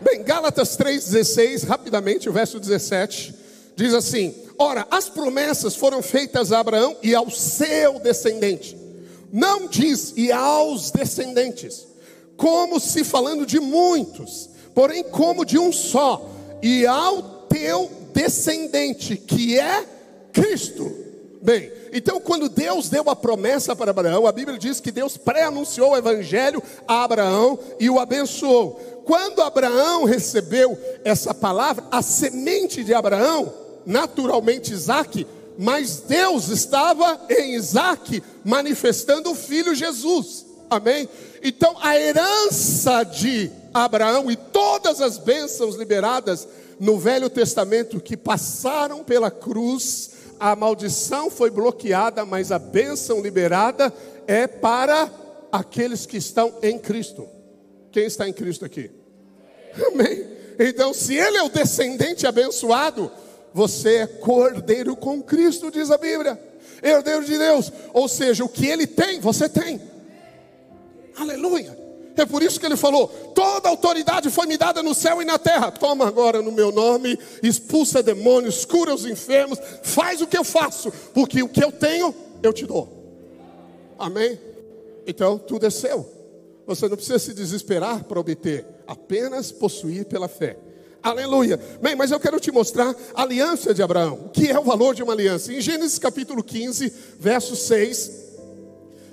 Bem, 0.00 0.22
Gálatas 0.22 0.78
3,16, 0.78 1.66
rapidamente, 1.66 2.28
o 2.28 2.32
verso 2.32 2.60
17, 2.60 3.34
diz 3.74 3.92
assim: 3.92 4.32
Ora, 4.56 4.86
as 4.88 5.08
promessas 5.08 5.74
foram 5.74 6.00
feitas 6.00 6.52
a 6.52 6.60
Abraão 6.60 6.96
e 7.02 7.12
ao 7.12 7.28
seu 7.28 7.98
descendente. 7.98 8.78
Não 9.32 9.66
diz 9.66 10.14
e 10.16 10.30
aos 10.30 10.92
descendentes, 10.92 11.88
como 12.36 12.78
se 12.78 13.02
falando 13.02 13.44
de 13.44 13.58
muitos, 13.58 14.48
porém 14.76 15.02
como 15.02 15.44
de 15.44 15.58
um 15.58 15.72
só, 15.72 16.30
e 16.62 16.86
ao 16.86 17.20
teu 17.48 17.90
descendente, 18.14 19.16
que 19.16 19.58
é 19.58 19.98
Cristo. 20.32 20.90
Bem, 21.42 21.72
então 21.92 22.20
quando 22.20 22.48
Deus 22.48 22.88
deu 22.88 23.08
a 23.08 23.16
promessa 23.16 23.74
para 23.74 23.90
Abraão, 23.90 24.26
a 24.26 24.32
Bíblia 24.32 24.58
diz 24.58 24.78
que 24.78 24.92
Deus 24.92 25.16
pré-anunciou 25.16 25.92
o 25.92 25.96
evangelho 25.96 26.62
a 26.86 27.02
Abraão 27.02 27.58
e 27.78 27.88
o 27.88 27.98
abençoou. 27.98 29.02
Quando 29.06 29.40
Abraão 29.40 30.04
recebeu 30.04 30.78
essa 31.02 31.32
palavra, 31.32 31.84
a 31.90 32.02
semente 32.02 32.84
de 32.84 32.92
Abraão 32.92 33.52
naturalmente 33.86 34.72
Isaac, 34.72 35.26
mas 35.58 36.00
Deus 36.06 36.48
estava 36.48 37.20
em 37.28 37.54
Isaac 37.54 38.22
manifestando 38.44 39.30
o 39.30 39.34
filho 39.34 39.74
Jesus. 39.74 40.46
Amém? 40.68 41.08
Então 41.42 41.76
a 41.80 41.98
herança 41.98 43.02
de 43.02 43.50
Abraão 43.74 44.30
e 44.30 44.36
todas 44.36 45.00
as 45.00 45.18
bênçãos 45.18 45.74
liberadas 45.76 46.46
no 46.78 46.98
Velho 46.98 47.28
Testamento 47.28 48.00
que 48.00 48.16
passaram 48.16 49.04
pela 49.04 49.30
cruz, 49.30 50.10
a 50.40 50.56
maldição 50.56 51.30
foi 51.30 51.50
bloqueada, 51.50 52.24
mas 52.24 52.50
a 52.50 52.58
bênção 52.58 53.20
liberada 53.20 53.92
é 54.26 54.46
para 54.46 55.10
aqueles 55.52 56.06
que 56.06 56.16
estão 56.16 56.54
em 56.62 56.78
Cristo. 56.78 57.28
Quem 57.92 58.06
está 58.06 58.26
em 58.26 58.32
Cristo 58.32 58.64
aqui? 58.64 58.90
Amém. 59.92 60.26
Então, 60.58 60.94
se 60.94 61.14
ele 61.14 61.36
é 61.36 61.42
o 61.42 61.48
descendente 61.50 62.26
abençoado, 62.26 63.10
você 63.52 63.96
é 63.96 64.06
cordeiro 64.06 64.96
com 64.96 65.22
Cristo, 65.22 65.70
diz 65.70 65.90
a 65.90 65.98
Bíblia. 65.98 66.40
Herdeiro 66.82 67.24
de 67.24 67.36
Deus. 67.36 67.70
Ou 67.92 68.08
seja, 68.08 68.44
o 68.44 68.48
que 68.48 68.66
ele 68.66 68.86
tem, 68.86 69.20
você 69.20 69.48
tem. 69.48 69.80
Aleluia. 71.16 71.76
É 72.20 72.26
por 72.26 72.42
isso 72.42 72.60
que 72.60 72.66
ele 72.66 72.76
falou: 72.76 73.08
toda 73.34 73.68
autoridade 73.68 74.30
foi 74.30 74.46
me 74.46 74.56
dada 74.56 74.82
no 74.82 74.94
céu 74.94 75.22
e 75.22 75.24
na 75.24 75.38
terra. 75.38 75.70
Toma 75.70 76.06
agora 76.06 76.42
no 76.42 76.52
meu 76.52 76.70
nome, 76.70 77.18
expulsa 77.42 78.02
demônios, 78.02 78.64
cura 78.64 78.94
os 78.94 79.06
enfermos, 79.06 79.58
faz 79.82 80.20
o 80.20 80.26
que 80.26 80.36
eu 80.36 80.44
faço, 80.44 80.92
porque 81.14 81.42
o 81.42 81.48
que 81.48 81.64
eu 81.64 81.72
tenho, 81.72 82.14
eu 82.42 82.52
te 82.52 82.66
dou. 82.66 82.88
Amém? 83.98 84.38
Então, 85.06 85.38
tudo 85.38 85.66
é 85.66 85.70
seu. 85.70 86.06
Você 86.66 86.88
não 86.88 86.96
precisa 86.96 87.18
se 87.18 87.34
desesperar 87.34 88.04
para 88.04 88.20
obter, 88.20 88.64
apenas 88.86 89.50
possuir 89.50 90.04
pela 90.04 90.28
fé. 90.28 90.56
Aleluia. 91.02 91.58
Bem, 91.80 91.96
mas 91.96 92.10
eu 92.10 92.20
quero 92.20 92.38
te 92.38 92.52
mostrar 92.52 92.94
a 93.14 93.22
aliança 93.22 93.72
de 93.72 93.82
Abraão. 93.82 94.26
O 94.26 94.28
que 94.28 94.50
é 94.50 94.58
o 94.58 94.62
valor 94.62 94.94
de 94.94 95.02
uma 95.02 95.14
aliança? 95.14 95.52
Em 95.52 95.60
Gênesis 95.60 95.98
capítulo 95.98 96.44
15, 96.44 96.92
verso 97.18 97.56
6. 97.56 98.10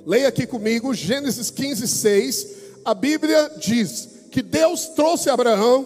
Leia 0.06 0.28
aqui 0.28 0.46
comigo, 0.46 0.94
Gênesis 0.94 1.50
15, 1.50 1.88
6. 1.88 2.48
A 2.88 2.94
Bíblia 2.94 3.52
diz 3.58 4.08
que 4.32 4.42
Deus 4.42 4.88
trouxe 4.88 5.30
Abraão 5.30 5.86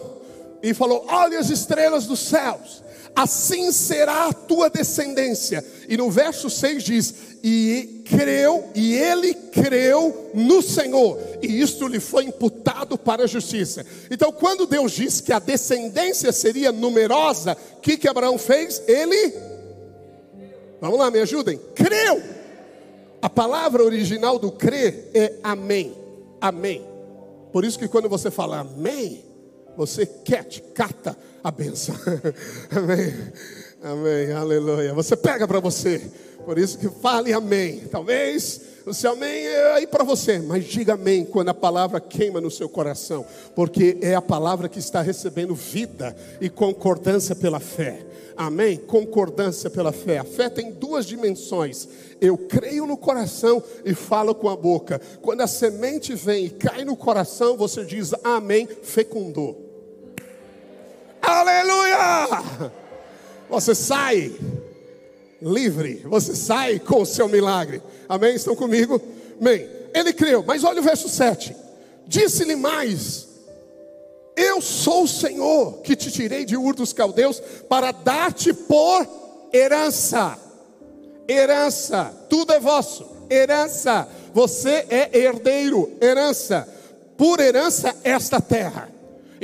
e 0.62 0.72
falou: 0.72 1.04
Olha 1.08 1.40
as 1.40 1.50
estrelas 1.50 2.06
dos 2.06 2.20
céus, 2.20 2.80
assim 3.16 3.72
será 3.72 4.28
a 4.28 4.32
tua 4.32 4.70
descendência. 4.70 5.66
E 5.88 5.96
no 5.96 6.08
verso 6.12 6.48
6 6.48 6.84
diz: 6.84 7.14
E 7.42 8.04
creu, 8.04 8.70
e 8.72 8.94
ele 8.94 9.34
creu 9.34 10.30
no 10.32 10.62
Senhor, 10.62 11.18
e 11.42 11.60
isto 11.60 11.88
lhe 11.88 11.98
foi 11.98 12.26
imputado 12.26 12.96
para 12.96 13.24
a 13.24 13.26
justiça. 13.26 13.84
Então, 14.08 14.30
quando 14.30 14.64
Deus 14.64 14.92
disse 14.92 15.24
que 15.24 15.32
a 15.32 15.40
descendência 15.40 16.30
seria 16.30 16.70
numerosa, 16.70 17.56
o 17.78 17.80
que, 17.80 17.96
que 17.96 18.06
Abraão 18.06 18.38
fez? 18.38 18.80
Ele, 18.86 19.34
vamos 20.80 21.00
lá, 21.00 21.10
me 21.10 21.18
ajudem, 21.18 21.58
creu. 21.74 22.22
A 23.20 23.28
palavra 23.28 23.82
original 23.82 24.38
do 24.38 24.52
crer 24.52 25.10
é 25.12 25.32
amém. 25.42 25.96
Amém. 26.40 26.91
Por 27.52 27.64
isso 27.64 27.78
que 27.78 27.88
quando 27.88 28.08
você 28.08 28.30
fala 28.30 28.60
amém, 28.60 29.24
você 29.76 30.06
quer, 30.06 30.44
cata 30.74 31.16
a 31.42 31.50
benção. 31.50 31.94
amém. 32.70 33.32
Amém. 33.82 34.32
Aleluia. 34.32 34.94
Você 34.94 35.16
pega 35.16 35.46
para 35.46 35.58
você. 35.58 36.10
Por 36.44 36.58
isso 36.58 36.78
que 36.78 36.88
fale 36.88 37.32
amém. 37.32 37.80
Talvez 37.90 38.60
o 38.84 38.92
seu 38.92 39.12
amém 39.12 39.46
é 39.46 39.74
aí 39.74 39.86
para 39.86 40.02
você, 40.02 40.40
mas 40.40 40.64
diga 40.64 40.94
amém 40.94 41.24
quando 41.24 41.50
a 41.50 41.54
palavra 41.54 42.00
queima 42.00 42.40
no 42.40 42.50
seu 42.50 42.68
coração, 42.68 43.24
porque 43.54 43.96
é 44.00 44.14
a 44.14 44.22
palavra 44.22 44.68
que 44.68 44.80
está 44.80 45.00
recebendo 45.00 45.54
vida 45.54 46.16
e 46.40 46.48
concordância 46.48 47.36
pela 47.36 47.60
fé. 47.60 48.04
Amém? 48.36 48.76
Concordância 48.76 49.70
pela 49.70 49.92
fé. 49.92 50.18
A 50.18 50.24
fé 50.24 50.48
tem 50.48 50.72
duas 50.72 51.06
dimensões. 51.06 51.86
Eu 52.20 52.36
creio 52.36 52.86
no 52.86 52.96
coração 52.96 53.62
e 53.84 53.94
falo 53.94 54.34
com 54.34 54.48
a 54.48 54.56
boca. 54.56 55.00
Quando 55.20 55.42
a 55.42 55.46
semente 55.46 56.14
vem 56.14 56.46
e 56.46 56.50
cai 56.50 56.84
no 56.84 56.96
coração, 56.96 57.56
você 57.56 57.84
diz 57.84 58.12
amém, 58.24 58.66
fecundou. 58.82 59.70
Aleluia! 61.20 62.72
Você 63.48 63.74
sai 63.74 64.32
livre, 65.42 66.04
você 66.04 66.34
sai 66.34 66.78
com 66.78 67.02
o 67.02 67.06
seu 67.06 67.28
milagre. 67.28 67.82
Amém? 68.08 68.34
Estão 68.34 68.54
comigo? 68.54 69.00
Bem, 69.40 69.68
ele 69.92 70.12
creu, 70.12 70.44
mas 70.46 70.64
olha 70.64 70.80
o 70.80 70.84
verso 70.84 71.08
7. 71.08 71.54
Disse-lhe 72.06 72.56
mais: 72.56 73.28
Eu 74.36 74.60
sou 74.60 75.04
o 75.04 75.08
Senhor 75.08 75.78
que 75.82 75.96
te 75.96 76.10
tirei 76.10 76.44
de 76.44 76.56
Ur 76.56 76.74
dos 76.74 76.92
Caldeus 76.92 77.40
para 77.68 77.90
dar-te 77.90 78.52
por 78.52 79.06
herança. 79.52 80.38
Herança, 81.28 82.14
tudo 82.28 82.52
é 82.52 82.60
vosso. 82.60 83.06
Herança, 83.30 84.08
você 84.32 84.86
é 84.90 85.10
herdeiro, 85.18 85.90
herança. 86.00 86.68
Por 87.16 87.40
herança 87.40 87.94
esta 88.04 88.40
terra. 88.40 88.91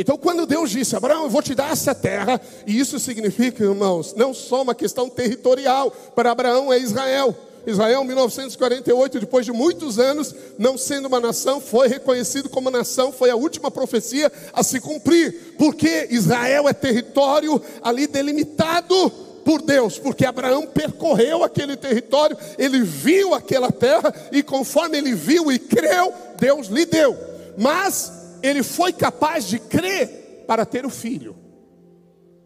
Então, 0.01 0.16
quando 0.16 0.46
Deus 0.46 0.70
disse, 0.70 0.94
Abraão, 0.94 1.24
eu 1.24 1.28
vou 1.28 1.42
te 1.42 1.57
dar 1.57 1.72
essa 1.72 1.92
terra, 1.92 2.40
e 2.64 2.78
isso 2.78 3.01
significa, 3.01 3.64
irmãos, 3.64 4.14
não 4.14 4.32
só 4.32 4.62
uma 4.62 4.72
questão 4.72 5.11
territorial, 5.11 5.90
para 6.14 6.30
Abraão 6.30 6.72
é 6.72 6.78
Israel. 6.78 7.36
Israel, 7.66 8.05
em 8.05 8.07
1948, 8.07 9.18
depois 9.18 9.44
de 9.44 9.51
muitos 9.51 9.99
anos, 9.99 10.32
não 10.57 10.78
sendo 10.78 11.07
uma 11.07 11.18
nação, 11.18 11.61
foi 11.61 11.88
reconhecido 11.88 12.49
como 12.49 12.70
nação, 12.70 13.11
foi 13.11 13.28
a 13.28 13.34
última 13.34 13.72
profecia 13.72 14.30
a 14.53 14.62
se 14.62 14.78
cumprir, 14.78 15.57
porque 15.59 16.07
Israel 16.11 16.68
é 16.68 16.72
território 16.72 17.61
ali 17.82 18.07
delimitado 18.07 19.11
por 19.44 19.61
Deus, 19.62 19.99
porque 19.99 20.24
Abraão 20.24 20.64
percorreu 20.64 21.42
aquele 21.42 21.76
território, 21.76 22.38
ele 22.57 22.84
viu 22.84 23.34
aquela 23.34 23.72
terra, 23.72 24.14
e 24.30 24.44
conforme 24.44 24.96
ele 24.96 25.12
viu 25.12 25.51
e 25.51 25.59
creu, 25.59 26.14
Deus 26.38 26.68
lhe 26.68 26.86
deu. 26.86 27.18
Mas 27.57 28.12
ele 28.43 28.62
foi 28.62 28.93
capaz 28.93 29.45
de 29.45 29.59
crer 29.59 30.45
para 30.47 30.64
ter 30.64 30.84
o 30.86 30.91
filho. 30.91 31.36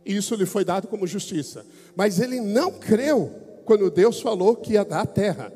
E 0.04 0.16
isso 0.16 0.34
lhe 0.34 0.46
foi 0.46 0.64
dado 0.64 0.88
como 0.88 1.06
justiça. 1.06 1.64
Mas 1.94 2.20
ele 2.20 2.40
não 2.40 2.72
creu 2.72 3.32
quando 3.64 3.90
Deus 3.90 4.20
falou 4.20 4.56
que 4.56 4.72
ia 4.72 4.84
dar 4.84 5.02
a 5.02 5.06
terra. 5.06 5.52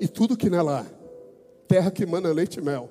E 0.00 0.06
tudo 0.06 0.36
que 0.36 0.48
nela 0.48 0.80
há. 0.80 0.86
Terra 1.66 1.90
que 1.90 2.06
mana 2.06 2.32
leite 2.32 2.60
e 2.60 2.62
mel. 2.62 2.88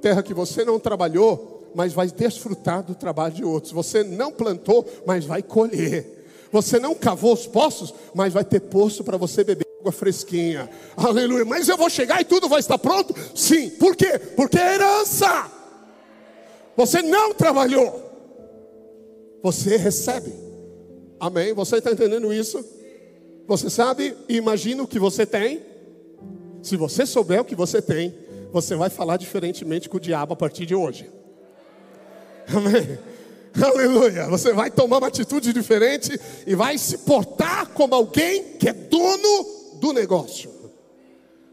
Terra 0.00 0.22
que 0.22 0.34
você 0.34 0.64
não 0.64 0.80
trabalhou, 0.80 1.70
mas 1.74 1.92
vai 1.92 2.08
desfrutar 2.08 2.82
do 2.82 2.94
trabalho 2.94 3.34
de 3.34 3.44
outros. 3.44 3.72
Você 3.72 4.02
não 4.02 4.32
plantou, 4.32 4.84
mas 5.06 5.24
vai 5.24 5.42
colher. 5.42 6.18
Você 6.50 6.80
não 6.80 6.94
cavou 6.94 7.32
os 7.32 7.46
poços, 7.46 7.94
mas 8.14 8.32
vai 8.32 8.44
ter 8.44 8.60
poço 8.60 9.04
para 9.04 9.16
você 9.16 9.44
beber 9.44 9.69
água 9.80 9.90
fresquinha. 9.90 10.68
Aleluia. 10.96 11.44
Mas 11.44 11.68
eu 11.68 11.76
vou 11.76 11.88
chegar 11.88 12.20
e 12.20 12.24
tudo 12.24 12.48
vai 12.48 12.60
estar 12.60 12.78
pronto? 12.78 13.14
Sim. 13.34 13.70
Por 13.70 13.96
quê? 13.96 14.18
Porque 14.36 14.58
é 14.58 14.74
herança. 14.74 15.50
Você 16.76 17.02
não 17.02 17.34
trabalhou. 17.34 18.08
Você 19.42 19.76
recebe. 19.76 20.32
Amém? 21.18 21.52
Você 21.54 21.76
está 21.76 21.90
entendendo 21.90 22.32
isso? 22.32 22.64
Você 23.46 23.68
sabe 23.68 24.16
imagina 24.28 24.82
o 24.82 24.86
que 24.86 24.98
você 24.98 25.26
tem. 25.26 25.62
Se 26.62 26.76
você 26.76 27.06
souber 27.06 27.40
o 27.40 27.44
que 27.44 27.54
você 27.54 27.80
tem, 27.80 28.14
você 28.52 28.76
vai 28.76 28.90
falar 28.90 29.16
diferentemente 29.16 29.88
com 29.88 29.96
o 29.96 30.00
diabo 30.00 30.34
a 30.34 30.36
partir 30.36 30.66
de 30.66 30.74
hoje. 30.74 31.10
Amém? 32.54 32.98
Aleluia. 33.60 34.28
Você 34.28 34.52
vai 34.52 34.70
tomar 34.70 34.98
uma 34.98 35.06
atitude 35.08 35.52
diferente 35.52 36.18
e 36.46 36.54
vai 36.54 36.76
se 36.76 36.98
portar 36.98 37.68
como 37.70 37.94
alguém 37.94 38.56
que 38.58 38.68
é 38.68 38.72
dono 38.72 39.59
do 39.80 39.92
negócio. 39.92 40.50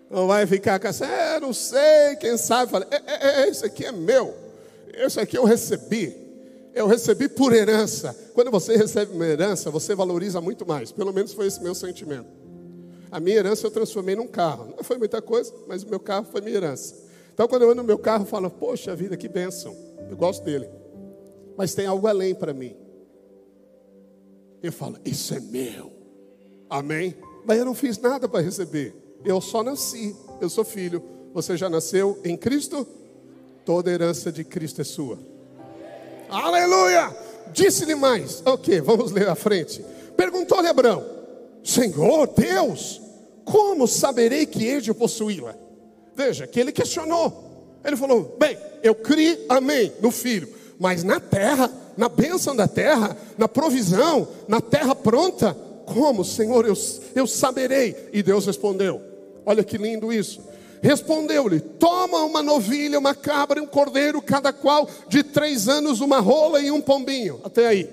Não 0.09 0.27
vai 0.27 0.45
ficar 0.45 0.79
com 0.79 0.87
essa, 0.87 1.05
é, 1.05 1.39
não 1.39 1.53
sei, 1.53 2.15
quem 2.19 2.37
sabe, 2.37 2.71
fala, 2.71 2.87
é, 2.91 2.95
é, 2.95 3.41
é, 3.41 3.49
isso 3.49 3.65
aqui 3.65 3.85
é 3.85 3.91
meu, 3.91 4.33
isso 5.05 5.19
aqui 5.19 5.37
eu 5.37 5.43
recebi, 5.43 6.15
eu 6.73 6.87
recebi 6.87 7.27
por 7.27 7.53
herança. 7.53 8.15
Quando 8.33 8.51
você 8.51 8.77
recebe 8.77 9.13
uma 9.13 9.25
herança, 9.25 9.69
você 9.71 9.95
valoriza 9.95 10.39
muito 10.39 10.65
mais. 10.65 10.91
Pelo 10.91 11.11
menos 11.11 11.33
foi 11.33 11.47
esse 11.47 11.61
meu 11.61 11.73
sentimento. 11.73 12.27
A 13.11 13.19
minha 13.19 13.37
herança 13.37 13.65
eu 13.65 13.71
transformei 13.71 14.15
num 14.15 14.27
carro. 14.27 14.73
Não 14.77 14.83
foi 14.83 14.97
muita 14.97 15.21
coisa, 15.21 15.51
mas 15.67 15.81
o 15.81 15.89
meu 15.89 15.99
carro 15.99 16.27
foi 16.31 16.39
minha 16.39 16.55
herança. 16.55 16.95
Então, 17.33 17.47
quando 17.47 17.63
eu 17.63 17.69
ando 17.69 17.81
no 17.81 17.87
meu 17.87 17.97
carro, 17.97 18.23
eu 18.23 18.27
falo: 18.27 18.49
Poxa 18.49 18.95
vida, 18.95 19.17
que 19.17 19.27
bênção. 19.27 19.75
Eu 20.09 20.15
gosto 20.15 20.43
dele. 20.43 20.69
Mas 21.57 21.73
tem 21.73 21.87
algo 21.87 22.05
além 22.05 22.35
para 22.35 22.53
mim. 22.53 22.75
Eu 24.61 24.71
falo: 24.71 24.97
Isso 25.03 25.33
é 25.33 25.39
meu. 25.39 25.91
Amém? 26.69 27.15
Mas 27.47 27.57
eu 27.57 27.63
não 27.63 27.73
fiz 27.73 27.97
nada 27.97 28.27
para 28.27 28.41
receber. 28.41 28.93
Eu 29.23 29.39
só 29.39 29.63
nasci. 29.63 30.13
Eu 30.41 30.49
sou 30.49 30.65
filho. 30.65 31.01
Você 31.33 31.55
já 31.55 31.69
nasceu 31.69 32.19
em 32.25 32.35
Cristo? 32.35 32.85
Toda 33.65 33.89
herança 33.89 34.29
de 34.33 34.43
Cristo 34.43 34.81
é 34.81 34.83
sua. 34.83 35.17
Aleluia! 36.29 37.15
Disse-lhe 37.53 37.95
mais. 37.95 38.43
Ok, 38.45 38.81
vamos 38.81 39.13
ler 39.13 39.29
à 39.29 39.35
frente. 39.35 39.83
Perguntou-lhe 40.17 40.67
Abraão: 40.67 41.05
Senhor 41.63 42.27
Deus, 42.27 43.01
como 43.45 43.87
saberei 43.87 44.45
que 44.45 44.65
hei 44.65 44.81
de 44.81 44.93
possuí-la? 44.93 45.55
Veja, 46.13 46.45
que 46.45 46.59
ele 46.59 46.73
questionou. 46.73 47.79
Ele 47.81 47.95
falou: 47.95 48.35
Bem, 48.37 48.57
eu 48.83 48.93
criei, 48.93 49.45
amém, 49.47 49.93
no 50.01 50.11
filho, 50.11 50.49
mas 50.77 51.01
na 51.01 51.21
terra, 51.21 51.71
na 51.95 52.09
bênção 52.09 52.53
da 52.53 52.67
terra, 52.67 53.15
na 53.37 53.47
provisão, 53.47 54.27
na 54.49 54.59
terra 54.59 54.93
pronta, 54.93 55.55
como, 55.87 56.25
Senhor, 56.25 56.65
eu, 56.65 56.73
eu 57.15 57.25
saberei? 57.25 58.09
E 58.11 58.21
Deus 58.21 58.45
respondeu: 58.45 59.01
Olha 59.45 59.63
que 59.63 59.77
lindo 59.77 60.11
isso. 60.11 60.41
Respondeu-lhe: 60.81 61.61
Toma 61.61 62.25
uma 62.25 62.43
novilha, 62.43 62.99
uma 62.99 63.15
cabra 63.15 63.57
e 63.57 63.63
um 63.63 63.65
cordeiro, 63.65 64.21
cada 64.21 64.51
qual 64.51 64.89
de 65.07 65.23
três 65.23 65.69
anos, 65.69 66.01
uma 66.01 66.19
rola 66.19 66.59
e 66.59 66.69
um 66.69 66.81
pombinho. 66.81 67.39
Até 67.41 67.67
aí. 67.67 67.89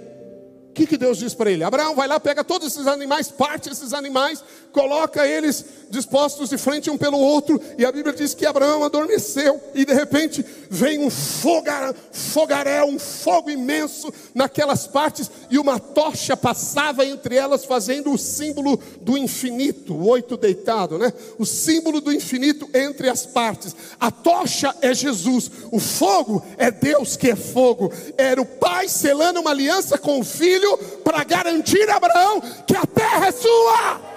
O 0.75 0.77
que, 0.77 0.89
que 0.89 0.97
Deus 0.97 1.18
diz 1.18 1.33
para 1.35 1.53
ele? 1.53 1.62
Abraão, 1.62 1.95
vai 1.95 2.09
lá, 2.09 2.18
pega 2.18 2.43
todos 2.43 2.66
esses 2.66 2.89
animais, 2.89 3.31
parte 3.31 3.70
esses 3.70 3.93
animais, 3.93 4.43
coloca 4.72 5.25
eles 5.25 5.64
dispostos 5.89 6.51
de 6.51 6.59
frente 6.59 6.91
um 6.91 6.99
pelo 6.99 7.16
outro, 7.16 7.61
e 7.79 7.85
a 7.85 7.93
Bíblia 7.93 8.12
diz 8.12 8.35
que 8.35 8.45
Abraão 8.45 8.83
adormeceu, 8.83 9.62
e 9.72 9.85
de 9.85 9.95
repente 9.95 10.45
vem 10.68 10.99
um 10.99 11.09
fogar, 11.09 11.95
fogaréu, 12.11 12.87
um 12.87 12.99
fogo 12.99 13.51
imenso 13.51 14.12
naquelas 14.35 14.85
partes, 14.89 15.31
e 15.49 15.61
uma 15.61 15.79
tocha 15.79 16.37
passava 16.37 17.07
entre 17.07 17.37
elas, 17.37 17.64
fazendo 17.64 18.12
o 18.12 18.18
símbolo 18.18 18.77
do 19.01 19.16
infinito, 19.16 19.95
o 19.95 20.09
oito 20.09 20.37
deitado, 20.37 20.99
né? 20.99 21.12
O 21.39 21.47
símbolo 21.47 22.01
do 22.01 22.12
infinito 22.12 22.68
entre 22.75 23.09
as 23.09 23.25
partes. 23.25 23.77
A 24.01 24.11
tocha 24.11 24.75
é 24.81 24.93
Jesus, 24.93 25.49
o 25.70 25.79
fogo 25.79 26.45
é 26.59 26.72
Deus 26.72 27.16
que 27.16 27.31
é 27.31 27.37
fogo. 27.37 27.93
Era 28.18 28.43
o 28.43 28.47
pai 28.47 28.89
selando 28.89 29.41
uma 29.41 29.51
aliança 29.51 29.97
com 29.97 30.18
o 30.18 30.25
filho 30.25 30.64
para 31.03 31.25
garantir 31.25 31.89
a 31.91 31.97
Abraão 31.97 32.41
que 32.67 32.77
a 32.77 32.87
terra 32.87 33.29
é 33.29 33.33
sua 33.33 34.15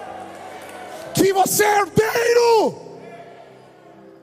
que 1.18 1.34
você 1.34 1.64
é 1.64 1.80
herdeiro. 1.80 2.76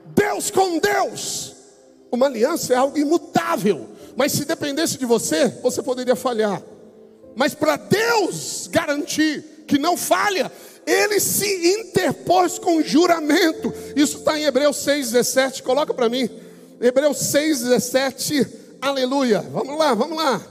Deus 0.05 0.49
com 0.49 0.79
Deus. 0.79 1.53
Uma 2.11 2.27
aliança 2.27 2.73
é 2.73 2.77
algo 2.77 2.97
imutável. 2.97 3.89
Mas 4.15 4.31
se 4.31 4.45
dependesse 4.45 4.97
de 4.97 5.05
você, 5.05 5.49
você 5.61 5.83
poderia 5.83 6.15
falhar. 6.15 6.61
Mas 7.35 7.53
para 7.53 7.75
Deus 7.75 8.67
garantir 8.71 9.43
que 9.67 9.77
não 9.77 9.97
falha, 9.97 10.49
ele 10.85 11.19
se 11.19 11.81
interpôs 11.81 12.57
com 12.57 12.81
juramento. 12.81 13.73
Isso 13.95 14.19
está 14.19 14.39
em 14.39 14.45
Hebreus 14.45 14.77
6,17. 14.77 15.63
Coloca 15.63 15.93
para 15.93 16.07
mim. 16.07 16.29
Hebreus 16.79 17.17
6,17. 17.17 18.47
Aleluia. 18.81 19.41
Vamos 19.41 19.77
lá, 19.77 19.93
vamos 19.93 20.17
lá. 20.17 20.41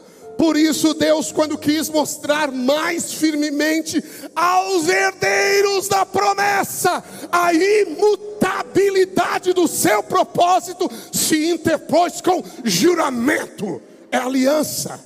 Por 0.44 0.58
isso, 0.58 0.92
Deus, 0.92 1.32
quando 1.32 1.56
quis 1.56 1.88
mostrar 1.88 2.52
mais 2.52 3.14
firmemente 3.14 4.04
aos 4.36 4.86
herdeiros 4.86 5.88
da 5.88 6.04
promessa 6.04 7.02
a 7.32 7.50
imutabilidade 7.54 9.54
do 9.54 9.66
seu 9.66 10.02
propósito, 10.02 10.86
se 11.10 11.48
interpôs 11.48 12.20
com 12.20 12.44
juramento, 12.62 13.80
é 14.12 14.18
aliança, 14.18 15.02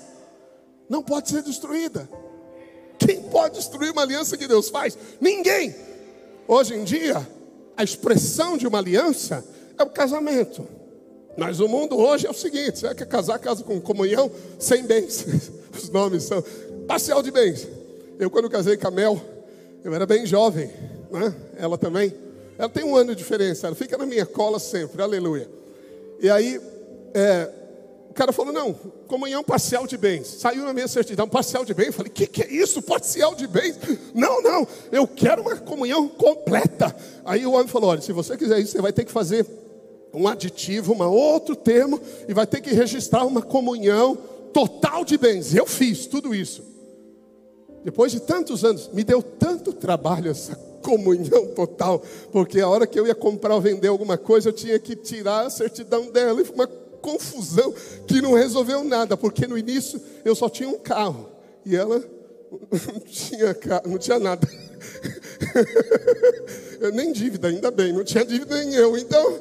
não 0.91 1.05
pode 1.05 1.29
ser 1.29 1.45
destruída. 1.45 2.11
Quem 2.99 3.23
pode 3.23 3.59
destruir 3.59 3.93
uma 3.93 4.03
aliança 4.03 4.37
que 4.37 4.49
Deus 4.49 4.69
faz? 4.69 4.99
Ninguém. 5.21 5.73
Hoje 6.49 6.75
em 6.75 6.83
dia, 6.83 7.25
a 7.77 7.85
expressão 7.85 8.57
de 8.57 8.67
uma 8.67 8.79
aliança 8.79 9.45
é 9.79 9.85
o 9.85 9.91
casamento. 9.91 10.67
Mas 11.39 11.61
o 11.61 11.69
mundo 11.69 11.97
hoje 11.97 12.27
é 12.27 12.31
o 12.31 12.35
seguinte: 12.35 12.81
você 12.81 12.93
quer 12.97 13.07
casar, 13.07 13.39
casa 13.39 13.63
com 13.63 13.81
comunhão 13.81 14.29
sem 14.59 14.85
bens. 14.85 15.25
Os 15.73 15.89
nomes 15.89 16.25
são 16.25 16.43
parcial 16.89 17.23
de 17.23 17.31
bens. 17.31 17.69
Eu, 18.19 18.29
quando 18.29 18.51
casei 18.51 18.77
com 18.77 18.89
a 18.89 18.91
Mel, 18.91 19.21
eu 19.85 19.95
era 19.95 20.05
bem 20.05 20.27
jovem, 20.27 20.69
né? 21.13 21.33
Ela 21.57 21.79
também. 21.79 22.13
Ela 22.59 22.69
tem 22.69 22.83
um 22.83 22.97
ano 22.97 23.15
de 23.15 23.19
diferença, 23.19 23.69
ela 23.69 23.77
fica 23.77 23.97
na 23.97 24.05
minha 24.05 24.27
cola 24.27 24.59
sempre, 24.59 25.01
aleluia. 25.01 25.49
E 26.21 26.29
aí, 26.29 26.61
é, 27.15 27.49
o 28.11 28.15
cara 28.15 28.33
falou: 28.33 28.53
não, 28.53 28.75
comunhão 29.07 29.45
parcial 29.45 29.87
de 29.87 29.97
bens. 29.97 30.27
Saiu 30.27 30.65
na 30.65 30.73
minha 30.73 30.89
certidão, 30.89 31.29
parcial 31.29 31.65
de 31.65 31.73
bens. 31.73 31.87
Eu 31.87 31.93
falei: 31.93 32.11
que 32.11 32.27
que 32.27 32.43
é 32.43 32.53
isso, 32.53 32.83
parcial 32.83 33.37
de 33.37 33.47
bens? 33.47 33.77
Não, 34.13 34.43
não, 34.43 34.67
eu 34.91 35.07
quero 35.07 35.43
uma 35.43 35.55
comunhão 35.55 36.09
completa. 36.09 36.93
Aí 37.25 37.47
o 37.47 37.53
homem 37.53 37.69
falou: 37.69 37.91
olha, 37.91 38.01
se 38.01 38.13
você 38.13 38.37
quiser 38.37 38.59
isso, 38.59 38.73
você 38.73 38.83
vai 38.83 38.93
ter 38.93 39.05
que 39.05 39.13
fazer 39.13 39.47
um 40.13 40.27
aditivo, 40.27 40.93
um 40.93 41.09
outro 41.09 41.55
termo, 41.55 42.01
e 42.27 42.35
vai 42.35 42.47
ter 42.47 42.61
que 42.61 42.75
registrar 42.75 43.25
uma 43.25 43.43
comunhão 43.43 44.19
total 44.53 45.05
de 45.05 45.17
bens. 45.17 45.55
Eu 45.55 45.67
fiz 45.67 46.07
tudo 46.07 46.35
isso. 46.35 46.63
Depois 47.85 48.13
de 48.13 48.21
tantos 48.21 48.65
anos, 48.65 48.91
me 48.93 49.05
deu 49.05 49.23
tanto 49.23 49.73
trabalho 49.73 50.31
essa 50.31 50.57
comunhão 50.83 51.47
total, 51.55 52.03
porque 52.33 52.61
a 52.61 52.69
hora 52.69 52.87
que 52.87 52.99
eu 52.99 53.07
ia 53.07 53.15
comprar 53.15 53.55
ou 53.55 53.61
vender 53.61 53.89
alguma 53.89 54.17
coisa, 54.17 54.49
eu 54.49 54.53
tinha 54.53 54.79
que 54.79 54.97
tirar 54.97 55.47
a 55.47 55.51
certidão 55.51 56.11
dela, 56.11 56.41
e 56.41 56.45
foi 56.45 56.55
uma 56.55 56.67
confusão 56.67 57.73
que 58.07 58.21
não 58.21 58.35
resolveu 58.35 58.83
nada, 58.85 59.17
porque 59.17 59.47
no 59.47 59.57
início 59.57 60.01
eu 60.25 60.35
só 60.35 60.49
tinha 60.49 60.69
um 60.69 60.79
carro, 60.79 61.29
e 61.65 61.77
ela 61.77 62.03
não 62.51 63.01
tinha, 63.01 63.55
carro, 63.55 63.83
não 63.87 63.99
tinha 63.99 64.19
nada. 64.19 64.49
nem 66.95 67.13
dívida, 67.13 67.49
ainda 67.49 67.71
bem, 67.71 67.93
não 67.93 68.05
tinha 68.05 68.25
dívida 68.25 68.57
nem 68.57 68.75
eu, 68.75 68.97
então 68.97 69.41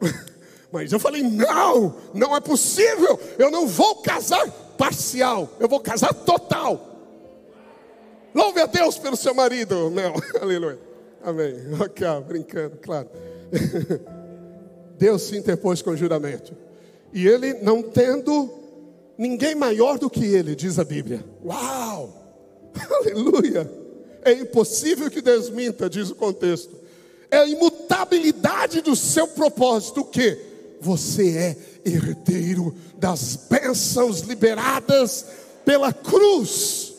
Mas 0.72 0.92
eu 0.92 1.00
falei: 1.00 1.22
não, 1.22 1.94
não 2.14 2.36
é 2.36 2.40
possível. 2.40 3.18
Eu 3.38 3.50
não 3.50 3.66
vou 3.66 3.96
casar 3.96 4.48
parcial, 4.78 5.48
eu 5.58 5.68
vou 5.68 5.80
casar 5.80 6.14
total. 6.14 6.88
Louve 8.34 8.60
a 8.60 8.66
Deus 8.66 8.96
pelo 8.96 9.16
seu 9.16 9.34
marido, 9.34 9.90
Mel. 9.90 10.14
Aleluia. 10.40 10.78
Amém. 11.22 11.54
Ok, 11.80 12.06
brincando, 12.26 12.76
claro. 12.80 13.08
Deus 14.96 15.22
se 15.22 15.36
interpôs 15.36 15.82
com 15.82 15.96
juramento. 15.96 16.54
E 17.12 17.26
ele 17.26 17.54
não 17.54 17.82
tendo 17.82 18.48
ninguém 19.18 19.54
maior 19.54 19.98
do 19.98 20.08
que 20.08 20.24
ele, 20.24 20.54
diz 20.54 20.78
a 20.78 20.84
Bíblia. 20.84 21.24
Uau! 21.44 22.14
Aleluia! 22.90 23.68
É 24.22 24.32
impossível 24.32 25.10
que 25.10 25.20
desminta, 25.20 25.90
diz 25.90 26.10
o 26.10 26.14
contexto 26.14 26.80
é 27.30 27.38
a 27.38 27.46
imutabilidade 27.46 28.80
do 28.80 28.96
seu 28.96 29.28
propósito, 29.28 30.04
que? 30.04 30.38
Você 30.80 31.36
é 31.36 31.56
herdeiro 31.84 32.74
das 32.96 33.36
bênçãos 33.36 34.20
liberadas 34.20 35.26
pela 35.64 35.92
cruz. 35.92 36.94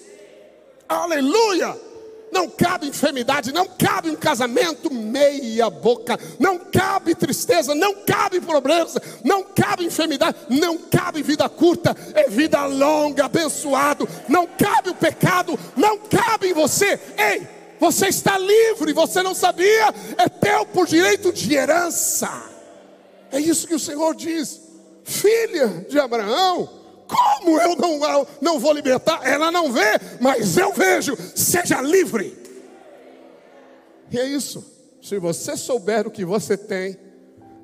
Aleluia! 0.88 1.76
Não 2.32 2.48
cabe 2.48 2.88
enfermidade, 2.88 3.52
não 3.52 3.68
cabe 3.68 4.10
um 4.10 4.16
casamento 4.16 4.92
meia 4.94 5.70
boca, 5.70 6.18
não 6.40 6.58
cabe 6.58 7.14
tristeza, 7.14 7.76
não 7.76 7.94
cabe 8.06 8.40
problemas, 8.40 8.96
não 9.22 9.44
cabe 9.44 9.84
enfermidade, 9.84 10.38
não 10.50 10.78
cabe 10.78 11.22
vida 11.22 11.50
curta, 11.50 11.96
é 12.14 12.30
vida 12.30 12.66
longa, 12.66 13.26
abençoado, 13.26 14.08
não 14.30 14.48
cabe 14.48 14.92
o 14.92 14.96
pecado, 14.96 15.60
não 15.76 15.98
cabe 15.98 16.48
em 16.48 16.54
você. 16.54 16.98
Ei, 17.18 17.46
você 17.82 18.10
está 18.10 18.38
livre, 18.38 18.94
você 18.94 19.24
não 19.24 19.34
sabia, 19.34 19.88
é 20.16 20.30
teu 20.30 20.68
por 20.68 20.86
direito 20.86 21.34
de 21.34 21.52
herança. 21.56 22.30
É 23.32 23.40
isso 23.40 23.68
que 23.68 23.74
o 23.74 23.80
Senhor 23.80 24.14
diz. 24.14 24.62
Filha 25.04 25.88
de 25.90 25.98
Abraão, 25.98 26.70
como 27.08 27.60
eu 27.60 27.76
não, 27.76 28.28
não 28.40 28.60
vou 28.60 28.72
libertar? 28.72 29.22
Ela 29.28 29.52
não 29.52 29.72
vê, 29.72 30.00
mas 30.20 30.58
eu 30.58 30.72
vejo. 30.72 31.18
Seja 31.34 31.82
livre. 31.82 32.38
E 34.12 34.20
é 34.20 34.28
isso. 34.28 34.64
Se 35.02 35.18
você 35.18 35.58
souber 35.58 36.06
o 36.06 36.12
que 36.12 36.24
você 36.24 36.56
tem, 36.56 36.96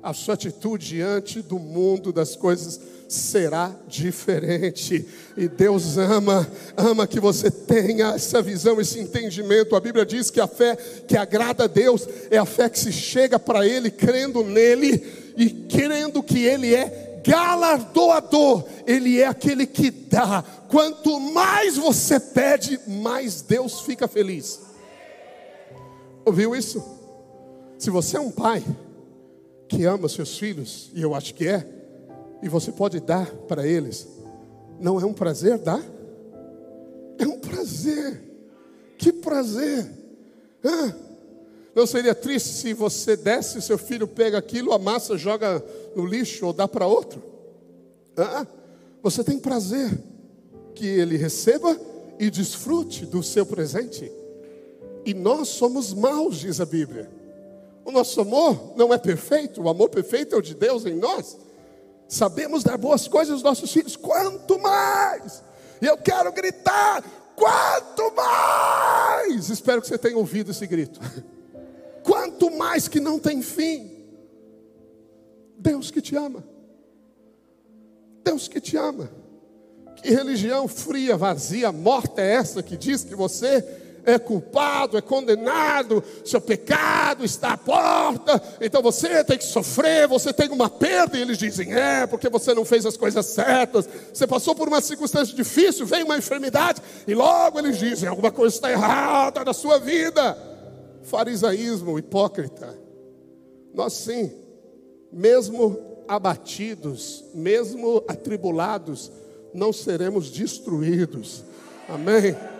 a 0.02 0.12
sua 0.12 0.34
atitude 0.34 0.84
diante 0.84 1.40
do 1.40 1.60
mundo, 1.60 2.12
das 2.12 2.34
coisas, 2.34 2.80
será 3.08 3.74
diferente. 3.88 5.08
E 5.36 5.48
Deus 5.48 5.96
ama, 5.96 6.46
ama 6.76 7.06
que 7.06 7.18
você 7.18 7.50
tenha 7.50 8.08
essa 8.08 8.42
visão, 8.42 8.80
esse 8.80 9.00
entendimento. 9.00 9.74
A 9.74 9.80
Bíblia 9.80 10.04
diz 10.04 10.30
que 10.30 10.40
a 10.40 10.46
fé 10.46 10.76
que 10.76 11.16
agrada 11.16 11.64
a 11.64 11.66
Deus 11.66 12.06
é 12.30 12.36
a 12.36 12.44
fé 12.44 12.68
que 12.68 12.78
se 12.78 12.92
chega 12.92 13.38
para 13.38 13.66
Ele 13.66 13.90
crendo 13.90 14.44
nele 14.44 15.32
e 15.36 15.48
crendo 15.48 16.22
que 16.22 16.44
Ele 16.44 16.74
é 16.74 17.22
galardoador, 17.24 18.64
Ele 18.86 19.20
é 19.20 19.26
aquele 19.26 19.66
que 19.66 19.90
dá. 19.90 20.44
Quanto 20.68 21.18
mais 21.18 21.76
você 21.76 22.20
pede, 22.20 22.78
mais 22.86 23.40
Deus 23.40 23.80
fica 23.80 24.06
feliz. 24.06 24.60
Ouviu 26.24 26.54
isso? 26.54 26.84
Se 27.78 27.88
você 27.90 28.18
é 28.18 28.20
um 28.20 28.30
pai 28.30 28.62
que 29.66 29.84
ama 29.84 30.08
seus 30.08 30.36
filhos, 30.36 30.90
e 30.94 31.00
eu 31.00 31.14
acho 31.14 31.34
que 31.34 31.46
é, 31.46 31.77
e 32.42 32.48
você 32.48 32.70
pode 32.70 33.00
dar 33.00 33.30
para 33.48 33.66
eles, 33.66 34.08
não 34.80 35.00
é 35.00 35.04
um 35.04 35.12
prazer 35.12 35.58
dar? 35.58 35.82
É 37.18 37.26
um 37.26 37.38
prazer. 37.38 38.22
Que 38.96 39.12
prazer. 39.12 39.90
Não 41.74 41.86
seria 41.86 42.14
triste 42.14 42.48
se 42.48 42.72
você 42.72 43.16
desse, 43.16 43.62
seu 43.62 43.78
filho 43.78 44.06
pega 44.06 44.38
aquilo, 44.38 44.72
amassa, 44.72 45.16
joga 45.16 45.64
no 45.94 46.04
lixo 46.04 46.46
ou 46.46 46.52
dá 46.52 46.66
para 46.66 46.86
outro? 46.86 47.22
Ah, 48.16 48.46
você 49.02 49.22
tem 49.22 49.38
prazer 49.38 49.96
que 50.74 50.86
ele 50.86 51.16
receba 51.16 51.78
e 52.18 52.30
desfrute 52.30 53.06
do 53.06 53.22
seu 53.22 53.46
presente. 53.46 54.10
E 55.04 55.14
nós 55.14 55.48
somos 55.48 55.94
maus, 55.94 56.38
diz 56.38 56.60
a 56.60 56.66
Bíblia. 56.66 57.08
O 57.84 57.92
nosso 57.92 58.20
amor 58.20 58.74
não 58.76 58.92
é 58.92 58.98
perfeito, 58.98 59.62
o 59.62 59.68
amor 59.68 59.88
perfeito 59.88 60.34
é 60.34 60.38
o 60.38 60.42
de 60.42 60.54
Deus 60.54 60.84
em 60.84 60.94
nós. 60.94 61.38
Sabemos 62.08 62.64
dar 62.64 62.78
boas 62.78 63.06
coisas 63.06 63.34
aos 63.34 63.42
nossos 63.42 63.70
filhos, 63.70 63.94
quanto 63.94 64.58
mais. 64.58 65.44
E 65.80 65.86
eu 65.86 65.96
quero 65.98 66.32
gritar: 66.32 67.04
quanto 67.36 68.14
mais! 68.16 69.50
Espero 69.50 69.82
que 69.82 69.88
você 69.88 69.98
tenha 69.98 70.16
ouvido 70.16 70.50
esse 70.50 70.66
grito. 70.66 70.98
Quanto 72.02 72.50
mais 72.50 72.88
que 72.88 73.00
não 73.00 73.18
tem 73.18 73.42
fim. 73.42 73.90
Deus 75.58 75.90
que 75.90 76.00
te 76.00 76.16
ama. 76.16 76.42
Deus 78.24 78.48
que 78.48 78.62
te 78.62 78.78
ama. 78.78 79.10
Que 79.96 80.10
religião 80.10 80.66
fria, 80.66 81.18
vazia, 81.18 81.70
morta 81.70 82.22
é 82.22 82.34
essa 82.34 82.62
que 82.62 82.78
diz 82.78 83.04
que 83.04 83.14
você 83.14 83.60
é 84.08 84.18
culpado, 84.18 84.96
é 84.96 85.02
condenado, 85.02 86.02
seu 86.24 86.40
pecado 86.40 87.24
está 87.24 87.52
à 87.52 87.56
porta, 87.58 88.42
então 88.60 88.80
você 88.80 89.22
tem 89.22 89.36
que 89.36 89.44
sofrer, 89.44 90.08
você 90.08 90.32
tem 90.32 90.48
uma 90.48 90.70
perda, 90.70 91.18
e 91.18 91.20
eles 91.20 91.36
dizem: 91.36 91.74
é, 91.74 92.06
porque 92.06 92.28
você 92.28 92.54
não 92.54 92.64
fez 92.64 92.86
as 92.86 92.96
coisas 92.96 93.26
certas, 93.26 93.88
você 94.12 94.26
passou 94.26 94.54
por 94.54 94.66
uma 94.66 94.80
circunstância 94.80 95.36
difícil, 95.36 95.84
veio 95.84 96.06
uma 96.06 96.16
enfermidade, 96.16 96.80
e 97.06 97.14
logo 97.14 97.58
eles 97.58 97.78
dizem: 97.78 98.08
alguma 98.08 98.30
coisa 98.30 98.54
está 98.54 98.70
errada 98.70 99.44
na 99.44 99.52
sua 99.52 99.78
vida. 99.78 100.36
Farisaísmo 101.02 101.98
hipócrita. 101.98 102.78
Nós 103.74 103.92
sim, 103.92 104.32
mesmo 105.12 105.78
abatidos, 106.08 107.24
mesmo 107.34 108.02
atribulados, 108.08 109.12
não 109.54 109.72
seremos 109.72 110.30
destruídos. 110.30 111.44
Amém 111.88 112.57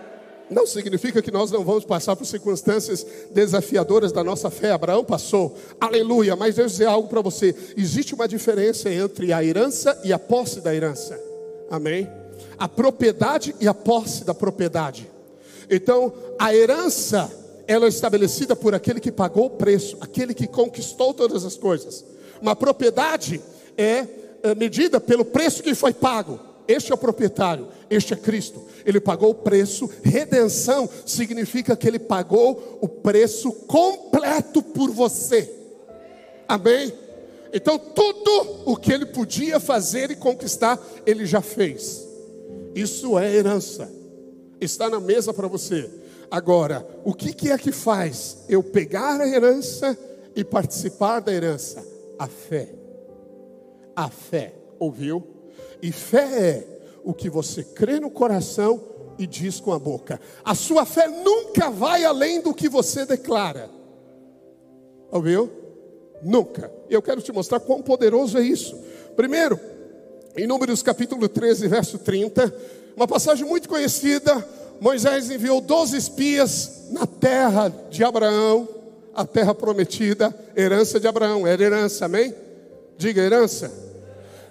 não 0.50 0.66
significa 0.66 1.20
que 1.20 1.30
nós 1.30 1.50
não 1.50 1.64
vamos 1.64 1.84
passar 1.84 2.16
por 2.16 2.24
circunstâncias 2.26 3.06
desafiadoras 3.30 4.12
da 4.12 4.24
nossa 4.24 4.50
fé. 4.50 4.70
Abraão 4.70 5.04
passou, 5.04 5.56
aleluia. 5.80 6.34
Mas 6.36 6.56
Deus 6.56 6.72
dizer 6.72 6.86
algo 6.86 7.08
para 7.08 7.20
você: 7.20 7.54
existe 7.76 8.14
uma 8.14 8.26
diferença 8.26 8.90
entre 8.90 9.32
a 9.32 9.44
herança 9.44 9.98
e 10.04 10.12
a 10.12 10.18
posse 10.18 10.60
da 10.60 10.74
herança, 10.74 11.18
amém? 11.70 12.08
A 12.56 12.68
propriedade 12.68 13.54
e 13.60 13.68
a 13.68 13.74
posse 13.74 14.24
da 14.24 14.34
propriedade. 14.34 15.08
Então, 15.70 16.12
a 16.38 16.54
herança, 16.54 17.30
ela 17.66 17.86
é 17.86 17.88
estabelecida 17.88 18.56
por 18.56 18.74
aquele 18.74 19.00
que 19.00 19.12
pagou 19.12 19.46
o 19.46 19.50
preço, 19.50 19.96
aquele 20.00 20.32
que 20.32 20.46
conquistou 20.46 21.12
todas 21.12 21.44
as 21.44 21.56
coisas. 21.56 22.04
Uma 22.40 22.56
propriedade 22.56 23.40
é, 23.76 24.06
é 24.42 24.54
medida 24.54 24.98
pelo 24.98 25.24
preço 25.24 25.62
que 25.62 25.74
foi 25.74 25.92
pago. 25.92 26.47
Este 26.68 26.92
é 26.92 26.94
o 26.94 26.98
proprietário, 26.98 27.68
este 27.88 28.12
é 28.12 28.16
Cristo. 28.16 28.62
Ele 28.84 29.00
pagou 29.00 29.30
o 29.30 29.34
preço. 29.34 29.88
Redenção 30.02 30.86
significa 31.06 31.74
que 31.74 31.88
ele 31.88 31.98
pagou 31.98 32.78
o 32.82 32.86
preço 32.86 33.50
completo 33.50 34.62
por 34.62 34.90
você. 34.90 35.50
Amém? 36.46 36.92
Então, 37.54 37.78
tudo 37.78 38.62
o 38.66 38.76
que 38.76 38.92
ele 38.92 39.06
podia 39.06 39.58
fazer 39.58 40.10
e 40.10 40.16
conquistar, 40.16 40.78
ele 41.06 41.24
já 41.24 41.40
fez. 41.40 42.06
Isso 42.74 43.18
é 43.18 43.34
herança. 43.34 43.90
Está 44.60 44.90
na 44.90 45.00
mesa 45.00 45.32
para 45.32 45.48
você. 45.48 45.88
Agora, 46.30 46.86
o 47.04 47.14
que, 47.14 47.32
que 47.32 47.50
é 47.50 47.56
que 47.56 47.72
faz 47.72 48.38
eu 48.46 48.62
pegar 48.62 49.18
a 49.18 49.26
herança 49.26 49.96
e 50.36 50.44
participar 50.44 51.20
da 51.20 51.32
herança? 51.32 51.82
A 52.18 52.26
fé. 52.26 52.68
A 53.96 54.10
fé. 54.10 54.52
Ouviu? 54.78 55.37
E 55.82 55.92
fé 55.92 56.40
é 56.40 56.78
o 57.04 57.14
que 57.14 57.30
você 57.30 57.62
crê 57.62 58.00
no 58.00 58.10
coração 58.10 58.82
e 59.18 59.26
diz 59.26 59.60
com 59.60 59.72
a 59.72 59.78
boca. 59.78 60.20
A 60.44 60.54
sua 60.54 60.84
fé 60.84 61.08
nunca 61.08 61.70
vai 61.70 62.04
além 62.04 62.40
do 62.40 62.54
que 62.54 62.68
você 62.68 63.04
declara. 63.04 63.68
Ouviu? 65.10 65.50
Nunca. 66.22 66.70
Eu 66.88 67.02
quero 67.02 67.20
te 67.20 67.32
mostrar 67.32 67.60
quão 67.60 67.82
poderoso 67.82 68.38
é 68.38 68.42
isso. 68.42 68.78
Primeiro, 69.16 69.58
em 70.36 70.46
Números 70.46 70.82
capítulo 70.82 71.28
13, 71.28 71.66
verso 71.66 71.98
30, 71.98 72.54
uma 72.96 73.08
passagem 73.08 73.46
muito 73.46 73.68
conhecida. 73.68 74.46
Moisés 74.80 75.30
enviou 75.30 75.60
12 75.60 75.96
espias 75.96 76.88
na 76.90 77.06
terra 77.06 77.72
de 77.90 78.04
Abraão, 78.04 78.68
a 79.12 79.26
terra 79.26 79.54
prometida, 79.54 80.32
herança 80.56 81.00
de 81.00 81.08
Abraão, 81.08 81.46
era 81.46 81.62
herança, 81.62 82.04
amém? 82.04 82.32
Diga 82.96 83.20
herança. 83.20 83.87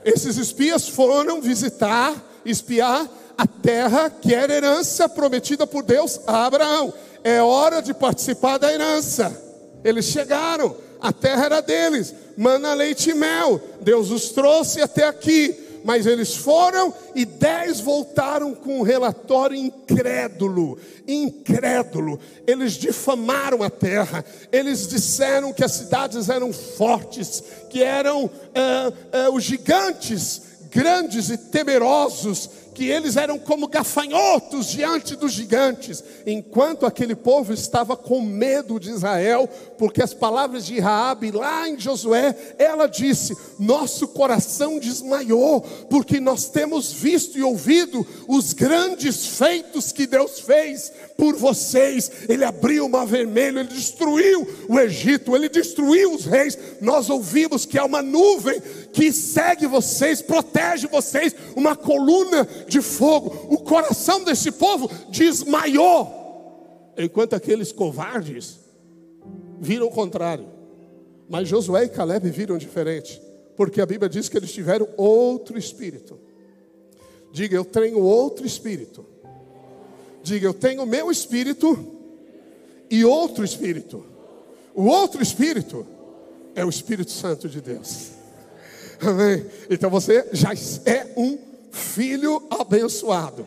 Esses 0.08 0.38
espias 0.38 0.88
foram 0.88 1.41
visitar, 1.41 2.16
espiar 2.45 3.10
a 3.38 3.45
terra 3.45 4.10
que 4.10 4.34
era 4.34 4.53
herança 4.53 5.10
prometida 5.10 5.68
por 5.68 5.84
Deus 5.84 6.22
a 6.26 6.45
Abraão. 6.45 6.93
É 7.26 7.41
hora 7.41 7.82
de 7.82 7.93
participar 7.93 8.58
da 8.58 8.72
herança. 8.72 9.38
Eles 9.84 10.05
chegaram, 10.05 10.78
a 11.01 11.12
terra 11.12 11.47
era 11.47 11.62
deles, 11.62 12.16
mana, 12.38 12.74
leite 12.74 13.10
e 13.10 13.14
mel. 13.14 13.60
Deus 13.82 14.10
os 14.10 14.30
trouxe 14.30 14.82
até 14.82 15.05
aqui 15.05 15.66
mas 15.88 16.05
eles 16.05 16.35
foram 16.35 16.93
e 17.15 17.23
dez 17.23 17.79
voltaram 17.79 18.53
com 18.53 18.81
um 18.81 18.83
relatório 18.83 19.55
incrédulo, 19.55 20.77
incrédulo. 21.07 22.19
Eles 22.45 22.73
difamaram 22.73 23.63
a 23.63 23.69
terra, 23.69 24.25
eles 24.51 24.85
disseram 24.85 25.53
que 25.53 25.63
as 25.63 25.71
cidades 25.71 26.27
eram 26.27 26.51
fortes, 26.51 27.41
que 27.69 27.81
eram 27.81 28.29
é, 28.53 29.19
é, 29.19 29.29
os 29.29 29.45
gigantes 29.45 30.41
grandes 30.69 31.29
e 31.29 31.38
temerosos, 31.38 32.49
que 32.78 32.91
eles 32.91 33.17
eram 33.17 33.39
como 33.39 33.67
gafanhotos 33.67 34.67
diante 34.67 35.15
dos 35.15 35.32
gigantes, 35.32 36.03
enquanto 36.28 36.86
aquele 36.86 37.15
povo 37.15 37.51
estava 37.51 37.97
com 37.97 38.21
medo 38.21 38.80
de 38.80 38.91
Israel, 38.91 39.49
porque 39.80 39.99
as 39.99 40.13
palavras 40.13 40.63
de 40.63 40.80
Raabe 40.80 41.32
lá 41.32 41.67
em 41.67 41.80
Josué, 41.80 42.38
ela 42.59 42.86
disse: 42.86 43.36
"Nosso 43.57 44.07
coração 44.09 44.78
desmaiou, 44.78 45.61
porque 45.89 46.19
nós 46.19 46.49
temos 46.49 46.93
visto 46.93 47.36
e 47.36 47.41
ouvido 47.41 48.05
os 48.28 48.53
grandes 48.53 49.25
feitos 49.25 49.91
que 49.91 50.05
Deus 50.05 50.39
fez 50.41 50.91
por 51.17 51.36
vocês. 51.36 52.11
Ele 52.30 52.45
abriu 52.45 52.86
o 52.86 52.89
mar 52.89 53.07
vermelho, 53.07 53.59
ele 53.59 53.69
destruiu 53.69 54.47
o 54.69 54.80
Egito, 54.80 55.36
ele 55.36 55.49
destruiu 55.49 56.13
os 56.13 56.25
reis. 56.25 56.55
Nós 56.80 57.09
ouvimos 57.09 57.65
que 57.65 57.80
há 57.80 57.86
uma 57.86 58.03
nuvem 58.03 58.61
que 58.97 59.11
segue 59.11 59.67
vocês, 59.67 60.23
protege 60.23 60.87
vocês, 60.87 61.35
uma 61.55 61.75
coluna 61.75 62.47
de 62.67 62.81
fogo. 62.81 63.53
O 63.53 63.59
coração 63.59 64.23
desse 64.23 64.51
povo 64.51 64.89
desmaiou, 65.11 66.91
enquanto 66.97 67.35
aqueles 67.35 67.71
covardes 67.71 68.59
viram 69.59 69.85
o 69.85 69.91
contrário. 69.91 70.47
Mas 71.29 71.47
Josué 71.47 71.83
e 71.83 71.89
Caleb 71.89 72.27
viram 72.31 72.57
diferente, 72.57 73.21
porque 73.55 73.81
a 73.81 73.85
Bíblia 73.85 74.09
diz 74.09 74.27
que 74.29 74.35
eles 74.35 74.51
tiveram 74.51 74.89
outro 74.97 75.59
espírito. 75.59 76.19
Diga, 77.31 77.55
eu 77.55 77.65
tenho 77.65 77.99
outro 77.99 78.47
espírito. 78.47 79.05
Diga, 80.23 80.47
eu 80.47 80.55
tenho 80.55 80.83
meu 80.87 81.11
espírito 81.11 81.77
e 82.89 83.05
outro 83.05 83.45
espírito. 83.45 84.03
O 84.73 84.85
outro 84.85 85.21
espírito 85.21 85.85
é 86.55 86.65
o 86.65 86.69
Espírito 86.69 87.11
Santo 87.11 87.47
de 87.47 87.61
Deus. 87.61 88.16
Amém? 89.01 89.45
Então 89.69 89.89
você 89.89 90.27
já 90.31 90.51
é 90.85 91.07
um 91.15 91.37
filho 91.71 92.43
abençoado. 92.49 93.45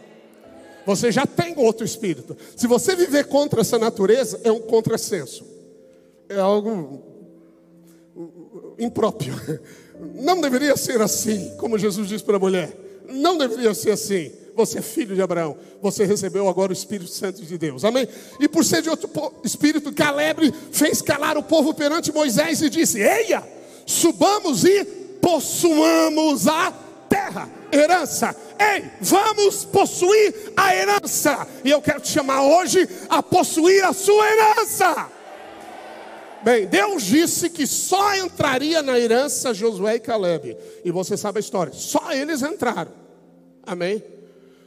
Você 0.86 1.12
já 1.12 1.26
tem 1.26 1.54
outro 1.56 1.84
espírito. 1.84 2.36
Se 2.56 2.66
você 2.66 2.96
viver 2.96 3.26
contra 3.26 3.60
essa 3.60 3.78
natureza, 3.78 4.40
é 4.44 4.50
um 4.50 4.60
contrassenso. 4.60 5.44
É 6.28 6.38
algo 6.38 7.02
impróprio. 8.78 9.34
Não 10.14 10.40
deveria 10.40 10.76
ser 10.76 11.00
assim, 11.00 11.54
como 11.58 11.78
Jesus 11.78 12.08
disse 12.08 12.24
para 12.24 12.36
a 12.36 12.40
mulher. 12.40 12.74
Não 13.08 13.36
deveria 13.36 13.74
ser 13.74 13.90
assim. 13.90 14.32
Você 14.54 14.78
é 14.78 14.82
filho 14.82 15.14
de 15.14 15.22
Abraão. 15.22 15.56
Você 15.82 16.04
recebeu 16.04 16.48
agora 16.48 16.70
o 16.70 16.72
Espírito 16.72 17.10
Santo 17.10 17.42
de 17.42 17.58
Deus. 17.58 17.84
Amém? 17.84 18.08
E 18.38 18.48
por 18.48 18.64
ser 18.64 18.82
de 18.82 18.90
outro 18.90 19.10
espírito, 19.44 19.92
Caleb 19.92 20.52
fez 20.72 21.02
calar 21.02 21.36
o 21.36 21.42
povo 21.42 21.72
perante 21.74 22.12
Moisés 22.12 22.62
e 22.62 22.70
disse: 22.70 23.00
Eia, 23.00 23.42
subamos 23.86 24.64
e 24.64 24.99
possuamos 25.20 26.46
a 26.46 26.72
terra, 27.08 27.48
herança. 27.72 28.34
Ei, 28.58 28.84
vamos 29.00 29.64
possuir 29.64 30.52
a 30.56 30.74
herança. 30.74 31.46
E 31.64 31.70
eu 31.70 31.80
quero 31.82 32.00
te 32.00 32.08
chamar 32.08 32.42
hoje 32.42 32.88
a 33.08 33.22
possuir 33.22 33.84
a 33.84 33.92
sua 33.92 34.24
herança. 34.30 35.08
Bem, 36.42 36.66
Deus 36.66 37.02
disse 37.02 37.50
que 37.50 37.66
só 37.66 38.16
entraria 38.16 38.82
na 38.82 38.98
herança 38.98 39.52
Josué 39.52 39.96
e 39.96 40.00
Caleb. 40.00 40.56
E 40.84 40.90
você 40.90 41.16
sabe 41.16 41.38
a 41.38 41.40
história. 41.40 41.72
Só 41.72 42.12
eles 42.12 42.42
entraram. 42.42 42.92
Amém? 43.62 44.02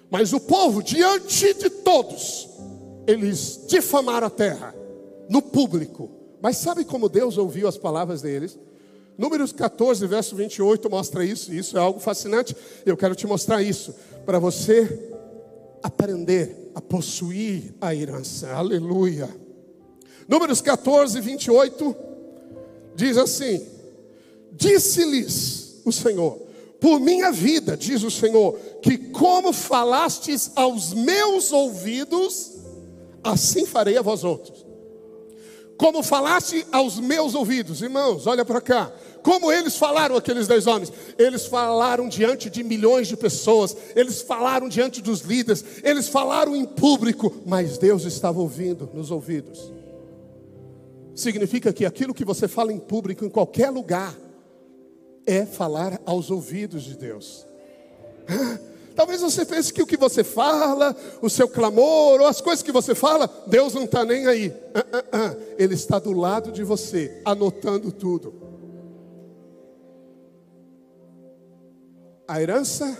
Mas 0.09 0.33
o 0.33 0.39
povo, 0.39 0.83
diante 0.83 1.53
de 1.55 1.69
todos, 1.69 2.47
eles 3.07 3.61
difamaram 3.67 4.27
a 4.27 4.29
terra, 4.29 4.75
no 5.27 5.41
público. 5.41 6.11
Mas 6.39 6.57
sabe 6.57 6.85
como 6.85 7.09
Deus 7.09 7.37
ouviu 7.37 7.67
as 7.67 7.77
palavras 7.77 8.21
deles? 8.21 8.59
Números 9.17 9.51
14, 9.51 10.05
verso 10.07 10.35
28 10.35 10.89
mostra 10.89 11.23
isso, 11.23 11.53
e 11.53 11.57
isso 11.57 11.77
é 11.77 11.79
algo 11.79 11.99
fascinante. 11.99 12.55
Eu 12.85 12.97
quero 12.97 13.15
te 13.15 13.27
mostrar 13.27 13.61
isso, 13.61 13.93
para 14.25 14.39
você 14.39 15.11
aprender 15.83 16.71
a 16.73 16.81
possuir 16.81 17.75
a 17.79 17.93
herança. 17.93 18.51
Aleluia. 18.53 19.29
Números 20.27 20.61
14, 20.61 21.19
28 21.19 21.95
diz 22.95 23.17
assim: 23.17 23.65
Disse-lhes 24.51 25.81
o 25.85 25.91
Senhor, 25.91 26.41
por 26.79 26.99
minha 26.99 27.31
vida, 27.31 27.77
diz 27.77 28.03
o 28.03 28.11
Senhor, 28.11 28.57
que 28.81 28.97
como 28.97 29.53
falastes 29.53 30.51
aos 30.55 30.93
meus 30.93 31.51
ouvidos, 31.51 32.51
assim 33.23 33.65
farei 33.65 33.97
a 33.97 34.01
vós 34.01 34.23
outros. 34.23 34.65
Como 35.77 36.03
falaste 36.03 36.65
aos 36.71 36.99
meus 36.99 37.35
ouvidos, 37.35 37.81
irmãos, 37.81 38.27
olha 38.27 38.45
para 38.45 38.61
cá. 38.61 38.91
Como 39.23 39.51
eles 39.51 39.77
falaram, 39.77 40.15
aqueles 40.15 40.47
dois 40.47 40.67
homens? 40.67 40.91
Eles 41.17 41.45
falaram 41.45 42.09
diante 42.09 42.49
de 42.49 42.63
milhões 42.63 43.07
de 43.07 43.15
pessoas, 43.15 43.75
eles 43.95 44.21
falaram 44.21 44.67
diante 44.67 45.01
dos 45.01 45.21
líderes, 45.21 45.63
eles 45.81 46.09
falaram 46.09 46.55
em 46.55 46.65
público, 46.65 47.33
mas 47.45 47.77
Deus 47.77 48.03
estava 48.03 48.39
ouvindo 48.39 48.89
nos 48.93 49.09
ouvidos 49.09 49.71
significa 51.15 51.71
que 51.71 51.85
aquilo 51.85 52.13
que 52.13 52.25
você 52.25 52.47
fala 52.47 52.71
em 52.71 52.79
público, 52.79 53.25
em 53.25 53.29
qualquer 53.29 53.69
lugar, 53.69 54.15
é 55.25 55.45
falar 55.45 56.01
aos 56.05 56.29
ouvidos 56.31 56.83
de 56.83 56.97
Deus. 56.97 57.45
Talvez 58.95 59.21
você 59.21 59.43
pense 59.43 59.73
que 59.73 59.81
o 59.81 59.87
que 59.87 59.97
você 59.97 60.23
fala, 60.23 60.95
o 61.21 61.29
seu 61.29 61.47
clamor, 61.47 62.21
ou 62.21 62.27
as 62.27 62.41
coisas 62.41 62.61
que 62.61 62.71
você 62.71 62.93
fala, 62.93 63.29
Deus 63.47 63.73
não 63.73 63.85
está 63.85 64.05
nem 64.05 64.27
aí. 64.27 64.53
Ele 65.57 65.73
está 65.73 65.97
do 65.97 66.11
lado 66.11 66.51
de 66.51 66.63
você, 66.63 67.21
anotando 67.25 67.91
tudo. 67.91 68.42
A 72.33 72.41
herança 72.41 72.97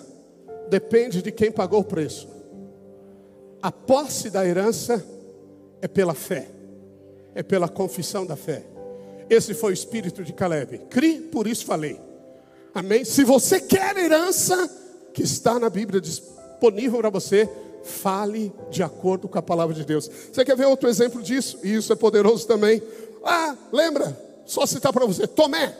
depende 0.69 1.23
de 1.23 1.31
quem 1.31 1.51
pagou 1.51 1.79
o 1.79 1.83
preço. 1.83 2.29
A 3.59 3.71
posse 3.71 4.29
da 4.29 4.45
herança 4.45 5.03
é 5.81 5.87
pela 5.87 6.13
fé 6.13 6.53
é 7.33 7.41
pela 7.41 7.67
confissão 7.67 8.27
da 8.27 8.35
fé. 8.35 8.63
Esse 9.27 9.55
foi 9.55 9.71
o 9.71 9.73
espírito 9.73 10.23
de 10.23 10.33
Caleb. 10.33 10.81
Cri, 10.87 11.19
por 11.19 11.47
isso 11.47 11.65
falei. 11.65 11.99
Amém? 12.75 13.03
Se 13.03 13.23
você 13.23 13.59
quer 13.59 13.97
herança 13.97 14.69
que 15.15 15.23
está 15.23 15.57
na 15.57 15.67
Bíblia 15.67 15.99
disponível 15.99 16.99
para 16.99 17.09
você, 17.09 17.49
fale 17.83 18.53
de 18.69 18.83
acordo 18.83 19.27
com 19.27 19.39
a 19.39 19.41
palavra 19.41 19.73
de 19.73 19.83
Deus. 19.83 20.07
Você 20.31 20.45
quer 20.45 20.55
ver 20.55 20.67
outro 20.67 20.87
exemplo 20.87 21.23
disso? 21.23 21.57
E 21.63 21.73
isso 21.73 21.91
é 21.91 21.95
poderoso 21.95 22.45
também. 22.45 22.83
Ah, 23.25 23.55
lembra? 23.71 24.15
Só 24.45 24.63
citar 24.67 24.93
para 24.93 25.07
você: 25.07 25.25
Tomé. 25.25 25.75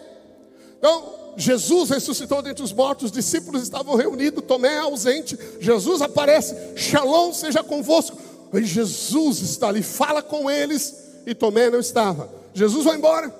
Então, 0.79 1.22
Jesus 1.36 1.89
ressuscitou 1.89 2.41
dentre 2.41 2.63
os 2.63 2.73
mortos, 2.73 3.05
os 3.05 3.11
discípulos 3.11 3.63
estavam 3.63 3.95
reunidos, 3.95 4.43
Tomé 4.45 4.75
é 4.75 4.79
ausente. 4.79 5.38
Jesus 5.59 6.01
aparece, 6.01 6.55
Shalom 6.75 7.34
seja 7.34 7.63
convosco. 7.63 8.17
E 8.53 8.63
Jesus 8.63 9.41
está 9.41 9.69
ali, 9.69 9.81
fala 9.81 10.21
com 10.21 10.49
eles 10.49 10.95
e 11.25 11.34
Tomé 11.34 11.69
não 11.69 11.79
estava. 11.79 12.29
Jesus 12.53 12.86
vai 12.86 12.97
embora. 12.97 13.34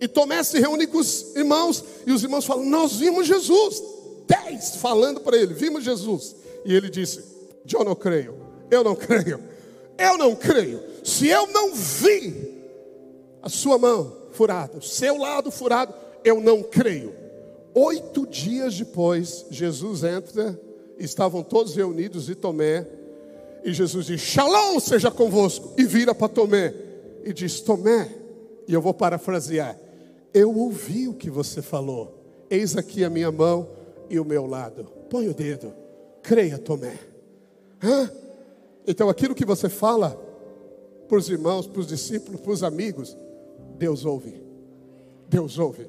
E 0.00 0.06
Tomé 0.06 0.42
se 0.42 0.58
reúne 0.60 0.86
com 0.86 0.98
os 0.98 1.34
irmãos, 1.34 1.82
e 2.06 2.12
os 2.12 2.22
irmãos 2.22 2.44
falam: 2.44 2.64
Nós 2.64 2.96
vimos 2.96 3.26
Jesus. 3.26 3.82
Dez 4.26 4.76
falando 4.76 5.20
para 5.20 5.36
ele: 5.36 5.54
Vimos 5.54 5.84
Jesus. 5.84 6.36
E 6.64 6.74
ele 6.74 6.90
disse: 6.90 7.24
Eu 7.72 7.84
não 7.84 7.94
creio, 7.94 8.34
eu 8.70 8.84
não 8.84 8.94
creio, 8.96 9.40
eu 9.98 10.18
não 10.18 10.34
creio. 10.34 10.82
Se 11.02 11.28
eu 11.28 11.46
não 11.48 11.74
vi 11.74 12.54
a 13.42 13.48
sua 13.48 13.78
mão 13.78 14.12
furada, 14.32 14.78
o 14.78 14.82
seu 14.82 15.16
lado 15.16 15.50
furado, 15.50 15.94
eu 16.24 16.40
não 16.40 16.62
creio. 16.62 17.12
Oito 17.74 18.26
dias 18.26 18.76
depois, 18.76 19.46
Jesus 19.50 20.04
entra, 20.04 20.58
estavam 20.98 21.42
todos 21.42 21.74
reunidos 21.74 22.28
e 22.28 22.34
Tomé 22.34 22.86
e 23.64 23.72
Jesus 23.72 24.06
diz: 24.06 24.20
Shalom 24.20 24.78
seja 24.78 25.10
convosco. 25.10 25.72
E 25.78 25.84
vira 25.84 26.14
para 26.14 26.28
Tomé 26.28 26.74
e 27.24 27.32
diz: 27.32 27.62
Tomé, 27.62 28.14
e 28.68 28.74
eu 28.74 28.82
vou 28.82 28.92
parafrasear: 28.92 29.80
Eu 30.34 30.54
ouvi 30.54 31.08
o 31.08 31.14
que 31.14 31.30
você 31.30 31.62
falou. 31.62 32.22
Eis 32.50 32.76
aqui 32.76 33.02
a 33.02 33.08
minha 33.08 33.32
mão 33.32 33.66
e 34.10 34.20
o 34.20 34.24
meu 34.24 34.46
lado. 34.46 34.84
Põe 35.08 35.28
o 35.28 35.34
dedo. 35.34 35.72
Creia, 36.22 36.58
Tomé. 36.58 36.98
Hã? 37.82 38.10
Então 38.86 39.08
aquilo 39.08 39.34
que 39.34 39.46
você 39.46 39.70
fala 39.70 40.10
para 41.08 41.16
os 41.16 41.30
irmãos, 41.30 41.66
para 41.66 41.80
os 41.80 41.86
discípulos, 41.86 42.42
para 42.42 42.52
os 42.52 42.62
amigos, 42.62 43.16
Deus 43.78 44.04
ouve. 44.04 44.44
Deus 45.26 45.58
ouve. 45.58 45.86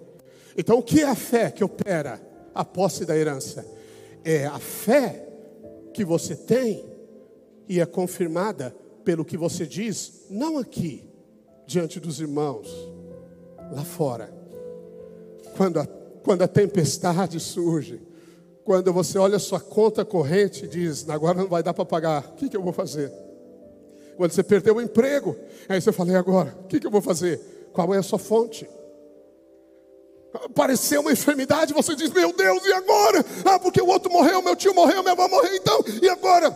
Então 0.58 0.80
o 0.80 0.84
que 0.84 1.02
é 1.02 1.06
a 1.06 1.16
fé 1.16 1.52
que 1.52 1.64
opera 1.64 2.22
a 2.54 2.64
posse 2.64 3.06
da 3.06 3.18
herança? 3.18 3.66
É 4.24 4.46
a 4.46 4.60
fé 4.60 5.28
que 5.94 6.06
você 6.06 6.36
tem 6.36 6.86
e 7.68 7.80
é 7.80 7.86
confirmada 7.86 8.76
pelo 9.04 9.26
que 9.26 9.38
você 9.38 9.66
diz, 9.66 10.26
não 10.30 10.58
aqui, 10.58 11.08
diante 11.68 12.00
dos 12.00 12.20
irmãos, 12.20 12.68
lá 13.72 13.84
fora. 13.84 14.34
Quando 15.56 15.80
a, 15.80 15.86
quando 16.24 16.42
a 16.42 16.48
tempestade 16.48 17.40
surge, 17.40 18.02
quando 18.64 18.92
você 18.92 19.18
olha 19.20 19.38
sua 19.38 19.60
conta 19.60 20.04
corrente 20.04 20.66
e 20.66 20.68
diz, 20.68 21.08
agora 21.08 21.38
não 21.38 21.48
vai 21.48 21.62
dar 21.62 21.74
para 21.74 21.86
pagar, 21.86 22.32
o 22.32 22.34
que, 22.34 22.50
que 22.50 22.58
eu 22.58 22.64
vou 22.64 22.74
fazer? 22.74 23.12
Quando 24.18 24.32
você 24.32 24.44
perdeu 24.44 24.76
o 24.76 24.82
emprego, 24.82 25.36
aí 25.70 25.80
você 25.80 25.92
fala, 25.92 26.12
e 26.12 26.16
agora? 26.16 26.58
O 26.64 26.68
que, 26.68 26.80
que 26.80 26.88
eu 26.88 26.92
vou 26.92 27.02
fazer? 27.02 27.70
Qual 27.72 27.94
é 27.94 27.98
a 27.98 28.04
sua 28.04 28.18
fonte? 28.18 28.68
Apareceu 30.44 31.02
uma 31.02 31.12
enfermidade, 31.12 31.74
você 31.74 31.96
diz, 31.96 32.12
meu 32.12 32.34
Deus, 32.34 32.66
e 32.66 32.74
agora? 32.74 33.26
Ah, 33.44 33.60
porque 33.60 33.82
o 33.82 33.88
outro 33.88 34.12
morreu, 34.12 34.42
meu 34.42 34.56
tio 34.56 34.74
morreu, 34.74 35.02
minha 35.02 35.14
avó 35.14 35.28
morreu, 35.28 35.56
então, 35.56 35.84
e 36.02 36.10
agora? 36.10 36.56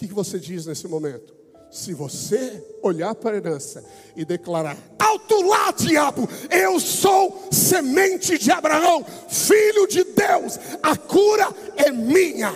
que, 0.00 0.08
que 0.08 0.14
você 0.14 0.38
diz 0.38 0.64
nesse 0.64 0.88
momento? 0.88 1.34
Se 1.70 1.92
você 1.92 2.64
olhar 2.82 3.14
para 3.14 3.32
a 3.32 3.36
herança 3.36 3.84
e 4.16 4.24
declarar: 4.24 4.76
Alto 4.98 5.42
lá, 5.42 5.70
diabo, 5.72 6.26
eu 6.50 6.80
sou 6.80 7.48
semente 7.52 8.38
de 8.38 8.50
Abraão, 8.50 9.04
filho 9.28 9.86
de 9.86 10.02
Deus, 10.02 10.58
a 10.82 10.96
cura 10.96 11.48
é 11.76 11.92
minha, 11.92 12.50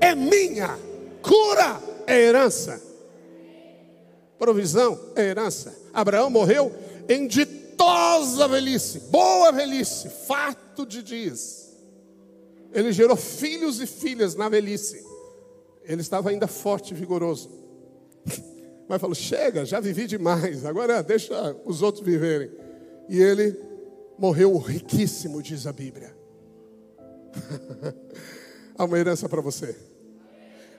é 0.00 0.12
minha, 0.12 0.76
cura 1.22 1.80
é 2.04 2.20
herança, 2.20 2.82
provisão 4.36 4.98
é 5.14 5.22
herança. 5.22 5.72
Abraão 5.94 6.28
morreu 6.28 6.72
em 7.08 7.28
ditosa 7.72 8.46
velhice, 8.46 9.00
boa 9.10 9.50
velhice, 9.50 10.08
fato 10.08 10.86
de 10.86 11.02
dias. 11.02 11.72
Ele 12.72 12.92
gerou 12.92 13.16
filhos 13.16 13.80
e 13.80 13.86
filhas 13.86 14.34
na 14.34 14.48
velhice. 14.48 15.04
Ele 15.84 16.00
estava 16.00 16.30
ainda 16.30 16.46
forte 16.46 16.92
e 16.92 16.96
vigoroso. 16.96 17.50
Mas 18.88 19.00
falou: 19.00 19.14
chega, 19.14 19.64
já 19.64 19.80
vivi 19.80 20.06
demais, 20.06 20.64
agora 20.64 21.02
deixa 21.02 21.56
os 21.64 21.82
outros 21.82 22.04
viverem. 22.04 22.50
E 23.08 23.20
ele 23.20 23.58
morreu 24.18 24.56
riquíssimo, 24.58 25.42
diz 25.42 25.66
a 25.66 25.72
Bíblia. 25.72 26.14
Há 28.76 28.84
uma 28.84 28.98
herança 28.98 29.28
para 29.28 29.40
você. 29.40 29.76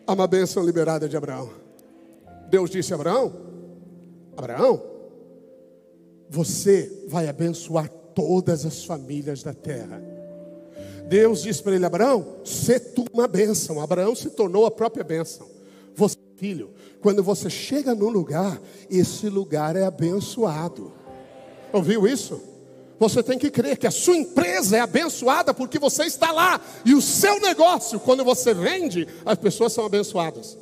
Há 0.05 0.13
uma 0.13 0.27
bênção 0.27 0.63
liberada 0.65 1.07
de 1.07 1.15
Abraão. 1.15 1.49
Deus 2.49 2.69
disse 2.69 2.93
a 2.93 2.95
Abraão: 2.95 3.33
Abraão, 4.35 4.92
você 6.33 6.91
vai 7.07 7.27
abençoar 7.27 7.87
todas 8.15 8.65
as 8.65 8.83
famílias 8.83 9.43
da 9.43 9.53
terra. 9.53 10.01
Deus 11.07 11.43
disse 11.43 11.61
para 11.61 11.75
ele: 11.75 11.85
Abraão, 11.85 12.37
se 12.43 12.79
tu 12.79 13.05
uma 13.13 13.27
bênção. 13.27 13.79
Abraão 13.79 14.15
se 14.15 14.31
tornou 14.31 14.65
a 14.65 14.71
própria 14.71 15.03
bênção. 15.03 15.47
Você, 15.95 16.17
filho, 16.37 16.71
quando 17.01 17.21
você 17.21 17.51
chega 17.51 17.93
num 17.93 18.09
lugar, 18.09 18.59
esse 18.89 19.29
lugar 19.29 19.75
é 19.75 19.83
abençoado. 19.83 20.91
Ouviu 21.71 22.07
isso? 22.07 22.41
Você 22.99 23.21
tem 23.21 23.37
que 23.37 23.51
crer 23.51 23.77
que 23.77 23.85
a 23.85 23.91
sua 23.91 24.17
empresa 24.17 24.77
é 24.77 24.79
abençoada 24.79 25.53
porque 25.53 25.77
você 25.77 26.05
está 26.05 26.31
lá. 26.31 26.59
E 26.83 26.95
o 26.95 27.01
seu 27.01 27.39
negócio, 27.41 27.99
quando 27.99 28.23
você 28.23 28.55
vende, 28.55 29.07
as 29.23 29.37
pessoas 29.37 29.71
são 29.71 29.85
abençoadas. 29.85 30.57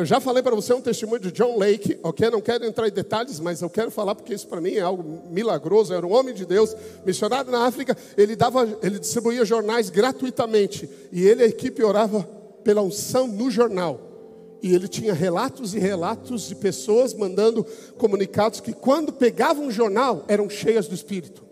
Eu 0.00 0.06
já 0.06 0.18
falei 0.18 0.42
para 0.42 0.54
você 0.54 0.72
um 0.72 0.80
testemunho 0.80 1.20
de 1.20 1.30
John 1.30 1.58
Lake, 1.58 2.00
ok? 2.02 2.30
Não 2.30 2.40
quero 2.40 2.64
entrar 2.64 2.88
em 2.88 2.90
detalhes, 2.90 3.38
mas 3.38 3.60
eu 3.60 3.68
quero 3.68 3.90
falar 3.90 4.14
porque 4.14 4.32
isso 4.32 4.48
para 4.48 4.58
mim 4.58 4.72
é 4.72 4.80
algo 4.80 5.28
milagroso. 5.30 5.92
Era 5.92 6.06
um 6.06 6.12
homem 6.14 6.32
de 6.34 6.46
Deus, 6.46 6.74
missionário 7.04 7.52
na 7.52 7.66
África. 7.66 7.94
Ele 8.16 8.34
dava, 8.34 8.66
ele 8.82 8.98
distribuía 8.98 9.44
jornais 9.44 9.90
gratuitamente 9.90 10.88
e 11.12 11.22
ele 11.22 11.42
e 11.42 11.44
a 11.44 11.48
equipe 11.48 11.84
orava 11.84 12.22
pela 12.64 12.80
unção 12.80 13.26
no 13.26 13.50
jornal. 13.50 14.00
E 14.62 14.74
ele 14.74 14.88
tinha 14.88 15.12
relatos 15.12 15.74
e 15.74 15.78
relatos 15.78 16.48
de 16.48 16.54
pessoas 16.54 17.12
mandando 17.12 17.62
comunicados 17.98 18.58
que 18.58 18.72
quando 18.72 19.12
pegavam 19.12 19.66
um 19.66 19.70
jornal 19.70 20.24
eram 20.28 20.48
cheias 20.48 20.88
do 20.88 20.94
Espírito. 20.94 21.49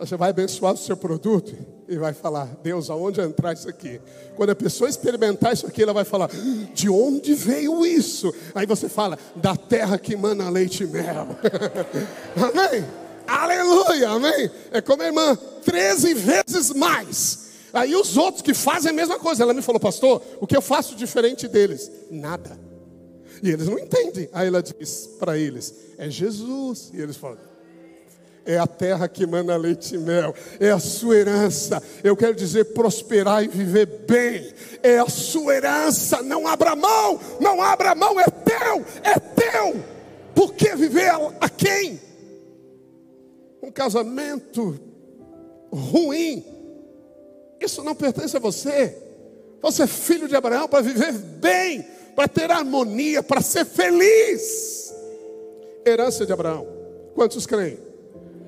Você 0.00 0.16
vai 0.16 0.30
abençoar 0.30 0.72
o 0.72 0.78
seu 0.78 0.96
produto 0.96 1.54
e 1.86 1.96
vai 1.98 2.14
falar: 2.14 2.46
Deus, 2.62 2.88
aonde 2.88 3.20
entrar 3.20 3.52
isso 3.52 3.68
aqui? 3.68 4.00
Quando 4.34 4.48
a 4.48 4.54
pessoa 4.54 4.88
experimentar 4.88 5.52
isso 5.52 5.66
aqui, 5.66 5.82
ela 5.82 5.92
vai 5.92 6.04
falar: 6.04 6.30
De 6.72 6.88
onde 6.88 7.34
veio 7.34 7.84
isso? 7.84 8.34
Aí 8.54 8.64
você 8.64 8.88
fala: 8.88 9.18
Da 9.36 9.54
terra 9.54 9.98
que 9.98 10.16
mana 10.16 10.48
leite 10.48 10.84
e 10.84 10.86
mel. 10.86 11.28
amém? 12.34 12.84
Aleluia, 13.26 14.08
amém? 14.08 14.50
É 14.72 14.80
como 14.80 15.02
a 15.02 15.06
irmã, 15.06 15.36
13 15.64 16.14
vezes 16.14 16.70
mais. 16.70 17.50
Aí 17.70 17.94
os 17.94 18.16
outros 18.16 18.42
que 18.42 18.54
fazem 18.54 18.90
a 18.90 18.94
mesma 18.94 19.18
coisa. 19.18 19.42
Ela 19.42 19.54
me 19.54 19.62
falou, 19.62 19.78
pastor, 19.78 20.22
o 20.40 20.46
que 20.46 20.56
eu 20.56 20.62
faço 20.62 20.96
diferente 20.96 21.46
deles? 21.46 21.90
Nada. 22.10 22.58
E 23.42 23.50
eles 23.50 23.68
não 23.68 23.78
entendem. 23.78 24.28
Aí 24.32 24.48
ela 24.48 24.62
diz 24.62 25.10
para 25.18 25.36
eles: 25.36 25.74
É 25.98 26.08
Jesus. 26.08 26.90
E 26.94 27.00
eles 27.00 27.18
falam: 27.18 27.49
é 28.50 28.58
a 28.58 28.66
terra 28.66 29.08
que 29.08 29.24
manda 29.24 29.56
leite 29.56 29.94
e 29.94 29.98
mel, 29.98 30.34
é 30.58 30.70
a 30.70 30.78
sua 30.80 31.16
herança. 31.16 31.80
Eu 32.02 32.16
quero 32.16 32.34
dizer 32.34 32.72
prosperar 32.72 33.44
e 33.44 33.48
viver 33.48 33.86
bem, 33.86 34.52
é 34.82 34.98
a 34.98 35.08
sua 35.08 35.54
herança. 35.54 36.20
Não 36.20 36.48
abra 36.48 36.74
mão, 36.74 37.20
não 37.38 37.62
abra 37.62 37.94
mão, 37.94 38.18
é 38.18 38.24
teu, 38.24 38.84
é 39.04 39.18
teu. 39.20 39.84
Por 40.34 40.52
que 40.54 40.74
viver 40.74 41.12
a, 41.40 41.48
quem? 41.48 42.00
Um 43.62 43.70
casamento 43.70 44.80
ruim, 45.72 46.44
isso 47.60 47.84
não 47.84 47.94
pertence 47.94 48.36
a 48.36 48.40
você. 48.40 48.96
Você 49.62 49.84
é 49.84 49.86
filho 49.86 50.26
de 50.26 50.34
Abraão 50.34 50.66
para 50.66 50.80
viver 50.80 51.12
bem, 51.12 51.86
para 52.16 52.26
ter 52.26 52.50
harmonia, 52.50 53.22
para 53.22 53.42
ser 53.42 53.64
feliz. 53.64 54.92
Herança 55.86 56.26
de 56.26 56.32
Abraão. 56.32 56.66
Quantos 57.14 57.46
creem? 57.46 57.89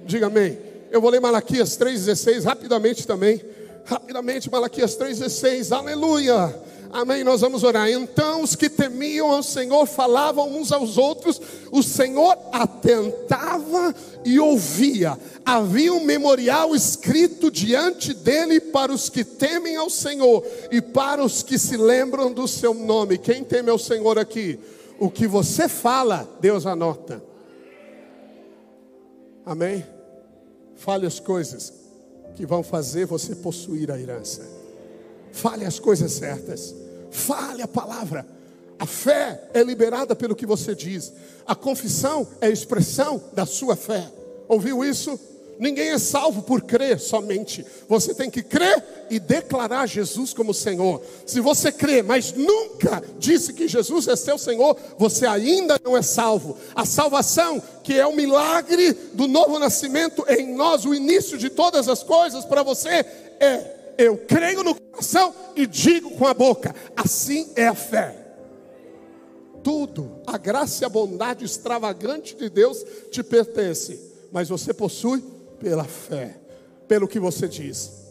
Diga 0.04 0.26
amém. 0.26 0.58
Eu 0.90 1.00
vou 1.00 1.10
ler 1.10 1.20
Malaquias 1.20 1.78
3,16 1.78 2.44
rapidamente 2.44 3.06
também. 3.06 3.40
Rapidamente, 3.84 4.50
Malaquias 4.50 4.96
3,16. 4.96 5.76
Aleluia. 5.76 6.54
Amém. 6.92 7.24
Nós 7.24 7.40
vamos 7.40 7.64
orar. 7.64 7.88
Então 7.90 8.42
os 8.42 8.54
que 8.54 8.68
temiam 8.68 9.30
ao 9.30 9.42
Senhor 9.42 9.86
falavam 9.86 10.54
uns 10.54 10.70
aos 10.70 10.98
outros. 10.98 11.40
O 11.70 11.82
Senhor 11.82 12.36
atentava 12.52 13.94
e 14.24 14.38
ouvia. 14.38 15.18
Havia 15.44 15.94
um 15.94 16.04
memorial 16.04 16.74
escrito 16.74 17.50
diante 17.50 18.12
dele 18.12 18.60
para 18.60 18.92
os 18.92 19.08
que 19.08 19.24
temem 19.24 19.76
ao 19.76 19.88
Senhor 19.88 20.44
e 20.70 20.82
para 20.82 21.24
os 21.24 21.42
que 21.42 21.58
se 21.58 21.78
lembram 21.78 22.30
do 22.30 22.46
seu 22.46 22.74
nome. 22.74 23.16
Quem 23.16 23.42
teme 23.42 23.70
ao 23.70 23.78
Senhor 23.78 24.18
aqui? 24.18 24.58
O 24.98 25.10
que 25.10 25.26
você 25.26 25.68
fala, 25.68 26.28
Deus 26.40 26.66
anota. 26.66 27.31
Amém? 29.44 29.84
Fale 30.76 31.06
as 31.06 31.20
coisas 31.20 31.72
que 32.34 32.46
vão 32.46 32.62
fazer 32.62 33.06
você 33.06 33.34
possuir 33.34 33.90
a 33.90 34.00
herança. 34.00 34.42
Fale 35.32 35.64
as 35.64 35.78
coisas 35.78 36.12
certas. 36.12 36.74
Fale 37.10 37.62
a 37.62 37.68
palavra. 37.68 38.26
A 38.78 38.86
fé 38.86 39.48
é 39.54 39.62
liberada 39.62 40.16
pelo 40.16 40.34
que 40.34 40.46
você 40.46 40.74
diz. 40.74 41.12
A 41.46 41.54
confissão 41.54 42.26
é 42.40 42.46
a 42.46 42.50
expressão 42.50 43.22
da 43.32 43.46
sua 43.46 43.76
fé. 43.76 44.10
Ouviu 44.48 44.84
isso? 44.84 45.18
Ninguém 45.58 45.90
é 45.90 45.98
salvo 45.98 46.42
por 46.42 46.62
crer 46.62 46.98
somente. 46.98 47.64
Você 47.88 48.14
tem 48.14 48.30
que 48.30 48.42
crer 48.42 49.06
e 49.10 49.20
declarar 49.20 49.86
Jesus 49.86 50.32
como 50.32 50.54
Senhor. 50.54 51.02
Se 51.26 51.40
você 51.40 51.70
crê, 51.70 52.02
mas 52.02 52.32
nunca 52.32 53.02
disse 53.18 53.52
que 53.52 53.68
Jesus 53.68 54.08
é 54.08 54.16
seu 54.16 54.38
Senhor, 54.38 54.76
você 54.98 55.26
ainda 55.26 55.78
não 55.84 55.96
é 55.96 56.02
salvo. 56.02 56.56
A 56.74 56.84
salvação, 56.84 57.62
que 57.82 57.98
é 57.98 58.06
o 58.06 58.14
milagre 58.14 58.92
do 59.12 59.28
novo 59.28 59.58
nascimento 59.58 60.24
em 60.28 60.54
nós, 60.54 60.84
o 60.84 60.94
início 60.94 61.38
de 61.38 61.50
todas 61.50 61.88
as 61.88 62.02
coisas 62.02 62.44
para 62.44 62.62
você, 62.62 63.04
é 63.38 63.82
eu 63.98 64.16
creio 64.16 64.64
no 64.64 64.74
coração 64.74 65.34
e 65.54 65.66
digo 65.66 66.10
com 66.12 66.26
a 66.26 66.34
boca. 66.34 66.74
Assim 66.96 67.50
é 67.54 67.68
a 67.68 67.74
fé. 67.74 68.16
Tudo, 69.62 70.10
a 70.26 70.36
graça 70.36 70.82
e 70.82 70.86
a 70.86 70.88
bondade 70.88 71.44
extravagante 71.44 72.34
de 72.34 72.48
Deus 72.48 72.84
te 73.10 73.22
pertence, 73.22 74.00
mas 74.32 74.48
você 74.48 74.74
possui 74.74 75.22
pela 75.62 75.84
fé, 75.84 76.36
pelo 76.88 77.06
que 77.06 77.20
você 77.20 77.46
diz. 77.46 78.02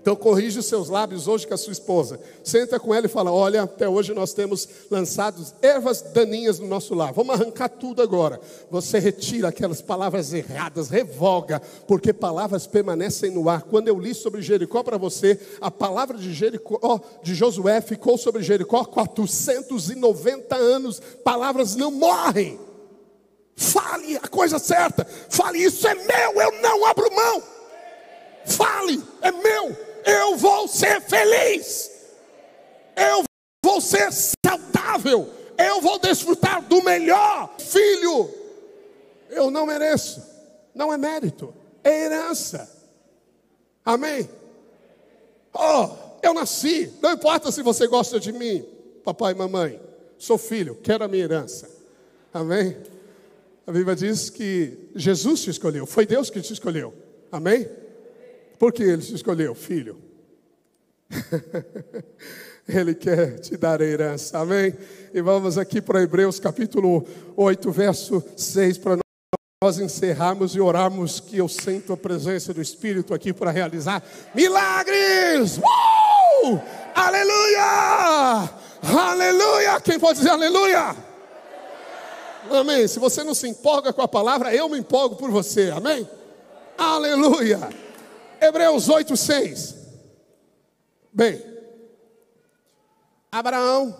Então 0.00 0.14
corrige 0.14 0.58
os 0.58 0.66
seus 0.66 0.90
lábios 0.90 1.26
hoje 1.26 1.46
com 1.46 1.54
a 1.54 1.56
sua 1.56 1.72
esposa. 1.72 2.20
Senta 2.42 2.78
com 2.78 2.94
ela 2.94 3.06
e 3.06 3.08
fala: 3.08 3.32
Olha, 3.32 3.62
até 3.62 3.88
hoje 3.88 4.12
nós 4.12 4.34
temos 4.34 4.68
lançado 4.90 5.42
ervas 5.62 6.02
daninhas 6.02 6.58
no 6.58 6.66
nosso 6.66 6.94
lar. 6.94 7.14
Vamos 7.14 7.34
arrancar 7.34 7.70
tudo 7.70 8.02
agora. 8.02 8.38
Você 8.70 8.98
retira 8.98 9.48
aquelas 9.48 9.80
palavras 9.80 10.34
erradas, 10.34 10.90
revoga, 10.90 11.58
porque 11.86 12.12
palavras 12.12 12.66
permanecem 12.66 13.30
no 13.30 13.48
ar. 13.48 13.62
Quando 13.62 13.88
eu 13.88 13.98
li 13.98 14.14
sobre 14.14 14.42
Jericó 14.42 14.82
para 14.82 14.98
você, 14.98 15.40
a 15.58 15.70
palavra 15.70 16.18
de 16.18 16.34
Jericó, 16.34 17.00
de 17.22 17.34
Josué, 17.34 17.80
ficou 17.80 18.18
sobre 18.18 18.42
Jericó 18.42 18.84
490 18.84 20.54
anos. 20.54 21.00
Palavras 21.24 21.76
não 21.76 21.90
morrem. 21.90 22.60
Fale 23.56 24.16
a 24.16 24.28
coisa 24.28 24.58
certa. 24.58 25.04
Fale, 25.04 25.62
isso 25.62 25.86
é 25.86 25.94
meu, 25.94 26.42
eu 26.42 26.60
não 26.60 26.84
abro 26.86 27.14
mão. 27.14 27.42
Fale, 28.44 29.02
é 29.22 29.30
meu, 29.30 29.76
eu 30.04 30.36
vou 30.36 30.68
ser 30.68 31.00
feliz. 31.00 31.90
Eu 32.96 33.24
vou 33.64 33.80
ser 33.80 34.10
saudável. 34.12 35.30
Eu 35.56 35.80
vou 35.80 35.98
desfrutar 35.98 36.62
do 36.62 36.82
melhor. 36.82 37.54
Filho, 37.58 38.32
eu 39.30 39.50
não 39.50 39.66
mereço. 39.66 40.22
Não 40.74 40.92
é 40.92 40.98
mérito, 40.98 41.54
é 41.82 42.06
herança. 42.06 42.68
Amém? 43.84 44.28
Oh, 45.52 45.90
eu 46.22 46.34
nasci. 46.34 46.92
Não 47.00 47.12
importa 47.12 47.52
se 47.52 47.62
você 47.62 47.86
gosta 47.86 48.18
de 48.18 48.32
mim, 48.32 48.64
papai 49.04 49.32
e 49.32 49.36
mamãe. 49.36 49.80
Sou 50.18 50.36
filho, 50.36 50.74
quero 50.82 51.04
a 51.04 51.08
minha 51.08 51.22
herança. 51.22 51.70
Amém? 52.32 52.76
A 53.66 53.72
Bíblia 53.72 53.96
diz 53.96 54.28
que 54.28 54.90
Jesus 54.94 55.42
te 55.42 55.50
escolheu, 55.50 55.86
foi 55.86 56.04
Deus 56.04 56.28
que 56.28 56.40
te 56.40 56.52
escolheu. 56.52 56.92
Amém? 57.32 57.66
Por 58.58 58.72
que 58.72 58.82
ele 58.82 59.00
te 59.00 59.14
escolheu? 59.14 59.54
Filho. 59.54 59.98
ele 62.68 62.94
quer 62.94 63.38
te 63.38 63.56
dar 63.56 63.80
a 63.80 63.84
herança. 63.84 64.38
Amém? 64.38 64.74
E 65.14 65.20
vamos 65.22 65.56
aqui 65.56 65.80
para 65.80 66.02
Hebreus 66.02 66.38
capítulo 66.38 67.06
8, 67.36 67.70
verso 67.72 68.22
6, 68.36 68.78
para 68.78 68.98
nós 69.62 69.78
encerrarmos 69.78 70.54
e 70.54 70.60
orarmos 70.60 71.18
que 71.18 71.38
eu 71.38 71.48
sinto 71.48 71.94
a 71.94 71.96
presença 71.96 72.52
do 72.52 72.60
Espírito 72.60 73.14
aqui 73.14 73.32
para 73.32 73.50
realizar 73.50 74.02
milagres. 74.34 75.56
Uh! 75.56 76.60
Aleluia! 76.94 78.50
Aleluia! 78.82 79.80
Quem 79.80 79.98
pode 79.98 80.18
dizer 80.18 80.30
aleluia? 80.30 81.13
Amém. 82.50 82.86
Se 82.86 82.98
você 82.98 83.24
não 83.24 83.34
se 83.34 83.48
empolga 83.48 83.92
com 83.92 84.02
a 84.02 84.08
palavra, 84.08 84.54
eu 84.54 84.68
me 84.68 84.78
empolgo 84.78 85.16
por 85.16 85.30
você. 85.30 85.70
Amém? 85.70 86.08
Aleluia. 86.76 87.68
Hebreus 88.40 88.88
8, 88.88 89.16
6. 89.16 89.74
Bem, 91.12 91.42
Abraão, 93.30 93.96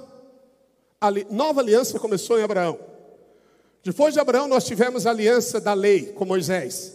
a 1.00 1.10
nova 1.30 1.60
aliança 1.60 1.98
começou 1.98 2.38
em 2.38 2.42
Abraão. 2.42 2.78
Depois 3.82 4.14
de 4.14 4.20
Abraão, 4.20 4.48
nós 4.48 4.64
tivemos 4.64 5.06
a 5.06 5.10
aliança 5.10 5.60
da 5.60 5.74
lei 5.74 6.06
com 6.06 6.24
Moisés. 6.24 6.92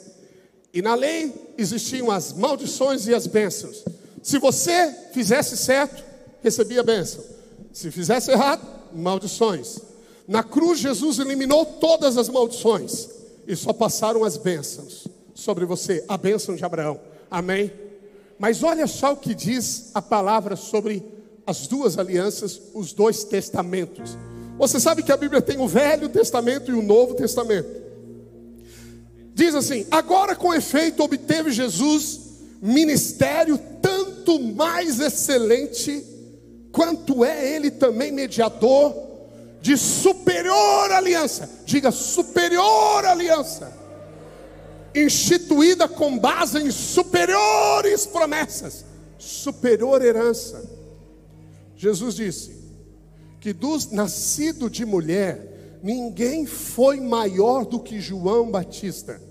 E 0.73 0.81
na 0.81 0.95
lei 0.95 1.53
existiam 1.57 2.11
as 2.11 2.33
maldições 2.33 3.07
e 3.07 3.13
as 3.13 3.27
bênçãos. 3.27 3.83
Se 4.21 4.37
você 4.37 4.93
fizesse 5.13 5.57
certo, 5.57 6.03
recebia 6.41 6.83
bênção. 6.83 7.23
Se 7.71 7.91
fizesse 7.91 8.31
errado, 8.31 8.65
maldições. 8.93 9.79
Na 10.29 10.43
cruz, 10.43 10.77
Jesus 10.77 11.17
eliminou 11.17 11.65
todas 11.65 12.15
as 12.15 12.29
maldições 12.29 13.09
e 13.47 13.55
só 13.55 13.73
passaram 13.73 14.23
as 14.23 14.37
bênçãos 14.37 15.07
sobre 15.33 15.65
você, 15.65 16.05
a 16.07 16.15
bênção 16.19 16.55
de 16.55 16.63
Abraão. 16.63 16.99
Amém? 17.31 17.71
Mas 18.37 18.61
olha 18.61 18.85
só 18.85 19.13
o 19.13 19.17
que 19.17 19.33
diz 19.33 19.89
a 19.91 20.03
palavra 20.03 20.55
sobre 20.55 21.03
as 21.47 21.65
duas 21.65 21.97
alianças, 21.97 22.61
os 22.75 22.93
dois 22.93 23.23
testamentos. 23.23 24.15
Você 24.59 24.79
sabe 24.79 25.01
que 25.01 25.11
a 25.11 25.17
Bíblia 25.17 25.41
tem 25.41 25.57
o 25.57 25.67
Velho 25.67 26.07
Testamento 26.09 26.69
e 26.69 26.75
o 26.75 26.83
Novo 26.83 27.15
Testamento. 27.15 27.81
Diz 29.33 29.55
assim: 29.55 29.87
agora 29.89 30.35
com 30.35 30.53
efeito 30.53 31.01
obteve 31.01 31.49
Jesus 31.49 32.19
ministério 32.61 33.59
tanto 33.81 34.39
mais 34.39 34.99
excelente 34.99 36.05
quanto 36.71 37.25
é 37.25 37.55
ele 37.55 37.71
também 37.71 38.11
mediador 38.11 39.08
de 39.61 39.77
superior 39.77 40.91
aliança. 40.91 41.49
Diga 41.65 41.91
superior 41.91 43.05
aliança. 43.05 43.77
Instituída 44.95 45.87
com 45.87 46.17
base 46.17 46.57
em 46.59 46.71
superiores 46.71 48.05
promessas, 48.05 48.85
superior 49.17 50.03
herança. 50.03 50.63
Jesus 51.75 52.15
disse 52.15 52.57
que 53.39 53.53
dos 53.53 53.91
nascido 53.91 54.69
de 54.69 54.85
mulher, 54.85 55.79
ninguém 55.83 56.45
foi 56.45 56.99
maior 56.99 57.65
do 57.65 57.79
que 57.79 58.01
João 58.01 58.49
Batista. 58.49 59.21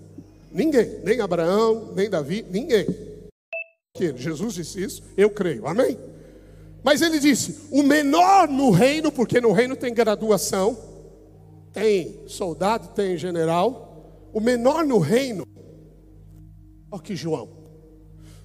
Ninguém, 0.51 1.01
nem 1.05 1.21
Abraão, 1.21 1.93
nem 1.95 2.09
Davi, 2.09 2.45
ninguém. 2.49 2.87
Jesus 4.17 4.55
disse 4.55 4.83
isso, 4.83 5.03
eu 5.17 5.29
creio, 5.29 5.67
amém? 5.67 5.99
Mas 6.83 7.03
ele 7.03 7.19
disse: 7.19 7.57
o 7.71 7.83
menor 7.83 8.49
no 8.49 8.71
reino, 8.71 9.11
porque 9.11 9.41
no 9.41 9.53
reino 9.53 9.77
tem 9.77 9.93
graduação, 9.93 10.77
tem 11.73 12.21
soldado, 12.27 12.89
tem 12.89 13.17
general, 13.17 14.31
o 14.33 14.41
menor 14.41 14.85
no 14.85 14.99
reino, 14.99 15.47
maior 16.91 17.03
que 17.03 17.15
João. 17.17 17.49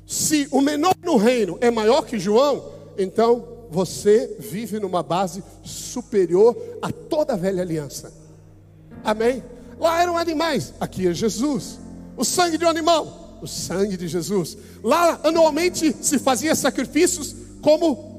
Se 0.06 0.48
o 0.52 0.62
menor 0.62 0.96
no 1.04 1.16
reino 1.16 1.58
é 1.62 1.72
maior 1.72 2.06
que 2.06 2.20
João, 2.20 2.72
então 2.98 3.68
você 3.70 4.36
vive 4.40 4.80
numa 4.80 5.02
base 5.02 5.44
superior 5.64 6.56
a 6.82 6.92
toda 6.92 7.34
a 7.34 7.38
velha 7.38 7.62
aliança. 7.62 8.14
Amém? 9.04 9.44
Lá 9.80 10.02
eram 10.02 10.18
animais, 10.18 10.74
aqui 10.80 11.08
é 11.08 11.14
Jesus. 11.14 11.80
O 12.16 12.24
sangue 12.24 12.58
de 12.58 12.66
um 12.66 12.70
animal, 12.70 13.40
o 13.42 13.48
sangue 13.48 13.98
de 13.98 14.08
Jesus. 14.08 14.58
Lá 14.84 15.20
anualmente 15.24 15.96
se 16.02 16.20
fazia 16.20 16.54
sacrifícios 16.54 17.36
como 17.62 18.13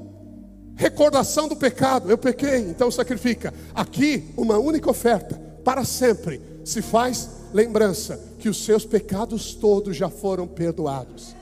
recordação 0.76 1.48
do 1.48 1.56
pecado. 1.56 2.10
Eu 2.10 2.18
pequei, 2.18 2.58
então 2.58 2.90
sacrifica. 2.90 3.52
Aqui, 3.74 4.32
uma 4.36 4.58
única 4.58 4.90
oferta, 4.90 5.40
para 5.64 5.84
sempre, 5.84 6.40
se 6.64 6.82
faz 6.82 7.28
lembrança 7.52 8.20
que 8.38 8.48
os 8.48 8.64
seus 8.64 8.84
pecados 8.84 9.54
todos 9.54 9.96
já 9.96 10.08
foram 10.08 10.46
perdoados. 10.46 11.34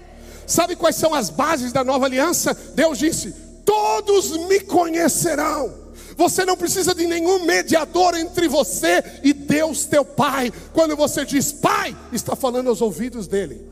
Sabe 0.46 0.76
quais 0.76 0.96
são 0.96 1.14
as 1.14 1.30
bases 1.30 1.72
da 1.72 1.82
nova 1.82 2.06
aliança? 2.06 2.56
Deus 2.74 2.98
disse: 2.98 3.34
Todos 3.64 4.36
me 4.48 4.60
conhecerão. 4.60 5.82
Você 6.16 6.44
não 6.44 6.56
precisa 6.56 6.94
de 6.94 7.06
nenhum 7.06 7.44
mediador 7.44 8.16
entre 8.16 8.46
você 8.46 9.02
e 9.22 9.32
Deus, 9.32 9.86
teu 9.86 10.04
Pai. 10.04 10.52
Quando 10.72 10.94
você 10.94 11.24
diz 11.24 11.52
Pai, 11.52 11.96
está 12.12 12.36
falando 12.36 12.68
aos 12.68 12.82
ouvidos 12.82 13.26
dele. 13.26 13.66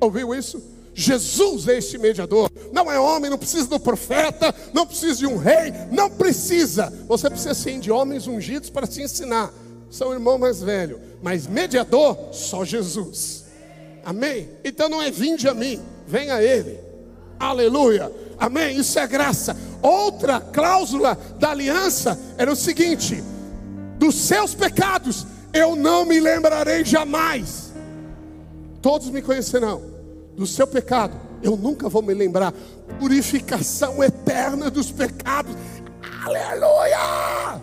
Ouviu 0.00 0.34
isso? 0.34 0.62
Jesus 0.98 1.68
é 1.68 1.78
esse 1.78 1.96
mediador. 1.96 2.50
Não 2.72 2.90
é 2.90 2.98
homem, 2.98 3.30
não 3.30 3.38
precisa 3.38 3.68
do 3.68 3.78
profeta, 3.78 4.52
não 4.74 4.84
precisa 4.84 5.18
de 5.20 5.26
um 5.28 5.36
rei, 5.36 5.72
não 5.92 6.10
precisa. 6.10 6.92
Você 7.06 7.30
precisa 7.30 7.54
sim 7.54 7.78
de 7.78 7.88
homens 7.88 8.26
ungidos 8.26 8.68
para 8.68 8.84
te 8.84 9.00
ensinar. 9.00 9.54
São 9.88 10.12
irmão 10.12 10.38
mais 10.38 10.60
velho, 10.60 11.00
mas 11.22 11.46
mediador 11.46 12.18
só 12.32 12.64
Jesus. 12.64 13.44
Amém? 14.04 14.48
Então 14.64 14.88
não 14.88 15.00
é 15.00 15.08
vinde 15.08 15.46
a 15.46 15.54
mim, 15.54 15.80
venha 16.04 16.34
a 16.34 16.42
ele. 16.42 16.80
Aleluia. 17.38 18.10
Amém? 18.36 18.76
Isso 18.76 18.98
é 18.98 19.06
graça. 19.06 19.56
Outra 19.80 20.40
cláusula 20.40 21.16
da 21.38 21.50
aliança 21.50 22.18
era 22.36 22.50
o 22.50 22.56
seguinte: 22.56 23.22
dos 24.00 24.16
seus 24.16 24.52
pecados 24.52 25.24
eu 25.52 25.76
não 25.76 26.04
me 26.04 26.18
lembrarei 26.18 26.84
jamais. 26.84 27.72
Todos 28.82 29.10
me 29.10 29.22
conhecerão 29.22 29.97
do 30.38 30.46
seu 30.46 30.66
pecado, 30.66 31.14
eu 31.42 31.56
nunca 31.56 31.88
vou 31.88 32.00
me 32.00 32.14
lembrar. 32.14 32.54
Purificação 33.00 34.02
eterna 34.02 34.70
dos 34.70 34.90
pecados. 34.92 35.56
Aleluia! 36.24 37.60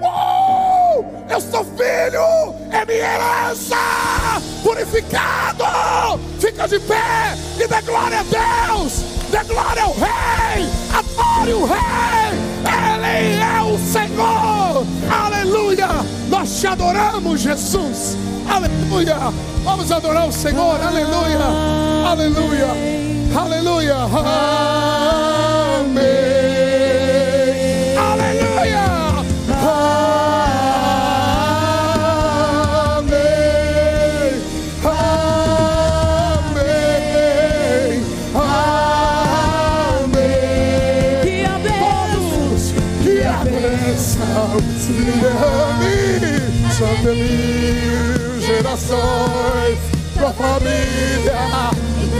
Uh! 0.00 1.04
Eu 1.30 1.40
sou 1.40 1.64
filho, 1.64 2.54
é 2.72 2.84
minha 2.84 3.14
herança, 3.14 3.76
purificado. 4.62 5.64
Fica 6.40 6.66
de 6.66 6.80
pé 6.80 7.36
e 7.56 7.68
dê 7.68 7.80
glória 7.82 8.18
a 8.18 8.68
Deus, 8.68 9.04
dê 9.30 9.44
glória 9.44 9.84
ao 9.84 9.92
Rei, 9.92 10.68
adore 10.92 11.52
o 11.54 11.64
Rei, 11.64 12.36
Ele 12.66 13.40
é 13.40 13.62
o 13.62 13.78
Senhor, 13.78 14.84
aleluia. 15.10 15.88
Nós 16.28 16.60
te 16.60 16.66
adoramos, 16.66 17.40
Jesus. 17.40 18.16
Aleluia. 18.48 19.32
Vamos 19.64 19.90
adorar 19.92 20.28
o 20.28 20.32
Senhor. 20.32 20.80
Aleluia. 20.80 21.38
Aleluia. 22.06 22.66
Aleluia. 23.34 23.96
Amém. 25.80 26.31
Família, 50.62 51.70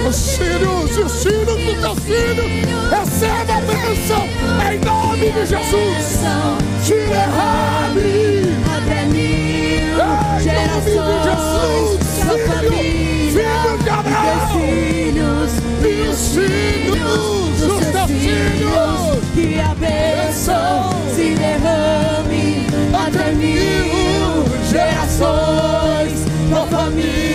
os 0.08 0.36
filhos 0.36 0.96
e 0.96 1.00
os 1.00 1.22
filhos 1.22 1.46
do 1.46 1.80
teu 1.80 1.94
filho, 1.96 2.44
receba 2.90 3.54
a 3.54 3.60
bênção 3.60 4.28
em 4.70 4.78
nome 4.84 5.30
de 5.30 5.46
Jesus. 5.46 6.20
Te 6.84 6.94
derrame 6.94 8.02
em 8.42 9.96
nome 9.96 10.38
de 10.38 10.44
gerações, 10.44 11.24
Jesus. 11.24 12.00
Filho, 12.22 12.72
filho 13.32 13.78
de 13.82 13.90
Abraão 13.90 14.60
filhos 14.60 15.52
e 15.84 16.08
os 16.08 16.34
filhos 16.34 17.60
dos 17.60 17.86
teus 17.86 18.10
filhos. 18.10 19.22
que 19.34 19.60
a 19.60 19.74
bênção 19.74 20.90
se 21.14 21.34
derrame 21.34 22.66
até 22.92 23.32
mil 23.32 24.44
gerações, 24.70 26.24
tua 26.50 26.66
família 26.66 27.31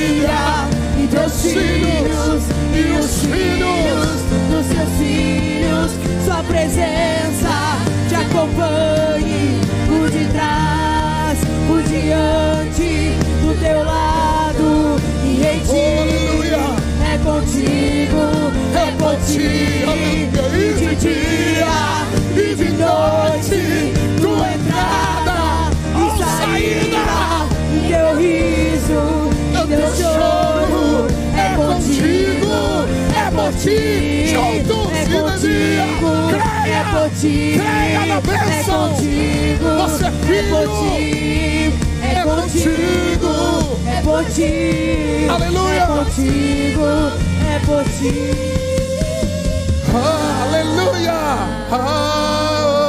filhos 1.51 2.43
e 2.73 2.99
os 2.99 3.21
filhos 3.21 4.17
dos 4.49 4.65
seus 4.65 4.89
filhos, 4.97 5.91
sua 6.25 6.43
presença 6.43 7.77
te 8.09 8.15
acompanhe 8.15 9.59
por 9.87 10.09
detrás, 10.09 11.39
por 11.67 11.81
diante, 11.83 13.13
do 13.41 13.59
teu 13.59 13.83
lado 13.83 14.99
e 15.23 15.45
em 15.45 15.59
ti. 15.59 16.07
É 17.03 17.17
contigo, 17.23 18.23
é 18.73 18.91
contigo, 19.01 19.91
Aleluia. 19.91 20.45
e 20.55 20.73
de 20.73 20.95
dia 20.95 22.07
e 22.35 22.55
de 22.55 22.69
noite, 22.71 23.96
ti, 33.57 34.27
Juntos, 34.27 34.91
é 34.93 35.05
contigo, 35.05 36.09
Creia. 36.29 36.77
é 36.77 36.83
por 36.91 37.09
ti, 37.19 37.35
Creia 37.57 38.05
na 38.05 38.15
é 38.15 38.21
bênção. 38.21 38.89
contigo, 38.89 39.65
Você 39.77 40.03
é 40.03 40.07
é 40.07 40.11
por 40.11 40.19
filho. 40.27 40.61
ti, 40.79 41.73
é 42.01 42.05
É 42.11 42.23
contigo, 42.23 43.33
é 43.87 44.01
por 44.01 44.25
ti, 44.25 45.27
Aleluia. 45.29 45.81
é 45.81 45.85
contigo, 45.87 46.85
é 47.45 47.59
por 47.65 47.83
ti. 47.83 48.15
Aleluia. 50.43 51.17
Amém. 51.71 52.86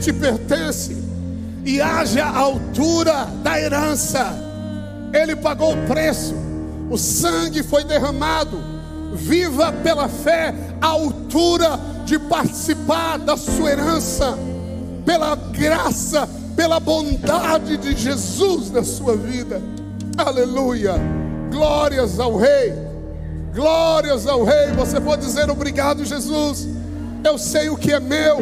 Te 0.00 0.12
pertence, 0.12 0.96
e 1.64 1.80
haja 1.80 2.24
a 2.24 2.38
altura 2.38 3.26
da 3.42 3.60
herança. 3.60 4.26
Ele 5.12 5.36
pagou 5.36 5.74
o 5.74 5.86
preço, 5.86 6.34
o 6.90 6.96
sangue 6.96 7.62
foi 7.62 7.84
derramado. 7.84 8.58
Viva 9.12 9.72
pela 9.72 10.08
fé 10.08 10.54
a 10.80 10.86
altura 10.86 11.78
de 12.04 12.18
participar 12.18 13.18
da 13.18 13.36
sua 13.36 13.70
herança, 13.70 14.38
pela 15.04 15.34
graça, 15.34 16.28
pela 16.54 16.78
bondade 16.78 17.76
de 17.76 17.96
Jesus 17.96 18.70
na 18.70 18.84
sua 18.84 19.16
vida. 19.16 19.60
Aleluia. 20.16 20.94
Glórias 21.50 22.20
ao 22.20 22.36
Rei. 22.36 22.72
Glórias 23.52 24.26
ao 24.28 24.44
Rei. 24.44 24.68
Você 24.76 25.00
pode 25.00 25.26
dizer 25.26 25.50
obrigado, 25.50 26.04
Jesus. 26.04 26.68
Eu 27.24 27.36
sei 27.36 27.68
o 27.68 27.76
que 27.76 27.92
é 27.92 27.98
meu. 27.98 28.38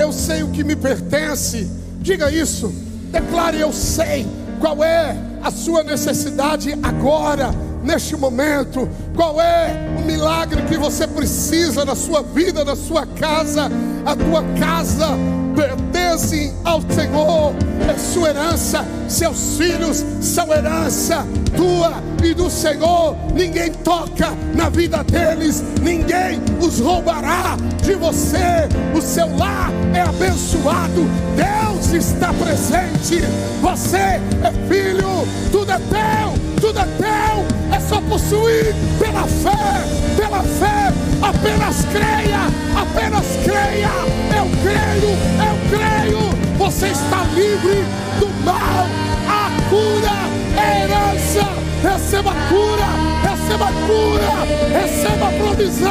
Eu 0.00 0.12
sei 0.14 0.42
o 0.42 0.48
que 0.48 0.64
me 0.64 0.74
pertence. 0.74 1.70
Diga 2.00 2.30
isso. 2.30 2.72
Declare: 3.12 3.60
Eu 3.60 3.70
sei 3.70 4.26
qual 4.58 4.82
é 4.82 5.14
a 5.42 5.50
sua 5.50 5.82
necessidade 5.82 6.72
agora, 6.82 7.50
neste 7.84 8.16
momento. 8.16 8.88
Qual 9.14 9.38
é 9.38 9.94
o 9.98 10.06
milagre 10.06 10.62
que 10.62 10.78
você 10.78 11.06
precisa 11.06 11.84
na 11.84 11.94
sua 11.94 12.22
vida, 12.22 12.64
na 12.64 12.74
sua 12.74 13.04
casa. 13.04 13.70
A 14.04 14.16
tua 14.16 14.42
casa 14.58 15.08
pertence 15.54 16.52
ao 16.64 16.80
Senhor, 16.82 17.54
é 17.88 17.94
sua 17.98 18.30
herança, 18.30 18.84
seus 19.08 19.56
filhos 19.56 20.04
são 20.20 20.52
herança 20.52 21.26
tua 21.56 22.02
e 22.22 22.34
do 22.34 22.48
Senhor. 22.50 23.16
Ninguém 23.34 23.72
toca 23.72 24.30
na 24.54 24.68
vida 24.68 25.02
deles, 25.04 25.62
ninguém 25.82 26.40
os 26.60 26.80
roubará 26.80 27.56
de 27.82 27.94
você. 27.94 28.68
O 28.96 29.00
seu 29.00 29.26
lar 29.36 29.70
é 29.94 30.00
abençoado, 30.00 31.06
Deus 31.36 31.92
está 31.92 32.32
presente. 32.34 33.22
Você 33.60 33.96
é 33.96 34.52
filho, 34.68 35.26
tudo 35.50 35.72
é 35.72 35.78
teu, 35.78 36.49
tudo 36.60 36.78
é 36.78 36.84
teu, 36.84 37.74
é 37.74 37.80
só 37.80 38.00
possuir 38.02 38.74
pela 38.98 39.26
fé, 39.26 39.84
pela 40.16 40.42
fé. 40.42 40.92
Apenas 41.22 41.86
creia, 41.86 42.40
apenas 42.76 43.26
creia. 43.44 43.90
Eu 44.36 44.46
creio, 44.62 45.10
eu 45.40 45.56
creio. 45.70 46.58
Você 46.58 46.88
está 46.88 47.24
livre 47.34 47.84
do 48.18 48.28
mal, 48.44 48.86
a 49.26 49.50
cura 49.70 50.20
herança. 50.60 51.48
Receba 51.82 52.34
cura, 52.50 52.88
receba 53.22 53.66
cura, 53.86 54.78
receba 54.78 55.32
provisão. 55.32 55.90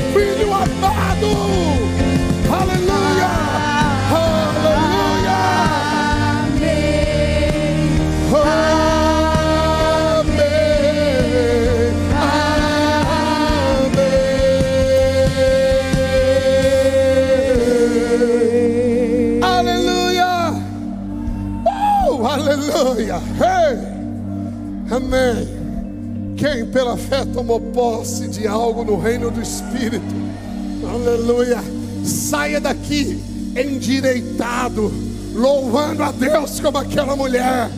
Hey. 23.39 23.99
Amém. 24.91 25.59
Quem 26.35 26.65
pela 26.65 26.97
fé 26.97 27.25
tomou 27.25 27.59
posse 27.59 28.27
de 28.27 28.47
algo 28.47 28.83
no 28.83 28.97
reino 28.97 29.29
do 29.29 29.41
Espírito, 29.41 30.15
aleluia, 30.89 31.61
saia 32.03 32.61
daqui 32.61 33.21
endireitado, 33.55 34.91
louvando 35.33 36.01
a 36.01 36.11
Deus 36.11 36.59
como 36.59 36.77
aquela 36.77 37.15
mulher. 37.15 37.69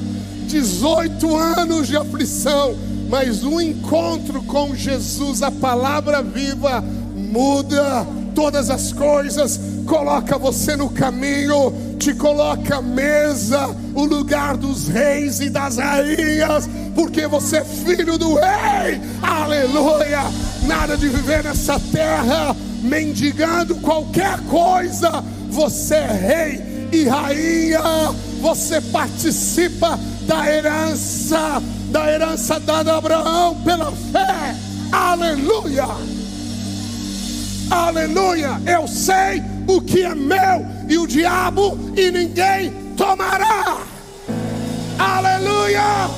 18 0.48 1.36
anos 1.36 1.88
de 1.88 1.98
aflição, 1.98 2.76
mas 3.10 3.44
um 3.44 3.60
encontro 3.60 4.44
com 4.44 4.76
Jesus, 4.76 5.42
a 5.42 5.50
palavra 5.50 6.22
viva, 6.22 6.84
muda 7.16 8.06
todas 8.36 8.70
as 8.70 8.94
coisas, 8.94 9.60
coloca 9.86 10.38
você 10.38 10.76
no 10.76 10.90
caminho, 10.90 11.74
te 12.02 12.16
coloca 12.16 12.78
à 12.78 12.82
mesa, 12.82 13.76
o 13.94 14.06
lugar 14.06 14.58
dos 14.58 14.88
reis 14.88 15.40
e 15.40 15.52
das 15.52 15.78
rainhas, 15.78 16.68
porque 16.96 17.28
você 17.28 17.58
é 17.58 17.64
filho 17.64 18.18
do 18.18 18.34
rei, 18.34 19.00
aleluia. 19.22 20.24
Nada 20.64 20.98
de 20.98 21.08
viver 21.08 21.44
nessa 21.44 21.80
terra 21.92 22.56
mendigando 22.82 23.76
qualquer 23.76 24.40
coisa, 24.50 25.24
você 25.52 25.94
é 25.94 26.12
rei 26.12 26.90
e 26.92 27.08
rainha, 27.08 27.82
você 28.42 28.82
participa 28.82 30.00
da 30.26 30.52
herança, 30.52 31.62
da 31.92 32.12
herança 32.12 32.60
dada 32.60 32.94
a 32.94 32.98
Abraão 32.98 33.62
pela 33.64 33.92
fé, 33.92 34.56
aleluia. 34.92 35.86
Aleluia, 37.70 38.60
eu 38.66 38.86
sei 38.86 39.51
o 39.68 39.82
que 39.82 40.04
é 40.04 40.16
meu 40.16 40.66
e 40.88 40.98
o 40.98 41.08
diabo 41.08 41.78
e 41.96 42.12
ninguém 42.12 42.72
tomará. 42.98 43.80
Aleluia, 44.98 46.10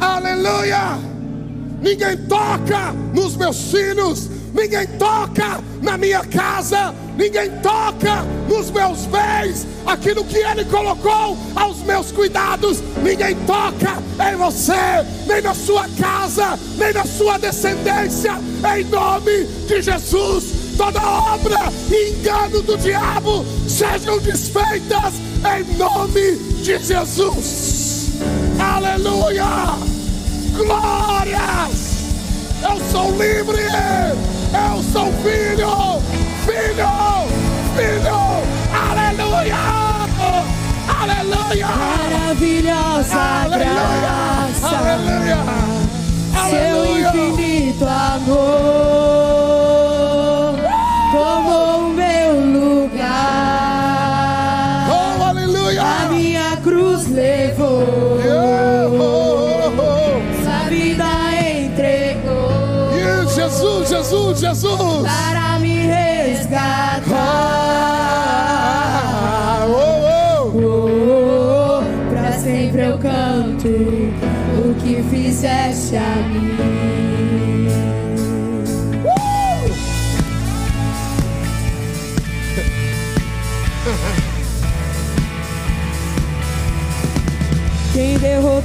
aleluia. 0.00 0.98
Ninguém 1.80 2.16
toca 2.26 2.92
nos 3.14 3.36
meus 3.36 3.70
filhos, 3.70 4.28
ninguém 4.52 4.86
toca 4.98 5.62
na 5.80 5.96
minha 5.96 6.24
casa, 6.24 6.92
ninguém 7.16 7.50
toca 7.62 8.24
nos 8.48 8.70
meus 8.70 9.06
bens, 9.06 9.66
aquilo 9.86 10.24
que 10.24 10.38
Ele 10.38 10.64
colocou 10.64 11.38
aos 11.54 11.78
meus 11.82 12.10
cuidados, 12.10 12.82
ninguém 13.02 13.36
toca 13.46 14.02
em 14.30 14.36
você, 14.36 15.06
nem 15.28 15.40
na 15.40 15.54
sua 15.54 15.86
casa, 16.00 16.58
nem 16.76 16.92
na 16.92 17.04
sua 17.04 17.38
descendência, 17.38 18.32
em 18.76 18.84
nome 18.84 19.44
de 19.68 19.80
Jesus. 19.80 20.57
Toda 20.78 21.00
obra 21.02 21.72
e 21.90 22.10
engano 22.10 22.62
do 22.62 22.78
diabo 22.78 23.44
sejam 23.66 24.16
desfeitas 24.20 25.14
em 25.44 25.76
nome 25.76 26.36
de 26.62 26.78
Jesus. 26.78 28.12
Aleluia! 28.60 29.76
Glórias! 30.56 31.98
Eu 32.62 32.80
sou 32.92 33.10
livre! 33.10 33.60
Eu 34.54 34.82
sou 34.92 35.12
filho! 35.14 36.00
Filho! 36.46 36.88
Filho! 37.74 38.18
Aleluia! 38.72 39.56
Aleluia! 41.00 41.66
Maravilhosa 41.66 43.16
Aleluia! 43.16 43.74
graça, 43.74 44.76
Aleluia! 44.76 45.38
seu 46.48 46.80
Aleluia! 46.80 47.30
infinito 47.30 47.84
amor 47.84 49.47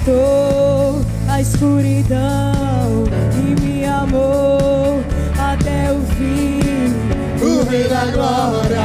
A 0.05 1.39
escuridão 1.39 3.05
e 3.38 3.61
me 3.61 3.85
amou 3.85 5.01
até 5.39 5.93
o 5.93 6.01
fim. 6.17 6.59
O 7.41 7.63
Rei 7.69 7.88
da 7.88 8.05
Glória, 8.11 8.84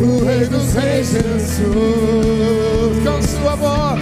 o 0.00 0.24
Rei 0.24 0.46
dos 0.46 0.72
Reis, 0.72 1.10
Jesus, 1.10 1.68
com 3.04 3.20
sua 3.22 3.54
voz, 3.56 4.00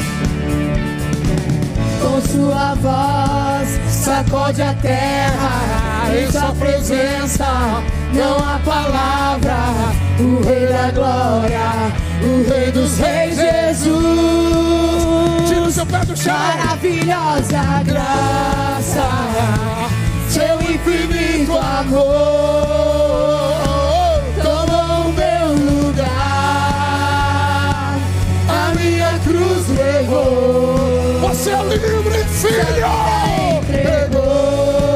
Com 2.01 2.21
sua 2.21 2.75
voz 2.77 3.69
sacode 3.91 4.63
a 4.63 4.75
terra 4.75 6.15
em 6.17 6.31
sua 6.31 6.53
presença. 6.53 7.83
Não 8.13 8.37
há 8.39 8.61
palavra, 8.65 9.57
o 10.21 10.41
Rei 10.47 10.69
da 10.69 10.93
Glória, 10.93 11.93
o 12.23 12.49
Rei 12.49 12.71
dos 12.71 12.97
Reis, 12.97 13.39
Jesus 13.39 15.34
seu 15.75 15.85
pé 15.87 16.05
do 16.05 16.17
chão. 16.17 16.33
Maravilhosa 16.33 17.83
graça, 17.85 19.09
seu 20.29 20.63
infinito 20.63 21.53
amor 21.59 22.15
tomou 24.41 25.13
meu 25.13 25.49
lugar, 25.89 26.07
a 28.49 28.73
minha 28.77 29.19
cruz 29.25 29.69
levou. 29.69 31.29
Você 31.29 31.51
é 31.51 31.63
livre, 31.65 32.25
filho. 32.25 32.87
Entregou. 33.59 34.94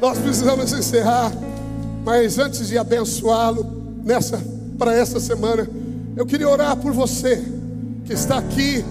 Nós 0.00 0.18
precisamos 0.18 0.72
encerrar, 0.72 1.30
mas 2.04 2.38
antes 2.38 2.68
de 2.68 2.78
abençoá-lo 2.78 3.66
nessa 4.02 4.42
para 4.78 4.94
essa 4.94 5.20
semana, 5.20 5.68
eu 6.16 6.24
queria 6.24 6.48
orar 6.48 6.74
por 6.76 6.92
você 6.92 7.44
que 8.06 8.14
está 8.14 8.38
aqui 8.38 8.82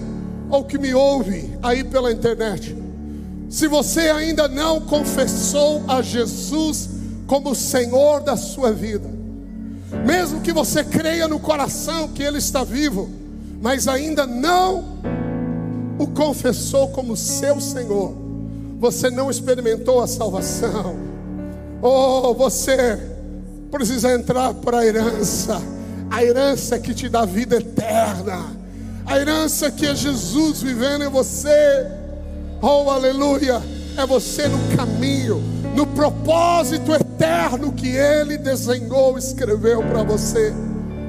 ou 0.48 0.64
que 0.64 0.78
me 0.78 0.94
ouve 0.94 1.50
aí 1.62 1.82
pela 1.82 2.12
internet. 2.12 2.76
Se 3.48 3.66
você 3.66 4.02
ainda 4.02 4.46
não 4.46 4.80
confessou 4.82 5.82
a 5.88 6.00
Jesus 6.00 6.88
como 7.26 7.56
Senhor 7.56 8.20
da 8.20 8.36
sua 8.36 8.72
vida, 8.72 9.10
mesmo 10.06 10.40
que 10.40 10.52
você 10.52 10.84
creia 10.84 11.26
no 11.26 11.40
coração 11.40 12.06
que 12.06 12.22
Ele 12.22 12.38
está 12.38 12.62
vivo, 12.62 13.10
mas 13.60 13.88
ainda 13.88 14.24
não 14.24 15.00
o 15.98 16.06
confessou 16.06 16.88
como 16.90 17.16
seu 17.16 17.60
Senhor, 17.60 18.14
você 18.80 19.10
não 19.10 19.30
experimentou 19.30 20.00
a 20.00 20.06
salvação, 20.06 20.96
oh, 21.82 22.32
você 22.32 22.98
precisa 23.70 24.10
entrar 24.14 24.54
para 24.54 24.78
a 24.78 24.86
herança, 24.86 25.60
a 26.10 26.24
herança 26.24 26.78
que 26.78 26.94
te 26.94 27.06
dá 27.06 27.26
vida 27.26 27.56
eterna, 27.56 28.46
a 29.04 29.18
herança 29.18 29.70
que 29.70 29.84
é 29.84 29.94
Jesus 29.94 30.62
vivendo 30.62 31.04
em 31.04 31.10
você, 31.10 31.86
oh 32.62 32.90
aleluia, 32.90 33.60
é 33.98 34.06
você 34.06 34.48
no 34.48 34.74
caminho, 34.74 35.42
no 35.76 35.86
propósito 35.88 36.94
eterno 36.94 37.72
que 37.72 37.88
Ele 37.88 38.38
desenhou, 38.38 39.18
escreveu 39.18 39.82
para 39.82 40.02
você. 40.02 40.54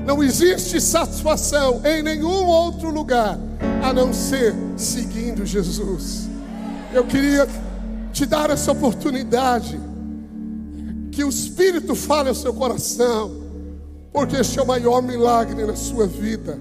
Não 0.05 0.21
existe 0.21 0.81
satisfação 0.81 1.79
em 1.85 2.03
nenhum 2.03 2.47
outro 2.47 2.89
lugar 2.89 3.39
a 3.81 3.93
não 3.93 4.13
ser 4.13 4.53
seguindo 4.75 5.45
Jesus. 5.45 6.30
Eu 6.93 7.05
queria 7.05 7.47
te 8.11 8.25
dar 8.25 8.49
essa 8.49 8.71
oportunidade, 8.71 9.79
que 11.11 11.23
o 11.23 11.29
Espírito 11.29 11.95
fale 11.95 12.29
ao 12.29 12.35
seu 12.35 12.53
coração, 12.53 13.31
porque 14.11 14.37
este 14.37 14.59
é 14.59 14.61
o 14.61 14.67
maior 14.67 15.01
milagre 15.01 15.65
na 15.65 15.75
sua 15.75 16.07
vida 16.07 16.59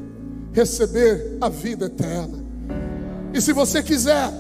receber 0.53 1.37
a 1.41 1.49
vida 1.49 1.87
eterna. 1.87 2.39
E 3.33 3.41
se 3.41 3.53
você 3.53 3.83
quiser, 3.83 4.33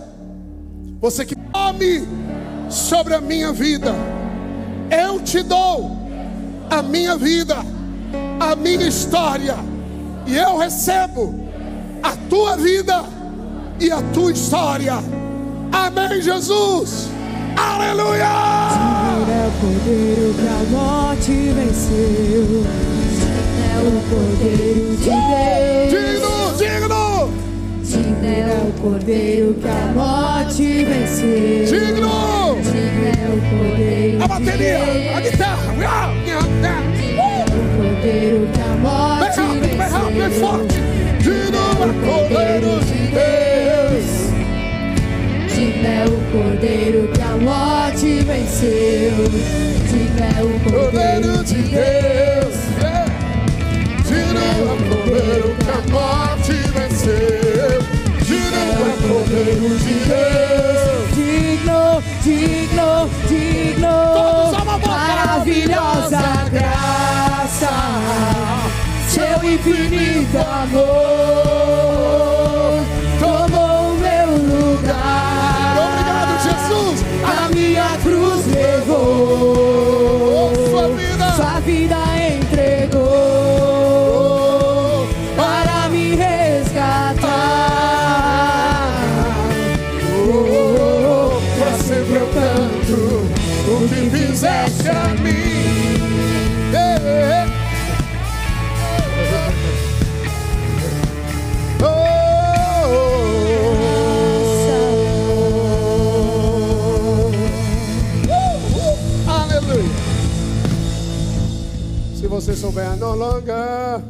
você 1.00 1.24
que 1.24 1.36
tome 1.36 2.06
sobre 2.68 3.14
a 3.14 3.20
minha 3.20 3.52
vida, 3.52 3.94
eu 4.90 5.20
te 5.20 5.42
dou 5.42 5.96
a 6.68 6.82
minha 6.82 7.16
vida 7.16 7.56
a 8.40 8.56
minha 8.56 8.86
história 8.88 9.54
e 10.26 10.36
eu 10.36 10.56
recebo 10.56 11.48
a 12.02 12.16
tua 12.28 12.56
vida 12.56 13.04
e 13.78 13.90
a 13.90 14.02
tua 14.14 14.32
história. 14.32 14.94
Amém, 15.72 16.20
Jesus. 16.20 17.08
Aleluia! 17.56 18.60
é 19.30 19.46
o 19.46 19.52
cordeiro 19.60 20.34
que 20.34 20.48
a 20.48 20.70
morte 20.70 21.32
venceu. 21.52 22.64
É 23.62 23.78
o 23.78 23.90
cordeiro 24.10 24.96
de 24.96 25.10
Deus. 25.10 25.90
Digno, 25.90 26.34
digno. 26.58 27.30
Digno 27.82 28.26
é 28.26 28.62
o 28.66 28.80
cordeiro 28.80 29.54
que 29.54 29.68
a 29.68 29.92
morte 29.94 30.84
venceu. 30.84 31.64
Digno. 31.66 32.56
Digno 32.62 33.06
é 33.06 33.18
o 33.28 33.40
cordeiro 33.58 34.24
A 34.24 34.28
bateria, 34.28 35.16
a 35.16 35.20
guitarra 35.20 35.70
cordeiro 37.76 38.48
que 38.52 38.60
a 38.60 38.76
morte 38.76 39.40
bem 39.40 39.46
rápido, 39.46 39.76
bem 39.76 39.88
rápido, 39.88 40.18
bem 40.18 40.30
forte. 40.30 40.74
Digno 41.20 41.58
é 41.58 41.86
o 41.86 41.94
cordeiro 42.04 42.84
de 42.84 43.06
Deus. 43.12 43.49
Digno 45.60 45.86
é 45.86 46.04
o 46.06 46.16
cordeiro 46.32 47.08
que 47.08 47.20
a 47.20 47.36
morte 47.36 48.20
venceu. 48.24 49.28
Digno 49.90 50.24
é 50.24 50.42
o 50.42 50.58
cordeiro 50.70 51.44
de 51.44 51.54
Deus. 51.54 52.56
Digno 54.06 54.40
é 54.40 54.62
o 54.62 54.74
cordeiro 54.88 55.54
que 55.58 55.70
a 55.70 55.80
morte 55.92 56.52
venceu. 56.72 57.78
Digno 58.24 58.56
é 58.56 58.80
o 58.80 58.96
cordeiro 59.06 59.68
de 59.80 59.94
Deus. 60.08 61.04
Digno, 61.14 61.82
digno, 62.24 63.10
digno. 63.28 63.96
Maravilhosa 64.88 66.22
graça 66.50 67.74
seu 69.10 69.44
infinito 69.44 70.38
amor 70.38 71.49
souber 112.60 112.94
no 112.98 113.14
longer 113.16 114.02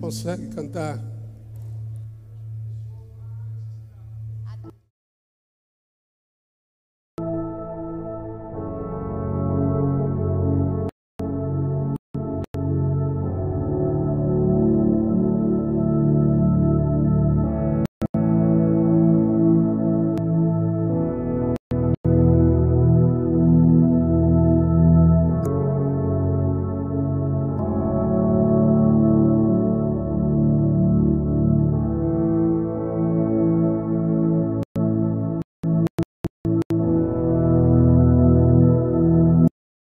consegue 0.00 0.48
cantar 0.54 0.98